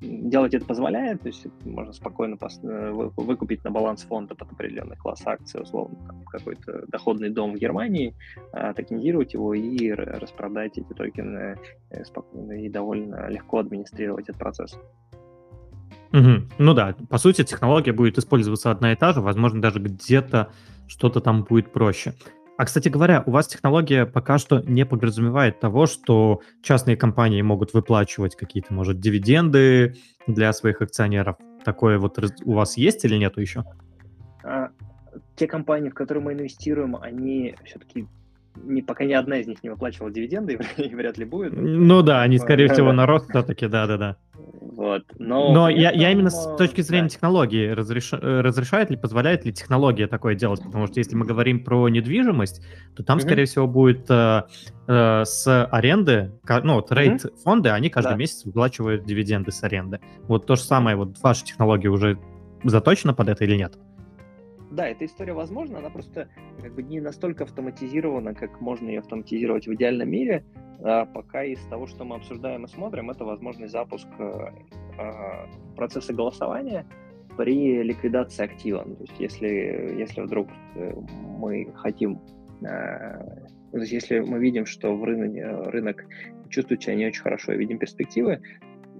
делать 0.00 0.54
это 0.54 0.66
позволяет, 0.66 1.22
то 1.22 1.28
есть 1.28 1.46
можно 1.64 1.92
спокойно 1.92 2.36
э, 2.62 2.90
выкупить 3.16 3.64
на 3.64 3.70
баланс 3.70 4.02
фонда 4.02 4.34
под 4.34 4.52
определенный 4.52 4.96
класс 4.96 5.22
акций, 5.24 5.62
условно, 5.62 5.96
какой-то 6.30 6.84
доходный 6.88 7.30
дом 7.30 7.54
в 7.54 7.58
Германии, 7.58 8.14
э, 8.52 8.72
токенизировать 8.74 9.34
его 9.34 9.54
и 9.54 9.90
распродать 9.90 10.78
эти 10.78 10.92
токены 10.92 11.58
э, 11.90 12.04
спокойно 12.04 12.52
и 12.52 12.68
довольно 12.68 13.28
легко 13.28 13.58
администрировать 13.58 14.28
этот 14.28 14.38
процесс. 14.38 14.78
Угу. 16.12 16.48
Ну 16.58 16.74
да, 16.74 16.94
по 17.08 17.18
сути, 17.18 17.42
технология 17.42 17.92
будет 17.92 18.18
использоваться 18.18 18.70
одна 18.70 18.92
и 18.92 18.96
та 18.96 19.12
же, 19.12 19.20
возможно, 19.20 19.60
даже 19.60 19.80
где-то 19.80 20.50
что-то 20.86 21.20
там 21.20 21.44
будет 21.44 21.72
проще. 21.72 22.14
А, 22.56 22.64
кстати 22.64 22.88
говоря, 22.88 23.22
у 23.26 23.32
вас 23.32 23.48
технология 23.48 24.06
пока 24.06 24.38
что 24.38 24.60
не 24.60 24.86
подразумевает 24.86 25.58
того, 25.58 25.86
что 25.86 26.40
частные 26.62 26.96
компании 26.96 27.42
могут 27.42 27.74
выплачивать 27.74 28.36
какие-то, 28.36 28.72
может, 28.72 29.00
дивиденды 29.00 29.96
для 30.26 30.52
своих 30.52 30.80
акционеров. 30.80 31.36
Такое 31.64 31.98
вот 31.98 32.18
у 32.44 32.52
вас 32.52 32.76
есть 32.76 33.04
или 33.04 33.16
нету 33.16 33.40
еще? 33.40 33.64
А, 34.44 34.68
те 35.34 35.46
компании, 35.48 35.88
в 35.88 35.94
которые 35.94 36.22
мы 36.22 36.32
инвестируем, 36.34 36.96
они 36.96 37.56
все-таки 37.64 38.06
не, 38.56 38.82
пока 38.82 39.04
ни 39.04 39.12
одна 39.12 39.38
из 39.38 39.48
них 39.48 39.62
не 39.64 39.70
выплачивала 39.70 40.10
дивиденды, 40.10 40.58
и 40.76 40.94
вряд 40.94 41.18
ли 41.18 41.24
будет. 41.24 41.52
Ну 41.56 42.02
да, 42.02 42.22
они, 42.22 42.38
скорее 42.38 42.68
всего, 42.68 42.92
на 42.92 43.06
рост 43.06 43.28
все-таки, 43.30 43.66
да-да-да. 43.66 44.16
Вот. 44.84 45.02
Но, 45.18 45.50
Но 45.50 45.70
я, 45.70 45.92
я 45.92 46.12
именно 46.12 46.28
с 46.28 46.56
точки 46.58 46.82
зрения 46.82 47.04
да. 47.04 47.08
технологии, 47.08 47.68
разреш... 47.68 48.12
разрешает 48.12 48.90
ли, 48.90 48.98
позволяет 48.98 49.46
ли 49.46 49.52
технология 49.54 50.06
такое 50.06 50.34
делать? 50.34 50.62
Потому 50.62 50.88
что 50.88 51.00
если 51.00 51.16
мы 51.16 51.24
говорим 51.24 51.64
про 51.64 51.88
недвижимость, 51.88 52.62
то 52.94 53.02
там, 53.02 53.16
mm 53.16 53.22
скорее 53.22 53.46
всего, 53.46 53.66
будет 53.66 54.04
э, 54.10 54.42
э, 54.86 55.24
с 55.24 55.64
аренды, 55.72 56.38
ну 56.62 56.74
вот 56.74 56.92
рейд 56.92 57.24
mm 57.24 57.42
фонды, 57.42 57.70
они 57.70 57.88
каждый 57.88 58.10
да. 58.10 58.16
месяц 58.16 58.44
выплачивают 58.44 59.06
дивиденды 59.06 59.52
с 59.52 59.62
аренды. 59.62 60.00
Вот 60.28 60.44
то 60.44 60.54
же 60.54 60.62
самое, 60.62 60.96
вот 60.96 61.16
ваша 61.22 61.46
технология 61.46 61.88
уже 61.88 62.18
заточена 62.62 63.14
под 63.14 63.30
это 63.30 63.44
или 63.44 63.56
нет? 63.56 63.78
Да, 64.70 64.88
эта 64.88 65.04
история 65.04 65.32
возможна, 65.32 65.78
она 65.78 65.90
просто 65.90 66.28
как 66.60 66.74
бы 66.74 66.82
не 66.82 67.00
настолько 67.00 67.44
автоматизирована, 67.44 68.34
как 68.34 68.60
можно 68.60 68.88
ее 68.88 69.00
автоматизировать 69.00 69.66
в 69.66 69.74
идеальном 69.74 70.10
мире. 70.10 70.44
А 70.82 71.06
пока 71.06 71.44
из 71.44 71.60
того, 71.66 71.86
что 71.86 72.04
мы 72.04 72.16
обсуждаем 72.16 72.64
и 72.64 72.68
смотрим, 72.68 73.10
это 73.10 73.24
возможный 73.24 73.68
запуск 73.68 74.08
э, 74.18 74.50
а, 74.98 75.48
процесса 75.76 76.12
голосования 76.12 76.86
при 77.36 77.82
ликвидации 77.82 78.44
актива. 78.44 78.84
Ну, 78.86 78.96
то 78.96 79.02
есть 79.02 79.18
если, 79.18 79.94
если 79.98 80.20
вдруг 80.20 80.48
э, 80.74 80.92
мы 81.38 81.72
хотим 81.74 82.20
э, 82.62 83.46
то 83.74 83.80
есть 83.80 83.90
если 83.90 84.20
мы 84.20 84.38
видим, 84.38 84.66
что 84.66 84.94
в 84.94 85.02
рынок, 85.02 85.66
рынок 85.72 86.06
чувствует 86.48 86.82
себя 86.82 86.94
не 86.94 87.06
очень 87.06 87.22
хорошо 87.22 87.52
и 87.52 87.56
видим 87.56 87.78
перспективы, 87.78 88.40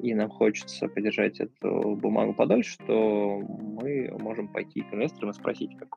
и 0.05 0.15
нам 0.15 0.29
хочется 0.29 0.87
подержать 0.87 1.41
эту 1.41 1.97
бумагу 1.97 2.35
подольше, 2.35 2.77
то 2.87 3.39
мы 3.39 4.15
можем 4.21 4.49
пойти 4.49 4.83
к 4.83 4.93
инвесторам 4.93 5.31
и 5.31 5.33
спросить, 5.33 5.71
как 5.79 5.97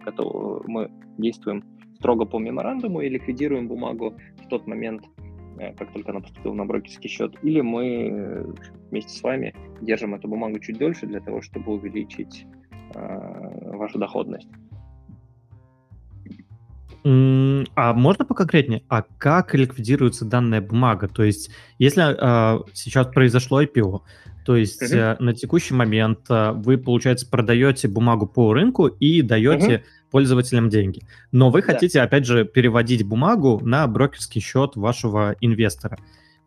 мы 0.66 0.90
действуем 1.18 1.64
строго 1.96 2.24
по 2.26 2.40
меморандуму 2.40 3.02
и 3.02 3.10
ликвидируем 3.10 3.68
бумагу 3.68 4.14
в 4.38 4.48
тот 4.48 4.66
момент, 4.66 5.04
э, 5.60 5.74
как 5.74 5.92
только 5.92 6.12
она 6.12 6.22
поступила 6.22 6.54
на 6.54 6.66
брокерский 6.66 7.10
счет, 7.10 7.36
или 7.44 7.60
мы 7.60 8.56
вместе 8.92 9.12
с 9.12 9.22
вами 9.22 9.54
держим 9.82 10.16
эту 10.16 10.30
бумагу 10.30 10.58
чуть 10.60 10.78
дольше 10.78 11.06
для 11.06 11.20
того, 11.20 11.42
чтобы 11.42 11.74
увеличить 11.74 12.46
э, 12.96 13.78
вашу 13.78 14.00
доходность. 14.00 14.50
А 17.04 17.94
можно 17.94 18.26
поконкретнее? 18.26 18.84
А 18.90 19.04
как 19.18 19.56
ликвидируется 19.56 20.26
данная 20.26 20.62
бумага? 20.62 21.08
То 21.08 21.24
есть, 21.24 21.52
если 21.80 22.02
а, 22.02 22.64
сейчас 22.74 23.08
произошло 23.08 23.62
IPO, 23.62 24.02
то 24.48 24.56
есть 24.56 24.82
uh-huh. 24.82 25.18
а, 25.20 25.24
на 25.24 25.34
текущий 25.34 25.74
момент 25.74 26.20
а, 26.30 26.54
вы, 26.54 26.78
получается, 26.78 27.30
продаете 27.30 27.90
бумагу 27.90 28.28
по 28.28 28.54
рынку 28.54 28.88
и 28.88 29.22
даете 29.22 29.76
uh-huh. 29.76 29.84
пользователям 30.10 30.70
деньги. 30.70 31.02
Но 31.34 31.50
вы 31.50 31.62
хотите, 31.62 32.00
да. 32.00 32.06
опять 32.06 32.26
же, 32.26 32.46
переводить 32.46 33.06
бумагу 33.06 33.60
на 33.62 33.86
брокерский 33.88 34.40
счет 34.40 34.78
вашего 34.78 35.36
инвестора. 35.42 36.00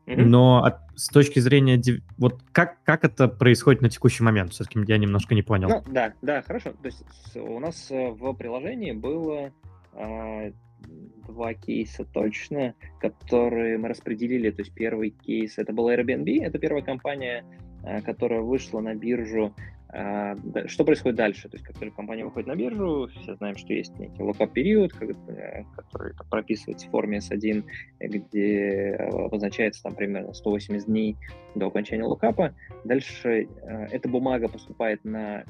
Uh-huh. 0.06 0.16
Но 0.16 0.64
от, 0.64 0.78
с 0.96 1.08
точки 1.08 1.40
зрения, 1.40 1.82
вот 2.16 2.40
как, 2.52 2.82
как 2.84 3.04
это 3.04 3.28
происходит 3.28 3.82
на 3.82 3.90
текущий 3.90 4.22
момент? 4.22 4.52
Все-таки 4.52 4.80
я 4.88 4.96
немножко 4.96 5.34
не 5.34 5.42
понял. 5.42 5.68
Ну, 5.68 5.84
да, 5.92 6.14
да, 6.22 6.40
хорошо. 6.40 6.70
То 6.82 6.86
есть 6.86 7.04
у 7.36 7.60
нас 7.60 7.90
э, 7.90 8.10
в 8.10 8.32
приложении 8.32 8.92
было 8.92 9.52
два 9.94 11.54
кейса 11.54 12.04
точно, 12.04 12.74
которые 13.00 13.78
мы 13.78 13.88
распределили. 13.88 14.50
То 14.50 14.62
есть 14.62 14.74
первый 14.74 15.10
кейс 15.10 15.58
это 15.58 15.72
был 15.72 15.88
Airbnb, 15.88 16.42
это 16.42 16.58
первая 16.58 16.82
компания, 16.82 17.44
а, 17.82 18.00
которая 18.02 18.40
вышла 18.40 18.80
на 18.80 18.94
биржу. 18.94 19.54
А, 19.92 20.36
что 20.66 20.84
происходит 20.84 21.16
дальше? 21.16 21.48
То 21.48 21.56
есть, 21.56 21.66
как 21.66 21.78
только 21.78 21.96
компания 21.96 22.24
выходит 22.24 22.48
на 22.48 22.54
биржу, 22.54 23.08
все 23.08 23.34
знаем, 23.36 23.56
что 23.56 23.72
есть 23.72 23.98
некий 23.98 24.22
локап 24.22 24.52
период, 24.52 24.92
э, 25.00 25.64
который 25.74 26.14
прописывается 26.30 26.86
в 26.86 26.90
форме 26.90 27.18
S1, 27.18 27.64
где 28.00 28.94
обозначается 29.10 29.82
там 29.82 29.94
примерно 29.94 30.32
180 30.32 30.86
дней 30.86 31.16
до 31.54 31.66
окончания 31.66 32.04
локапа. 32.04 32.54
Дальше 32.84 33.48
э, 33.62 33.86
эта 33.90 34.08
бумага 34.08 34.48
поступает 34.48 35.04
на 35.04 35.44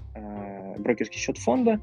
брокерский 0.79 1.19
счет 1.19 1.37
фонда. 1.37 1.81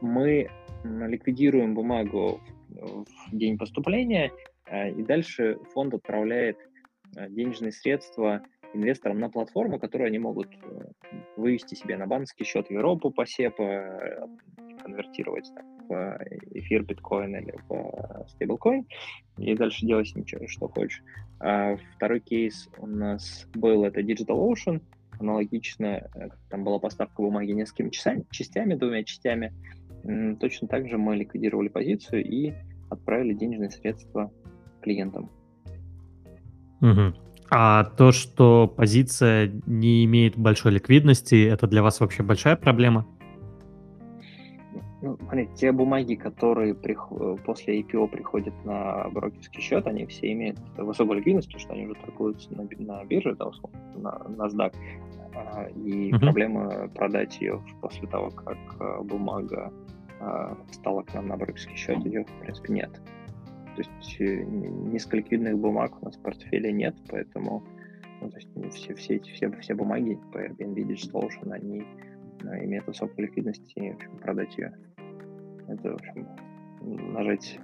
Мы 0.00 0.48
ликвидируем 0.84 1.74
бумагу 1.74 2.40
в 2.68 3.36
день 3.36 3.58
поступления, 3.58 4.32
э, 4.66 4.90
и 4.90 5.02
дальше 5.02 5.58
фонд 5.72 5.94
отправляет 5.94 6.58
э, 7.16 7.28
денежные 7.30 7.72
средства 7.72 8.42
инвесторам 8.72 9.18
на 9.18 9.30
платформу, 9.30 9.78
которую 9.78 10.08
они 10.08 10.18
могут 10.18 10.48
э, 10.52 10.92
вывести 11.36 11.74
себе 11.74 11.96
на 11.96 12.06
банковский 12.06 12.44
счет 12.44 12.68
в 12.68 12.70
Европу 12.70 13.10
по 13.10 13.24
СЕПа, 13.24 14.28
конвертировать 14.82 15.50
в 15.88 16.18
эфир, 16.50 16.82
биткоин 16.84 17.36
или 17.36 17.54
в 17.68 18.26
стейблкоин, 18.28 18.86
и 19.38 19.54
дальше 19.54 19.86
делай 19.86 20.04
с 20.04 20.14
ним 20.14 20.26
что 20.46 20.68
хочешь. 20.68 21.02
А 21.40 21.76
второй 21.96 22.20
кейс 22.20 22.68
у 22.78 22.86
нас 22.86 23.48
был, 23.54 23.84
это 23.84 24.00
DigitalOcean, 24.00 24.82
аналогично, 25.18 26.10
там 26.50 26.64
была 26.64 26.78
поставка 26.78 27.22
бумаги 27.22 27.52
несколькими 27.52 27.90
часами, 27.90 28.26
частями, 28.30 28.74
двумя 28.74 29.04
частями. 29.04 29.52
Точно 30.40 30.68
так 30.68 30.88
же 30.88 30.98
мы 30.98 31.16
ликвидировали 31.16 31.68
позицию 31.68 32.24
и 32.24 32.52
отправили 32.90 33.34
денежные 33.34 33.70
средства 33.70 34.30
клиентам. 34.82 35.30
Угу. 36.80 37.14
А 37.50 37.84
то, 37.84 38.12
что 38.12 38.66
позиция 38.66 39.52
не 39.66 40.04
имеет 40.04 40.36
большой 40.36 40.72
ликвидности, 40.72 41.46
это 41.46 41.66
для 41.66 41.82
вас 41.82 42.00
вообще 42.00 42.22
большая 42.22 42.56
проблема? 42.56 43.06
Ну, 45.02 45.18
смотри, 45.18 45.48
те 45.54 45.70
бумаги, 45.70 46.14
которые 46.14 46.74
прих... 46.74 47.08
после 47.44 47.80
IPO 47.80 48.08
приходят 48.08 48.54
на 48.64 49.08
брокерский 49.10 49.60
счет, 49.60 49.86
они 49.86 50.06
все 50.06 50.32
имеют 50.32 50.58
высокую 50.78 51.18
ликвидность, 51.18 51.48
потому 51.48 51.60
что 51.60 51.72
они 51.74 51.84
уже 51.84 51.94
торгуются 52.00 52.54
на, 52.54 52.66
на 52.78 53.04
бирже, 53.04 53.34
да, 53.34 53.46
условно, 53.46 53.78
на 53.96 54.46
NASDAQ. 54.46 54.74
А, 55.34 55.64
и 55.74 56.10
uh-huh. 56.10 56.20
проблема 56.20 56.88
продать 56.94 57.38
ее 57.40 57.60
после 57.82 58.08
того, 58.08 58.30
как 58.30 58.56
а, 58.80 59.02
бумага 59.02 59.70
стала 60.72 61.02
к 61.02 61.14
нам 61.14 61.28
на 61.28 61.36
брокерский 61.36 61.76
счет, 61.76 62.04
ее, 62.04 62.24
в 62.24 62.40
принципе, 62.40 62.72
нет. 62.72 62.90
То 63.76 63.82
есть 63.82 64.20
э, 64.20 64.44
низколиквидных 64.44 65.58
бумаг 65.58 66.00
у 66.00 66.04
нас 66.06 66.16
в 66.16 66.22
портфеле 66.22 66.72
нет, 66.72 66.94
поэтому 67.08 67.64
ну, 68.20 68.30
то 68.30 68.36
есть 68.36 68.48
все, 68.74 68.94
все, 68.94 69.20
все, 69.20 69.50
все 69.60 69.74
бумаги 69.74 70.18
по 70.32 70.38
Airbnb 70.38 70.76
Digital 70.76 71.28
Ocean, 71.28 71.52
они 71.52 71.84
ну, 72.42 72.54
имеют 72.64 72.86
высокую 72.86 73.26
ликвидность, 73.26 73.72
и 73.74 73.90
в 73.90 73.96
общем, 73.96 74.18
продать 74.18 74.56
ее, 74.56 74.72
это, 75.68 75.90
в 75.90 75.94
общем, 75.94 76.28
нажать... 77.12 77.58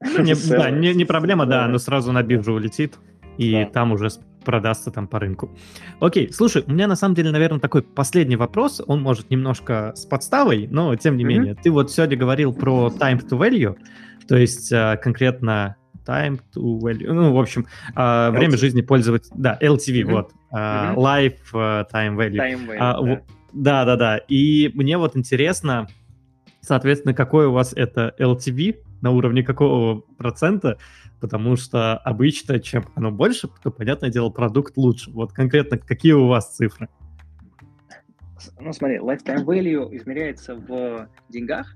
Ну, 0.00 0.22
не, 0.22 0.34
да, 0.50 0.70
не, 0.70 0.94
не 0.94 1.04
проблема, 1.04 1.46
да, 1.46 1.68
но 1.68 1.78
сразу 1.78 2.12
на 2.12 2.22
биржу 2.22 2.54
улетит, 2.54 2.98
и 3.38 3.52
да. 3.52 3.66
там 3.66 3.92
уже 3.92 4.10
продастся 4.44 4.90
там 4.90 5.06
по 5.06 5.18
рынку. 5.18 5.50
Окей, 6.00 6.32
слушай, 6.32 6.62
у 6.66 6.70
меня 6.72 6.86
на 6.86 6.96
самом 6.96 7.14
деле, 7.14 7.30
наверное, 7.30 7.60
такой 7.60 7.82
последний 7.82 8.36
вопрос, 8.36 8.82
он 8.86 9.02
может 9.02 9.30
немножко 9.30 9.92
с 9.94 10.04
подставой, 10.06 10.68
но 10.70 10.94
тем 10.96 11.16
не 11.16 11.24
mm-hmm. 11.24 11.26
менее. 11.26 11.54
Ты 11.54 11.70
вот 11.70 11.90
сегодня 11.90 12.16
говорил 12.16 12.52
про 12.52 12.88
time 12.88 13.20
to 13.26 13.38
value, 13.38 13.76
то 14.26 14.36
есть 14.36 14.72
а, 14.72 14.96
конкретно 14.96 15.76
time 16.06 16.40
to 16.54 16.78
value, 16.80 17.12
ну, 17.12 17.32
в 17.32 17.38
общем, 17.38 17.66
LTV. 17.94 18.30
время 18.32 18.56
жизни 18.56 18.82
пользователя, 18.82 19.32
да, 19.36 19.58
LTV, 19.60 20.02
mm-hmm. 20.02 20.10
вот, 20.10 20.32
mm-hmm. 20.52 20.94
life 20.96 21.86
time 21.92 22.16
value. 22.16 22.38
Time 22.38 22.66
value 22.66 22.76
а, 22.78 23.02
да. 23.02 23.22
да, 23.52 23.84
да, 23.84 23.96
да. 23.96 24.16
И 24.28 24.70
мне 24.74 24.98
вот 24.98 25.16
интересно, 25.16 25.86
соответственно, 26.60 27.14
какой 27.14 27.46
у 27.46 27.52
вас 27.52 27.72
это 27.72 28.14
LTV, 28.18 28.76
на 29.02 29.10
уровне 29.10 29.42
какого 29.42 30.00
процента, 30.16 30.78
потому 31.20 31.56
что 31.56 31.98
обычно, 31.98 32.58
чем 32.58 32.86
оно 32.94 33.10
больше, 33.10 33.48
то, 33.62 33.70
понятное 33.70 34.10
дело, 34.10 34.30
продукт 34.30 34.76
лучше. 34.76 35.10
Вот 35.10 35.32
конкретно 35.32 35.76
какие 35.76 36.12
у 36.12 36.28
вас 36.28 36.56
цифры? 36.56 36.88
Ну, 38.58 38.72
смотри, 38.72 38.98
lifetime 38.98 39.44
value 39.44 39.94
измеряется 39.96 40.54
в 40.54 41.08
деньгах, 41.28 41.74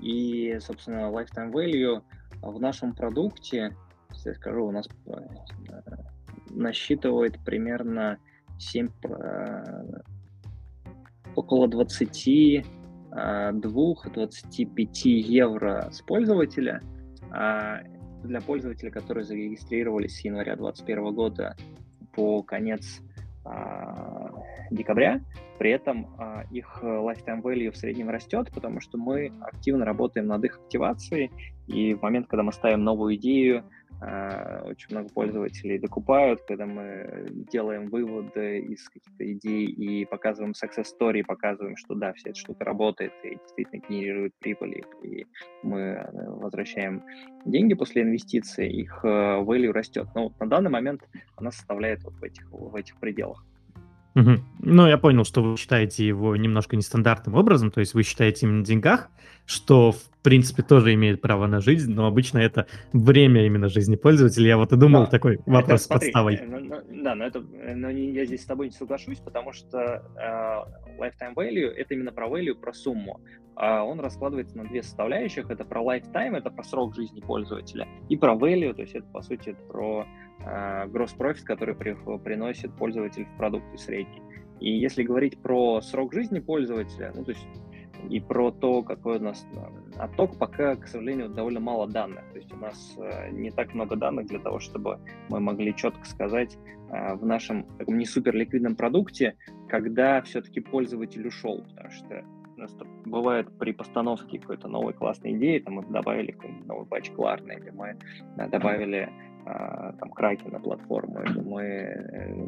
и, 0.00 0.58
собственно, 0.60 1.10
lifetime 1.10 1.52
value 1.52 2.02
в 2.42 2.60
нашем 2.60 2.94
продукте, 2.94 3.74
я 4.24 4.34
скажу, 4.34 4.66
у 4.66 4.70
нас 4.70 4.88
э, 5.06 5.12
насчитывает 6.50 7.38
примерно 7.44 8.18
7, 8.58 8.88
э, 9.04 9.84
около 11.34 11.68
20 11.68 12.64
2-25 13.12 14.86
евро 15.04 15.88
с 15.90 16.00
пользователя. 16.02 16.82
А 17.30 17.80
для 18.24 18.40
пользователей, 18.40 18.90
которые 18.90 19.24
зарегистрировались 19.24 20.16
с 20.16 20.24
января 20.24 20.56
2021 20.56 21.14
года 21.14 21.56
по 22.14 22.42
конец 22.42 23.00
а, 23.44 24.30
декабря. 24.70 25.20
При 25.58 25.70
этом 25.70 26.14
а, 26.18 26.44
их 26.50 26.80
lifetime 26.82 27.42
value 27.42 27.70
в 27.70 27.76
среднем 27.76 28.10
растет, 28.10 28.50
потому 28.52 28.80
что 28.80 28.98
мы 28.98 29.32
активно 29.40 29.84
работаем 29.84 30.26
над 30.26 30.44
их 30.44 30.58
активацией, 30.58 31.30
и 31.66 31.94
в 31.94 32.02
момент, 32.02 32.26
когда 32.28 32.42
мы 32.42 32.52
ставим 32.52 32.84
новую 32.84 33.16
идею, 33.16 33.64
очень 34.00 34.90
много 34.90 35.08
пользователей 35.08 35.78
докупают, 35.78 36.42
когда 36.42 36.66
мы 36.66 37.26
делаем 37.50 37.88
выводы 37.88 38.60
из 38.60 38.88
каких-то 38.88 39.32
идей 39.32 39.66
и 39.66 40.04
показываем 40.04 40.52
success 40.52 40.86
story, 40.98 41.24
показываем, 41.24 41.76
что 41.76 41.94
да, 41.94 42.12
вся 42.12 42.30
эта 42.30 42.38
штука 42.38 42.64
работает 42.64 43.12
и 43.24 43.30
действительно 43.30 43.80
генерирует 43.88 44.34
прибыли, 44.38 44.84
и 45.02 45.26
мы 45.62 45.80
э, 45.80 46.10
возвращаем 46.12 47.02
деньги 47.44 47.74
после 47.74 48.02
инвестиций, 48.02 48.68
их 48.68 49.00
э, 49.02 49.08
value 49.08 49.72
растет. 49.72 50.06
Но 50.14 50.24
вот 50.24 50.40
на 50.40 50.46
данный 50.46 50.70
момент 50.70 51.02
она 51.36 51.50
составляет 51.50 52.04
вот 52.04 52.14
в 52.14 52.22
этих, 52.22 52.48
в 52.50 52.74
этих 52.76 52.96
пределах. 52.98 53.44
Угу. 54.18 54.30
Ну, 54.62 54.86
я 54.88 54.98
понял, 54.98 55.24
что 55.24 55.42
вы 55.42 55.56
считаете 55.56 56.04
его 56.04 56.34
немножко 56.34 56.76
нестандартным 56.76 57.36
образом, 57.36 57.70
то 57.70 57.78
есть 57.78 57.94
вы 57.94 58.02
считаете 58.02 58.46
именно 58.46 58.64
деньгах, 58.64 59.10
что, 59.46 59.92
в 59.92 60.02
принципе, 60.22 60.62
тоже 60.62 60.92
имеет 60.94 61.20
право 61.20 61.46
на 61.46 61.60
жизнь, 61.60 61.92
но 61.92 62.06
обычно 62.06 62.38
это 62.38 62.66
время 62.92 63.46
именно 63.46 63.68
жизни 63.68 63.94
пользователя. 63.94 64.48
Я 64.48 64.56
вот 64.56 64.72
и 64.72 64.76
думал, 64.76 65.04
да. 65.04 65.06
такой 65.06 65.38
вопрос 65.46 65.82
это, 65.82 65.94
смотри, 65.94 66.06
подставой. 66.08 66.40
Ну, 66.44 66.58
ну, 66.58 67.02
да, 67.02 67.14
но, 67.14 67.24
это, 67.24 67.40
но 67.40 67.90
я 67.90 68.26
здесь 68.26 68.42
с 68.42 68.46
тобой 68.46 68.66
не 68.66 68.72
соглашусь, 68.72 69.18
потому 69.20 69.52
что 69.52 70.02
э, 70.16 71.00
lifetime 71.00 71.34
value— 71.34 71.68
это 71.76 71.94
именно 71.94 72.10
про 72.10 72.26
value, 72.26 72.54
про 72.54 72.72
сумму. 72.72 73.20
А 73.54 73.82
он 73.82 74.00
раскладывается 74.00 74.56
на 74.56 74.64
две 74.64 74.82
составляющих. 74.82 75.50
Это 75.50 75.64
про 75.64 75.80
lifetime, 75.80 76.36
это 76.36 76.50
про 76.50 76.64
срок 76.64 76.94
жизни 76.94 77.20
пользователя, 77.20 77.86
и 78.08 78.16
про 78.16 78.34
value, 78.34 78.74
то 78.74 78.82
есть 78.82 78.94
это, 78.94 79.06
по 79.06 79.22
сути, 79.22 79.56
про 79.68 80.02
э, 80.02 80.27
gross 80.40 81.16
profit, 81.16 81.44
который 81.44 81.74
при, 81.74 81.96
приносит 82.18 82.72
пользователь 82.74 83.26
в 83.26 83.36
продукте 83.36 83.76
средний. 83.78 84.22
И 84.60 84.70
если 84.70 85.02
говорить 85.02 85.40
про 85.40 85.80
срок 85.80 86.12
жизни 86.12 86.40
пользователя, 86.40 87.12
ну, 87.14 87.24
то 87.24 87.30
есть 87.30 87.46
и 88.08 88.20
про 88.20 88.50
то, 88.50 88.82
какой 88.82 89.18
у 89.18 89.22
нас 89.22 89.46
э, 89.54 90.00
отток, 90.00 90.38
пока, 90.38 90.76
к 90.76 90.86
сожалению, 90.86 91.28
довольно 91.28 91.60
мало 91.60 91.88
данных. 91.88 92.24
То 92.32 92.38
есть 92.38 92.52
у 92.52 92.56
нас 92.56 92.96
э, 92.96 93.30
не 93.30 93.50
так 93.50 93.74
много 93.74 93.96
данных 93.96 94.26
для 94.26 94.38
того, 94.38 94.60
чтобы 94.60 94.98
мы 95.28 95.40
могли 95.40 95.74
четко 95.74 96.04
сказать 96.04 96.56
э, 96.90 97.14
в 97.14 97.26
нашем 97.26 97.64
таком 97.76 97.98
не 97.98 98.06
супер 98.06 98.34
ликвидном 98.34 98.76
продукте, 98.76 99.36
когда 99.68 100.22
все-таки 100.22 100.60
пользователь 100.60 101.26
ушел. 101.26 101.64
Потому 101.74 102.68
что 102.68 102.86
бывает 103.04 103.56
при 103.58 103.72
постановке 103.72 104.38
какой-то 104.38 104.68
новой 104.68 104.92
классной 104.92 105.32
идеи, 105.32 105.58
там 105.58 105.74
мы 105.74 105.84
добавили 105.84 106.32
какой-нибудь 106.32 106.66
новый 106.66 106.86
патч 106.86 107.10
Кларна, 107.10 107.52
или 107.52 107.70
мы 107.70 107.96
добавили 108.48 109.10
там 109.98 110.10
Кракен 110.10 110.50
на 110.50 110.60
платформу, 110.60 111.20
мы 111.44 111.62
э, 111.62 112.46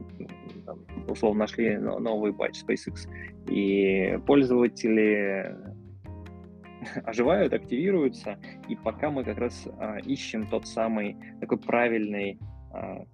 там, 0.67 0.85
условно 1.09 1.41
нашли 1.41 1.79
новый 1.79 2.33
патч 2.33 2.63
SpaceX, 2.63 3.09
и 3.49 4.19
пользователи 4.27 5.57
оживают, 7.05 7.53
активируются, 7.53 8.39
и 8.69 8.77
пока 8.77 9.11
мы 9.11 9.25
как 9.25 9.39
раз 9.39 9.69
а, 9.79 9.99
ищем 9.99 10.47
тот 10.47 10.67
самый 10.67 11.17
такой 11.41 11.59
правильный, 11.59 12.39
а, 12.73 13.05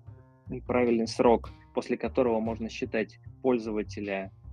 правильный 0.66 1.06
срок, 1.06 1.50
после 1.74 1.96
которого 1.96 2.40
можно 2.40 2.68
считать 2.68 3.18
пользователя 3.42 4.30
а, 4.30 4.45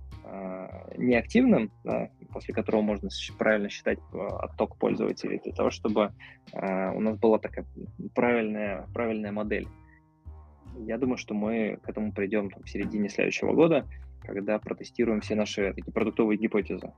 неактивным, 0.96 1.70
да, 1.84 2.10
после 2.32 2.54
которого 2.54 2.82
можно 2.82 3.08
правильно 3.38 3.68
считать 3.68 3.98
а, 4.12 4.44
отток 4.44 4.76
пользователей, 4.76 5.40
для 5.42 5.52
того, 5.52 5.70
чтобы 5.70 6.12
а, 6.52 6.92
у 6.92 7.00
нас 7.00 7.18
была 7.18 7.38
такая 7.38 7.66
правильная, 8.14 8.86
правильная 8.94 9.32
модель. 9.32 9.68
Я 10.78 10.98
думаю, 10.98 11.18
что 11.18 11.34
мы 11.34 11.78
к 11.82 11.88
этому 11.88 12.12
придем 12.12 12.50
там, 12.50 12.62
в 12.62 12.70
середине 12.70 13.08
следующего 13.08 13.52
года, 13.52 13.86
когда 14.22 14.58
протестируем 14.58 15.20
все 15.20 15.34
наши 15.34 15.72
такие 15.74 15.92
продуктовые 15.92 16.38
гипотезы. 16.38 16.92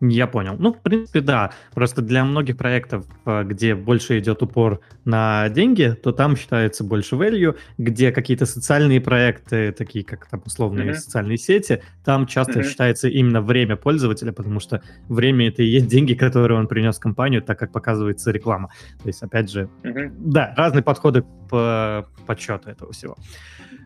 Я 0.00 0.28
понял. 0.28 0.54
Ну, 0.58 0.72
в 0.72 0.80
принципе, 0.80 1.20
да. 1.20 1.50
Просто 1.74 2.02
для 2.02 2.24
многих 2.24 2.56
проектов, 2.56 3.04
э, 3.26 3.42
где 3.44 3.74
больше 3.74 4.18
идет 4.20 4.42
упор 4.42 4.80
на 5.04 5.48
деньги, 5.48 5.96
то 6.02 6.12
там 6.12 6.36
считается 6.36 6.84
больше 6.84 7.16
value, 7.16 7.56
где 7.78 8.12
какие-то 8.12 8.46
социальные 8.46 9.00
проекты, 9.00 9.72
такие 9.72 10.04
как 10.04 10.26
там 10.26 10.42
условные 10.46 10.90
mm-hmm. 10.90 10.94
социальные 10.94 11.38
сети, 11.38 11.82
там 12.04 12.26
часто 12.26 12.60
mm-hmm. 12.60 12.68
считается 12.68 13.08
именно 13.08 13.40
время 13.40 13.76
пользователя, 13.76 14.32
потому 14.32 14.60
что 14.60 14.82
время 15.08 15.48
это 15.48 15.62
и 15.62 15.66
есть 15.66 15.88
деньги, 15.88 16.14
которые 16.14 16.58
он 16.58 16.68
принес 16.68 16.96
в 16.96 17.00
компанию, 17.00 17.42
так 17.42 17.58
как 17.58 17.72
показывается 17.72 18.30
реклама. 18.30 18.70
То 19.02 19.08
есть, 19.08 19.22
опять 19.22 19.50
же, 19.50 19.68
mm-hmm. 19.82 20.12
да, 20.18 20.54
разные 20.56 20.84
подходы 20.84 21.24
по 21.50 22.06
подсчету 22.24 22.70
этого 22.70 22.92
всего. 22.92 23.16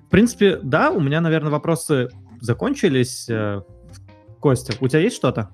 В 0.07 0.11
принципе, 0.11 0.59
да, 0.63 0.91
у 0.91 1.01
меня, 1.01 1.23
наверное, 1.23 1.51
вопросы 1.51 2.11
закончились. 2.41 3.31
Э, 3.31 3.63
Костя, 4.41 4.75
у 4.81 4.89
тебя 4.89 4.99
есть 4.99 5.17
что-то? 5.17 5.51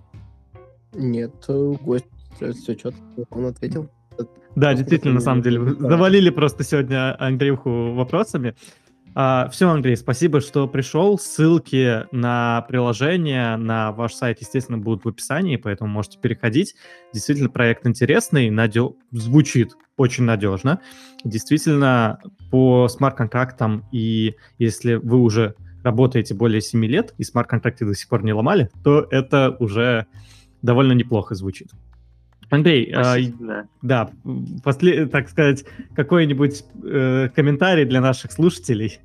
Нет, 0.94 1.32
э, 1.48 1.74
гость 1.80 2.06
все 2.34 2.74
четко, 2.74 3.02
он 3.30 3.46
ответил. 3.46 3.88
Да, 4.56 4.74
действительно, 4.74 5.14
на 5.14 5.20
самом 5.20 5.42
деле, 5.42 5.60
завалили 5.78 6.30
просто 6.30 6.64
сегодня 6.64 7.16
Андреевху 7.22 7.92
вопросами. 7.92 8.54
А, 9.14 9.48
все, 9.50 9.68
Андрей, 9.68 9.96
спасибо, 9.96 10.40
что 10.40 10.68
пришел. 10.68 11.18
Ссылки 11.18 12.06
на 12.12 12.62
приложение, 12.68 13.56
на 13.56 13.92
ваш 13.92 14.14
сайт, 14.14 14.40
естественно, 14.40 14.78
будут 14.78 15.04
в 15.04 15.08
описании, 15.08 15.56
поэтому 15.56 15.90
можете 15.90 16.18
переходить. 16.18 16.74
Действительно, 17.12 17.48
проект 17.48 17.86
интересный, 17.86 18.50
надё... 18.50 18.94
звучит 19.10 19.72
очень 19.96 20.24
надежно. 20.24 20.80
Действительно, 21.24 22.20
по 22.50 22.88
смарт-контрактам, 22.88 23.84
и 23.92 24.36
если 24.58 24.94
вы 24.94 25.18
уже 25.18 25.54
работаете 25.82 26.34
более 26.34 26.60
7 26.60 26.84
лет, 26.84 27.14
и 27.18 27.24
смарт-контракты 27.24 27.86
до 27.86 27.94
сих 27.94 28.08
пор 28.08 28.22
не 28.22 28.32
ломали, 28.32 28.70
то 28.84 29.06
это 29.10 29.56
уже 29.58 30.06
довольно 30.62 30.92
неплохо 30.92 31.34
звучит. 31.34 31.68
Андрей, 32.50 32.90
а, 32.94 33.16
да, 33.38 33.66
да 33.82 34.10
после, 34.64 35.06
так 35.06 35.28
сказать, 35.28 35.64
какой-нибудь 35.94 36.64
э, 36.82 37.28
комментарий 37.34 37.84
для 37.84 38.00
наших 38.00 38.32
слушателей? 38.32 39.00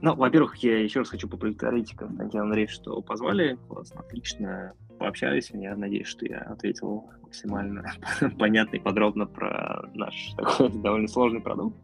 Ну, 0.00 0.14
во-первых, 0.14 0.56
я 0.56 0.78
еще 0.78 1.00
раз 1.00 1.08
хочу 1.08 1.28
поблагодарить 1.28 1.94
Константина 1.96 2.44
Андреевича, 2.44 2.74
что 2.74 3.00
позвали. 3.00 3.58
Классно, 3.68 4.00
отлично 4.00 4.74
пообщались. 4.98 5.50
Я 5.52 5.76
надеюсь, 5.76 6.06
что 6.06 6.26
я 6.26 6.38
ответил 6.40 7.10
максимально 7.22 7.84
понятно 8.38 8.76
и 8.76 8.80
подробно 8.80 9.26
про 9.26 9.88
наш 9.94 10.34
такой 10.36 10.70
довольно 10.70 11.08
сложный 11.08 11.40
продукт. 11.40 11.76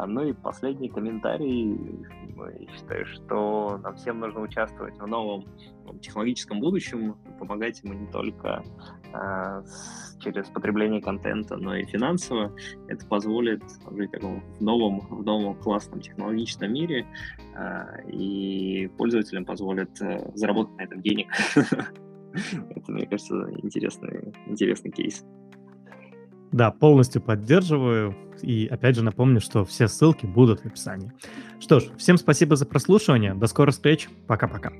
А, 0.00 0.06
ну 0.06 0.22
и 0.24 0.32
последний 0.32 0.88
комментарий. 0.88 1.78
Я 2.58 2.72
считаю, 2.72 3.04
что 3.04 3.78
нам 3.82 3.94
всем 3.96 4.18
нужно 4.18 4.40
участвовать 4.40 4.98
в 4.98 5.06
новом 5.06 5.44
технологическом 6.00 6.58
будущем, 6.60 7.16
помогать 7.38 7.82
ему 7.82 7.92
не 7.92 8.06
только 8.06 8.64
а, 9.12 9.62
с, 9.62 10.16
через 10.20 10.46
потребление 10.46 11.02
контента, 11.02 11.58
но 11.58 11.76
и 11.76 11.84
финансово. 11.84 12.50
Это 12.88 13.06
позволит 13.06 13.62
жить 13.90 14.10
таком, 14.10 14.42
в 14.58 14.62
новом, 14.62 15.00
в 15.00 15.22
новом 15.22 15.54
классном 15.56 16.00
технологичном 16.00 16.72
мире, 16.72 17.06
а, 17.54 18.00
и 18.08 18.86
пользователям 18.96 19.44
позволит 19.44 20.00
а, 20.00 20.30
заработать 20.34 20.78
на 20.78 20.82
этом 20.82 21.02
денег. 21.02 21.28
Это, 22.32 22.92
мне 22.92 23.06
кажется, 23.06 23.34
интересный, 23.62 24.32
интересный 24.46 24.92
кейс. 24.92 25.26
Да, 26.52 26.70
полностью 26.70 27.22
поддерживаю. 27.22 28.16
И 28.42 28.66
опять 28.66 28.96
же 28.96 29.02
напомню, 29.02 29.40
что 29.40 29.64
все 29.64 29.86
ссылки 29.86 30.26
будут 30.26 30.60
в 30.60 30.66
описании. 30.66 31.12
Что 31.60 31.80
ж, 31.80 31.84
всем 31.98 32.16
спасибо 32.16 32.56
за 32.56 32.66
прослушивание. 32.66 33.34
До 33.34 33.46
скорых 33.46 33.74
встреч. 33.74 34.08
Пока-пока. 34.26 34.72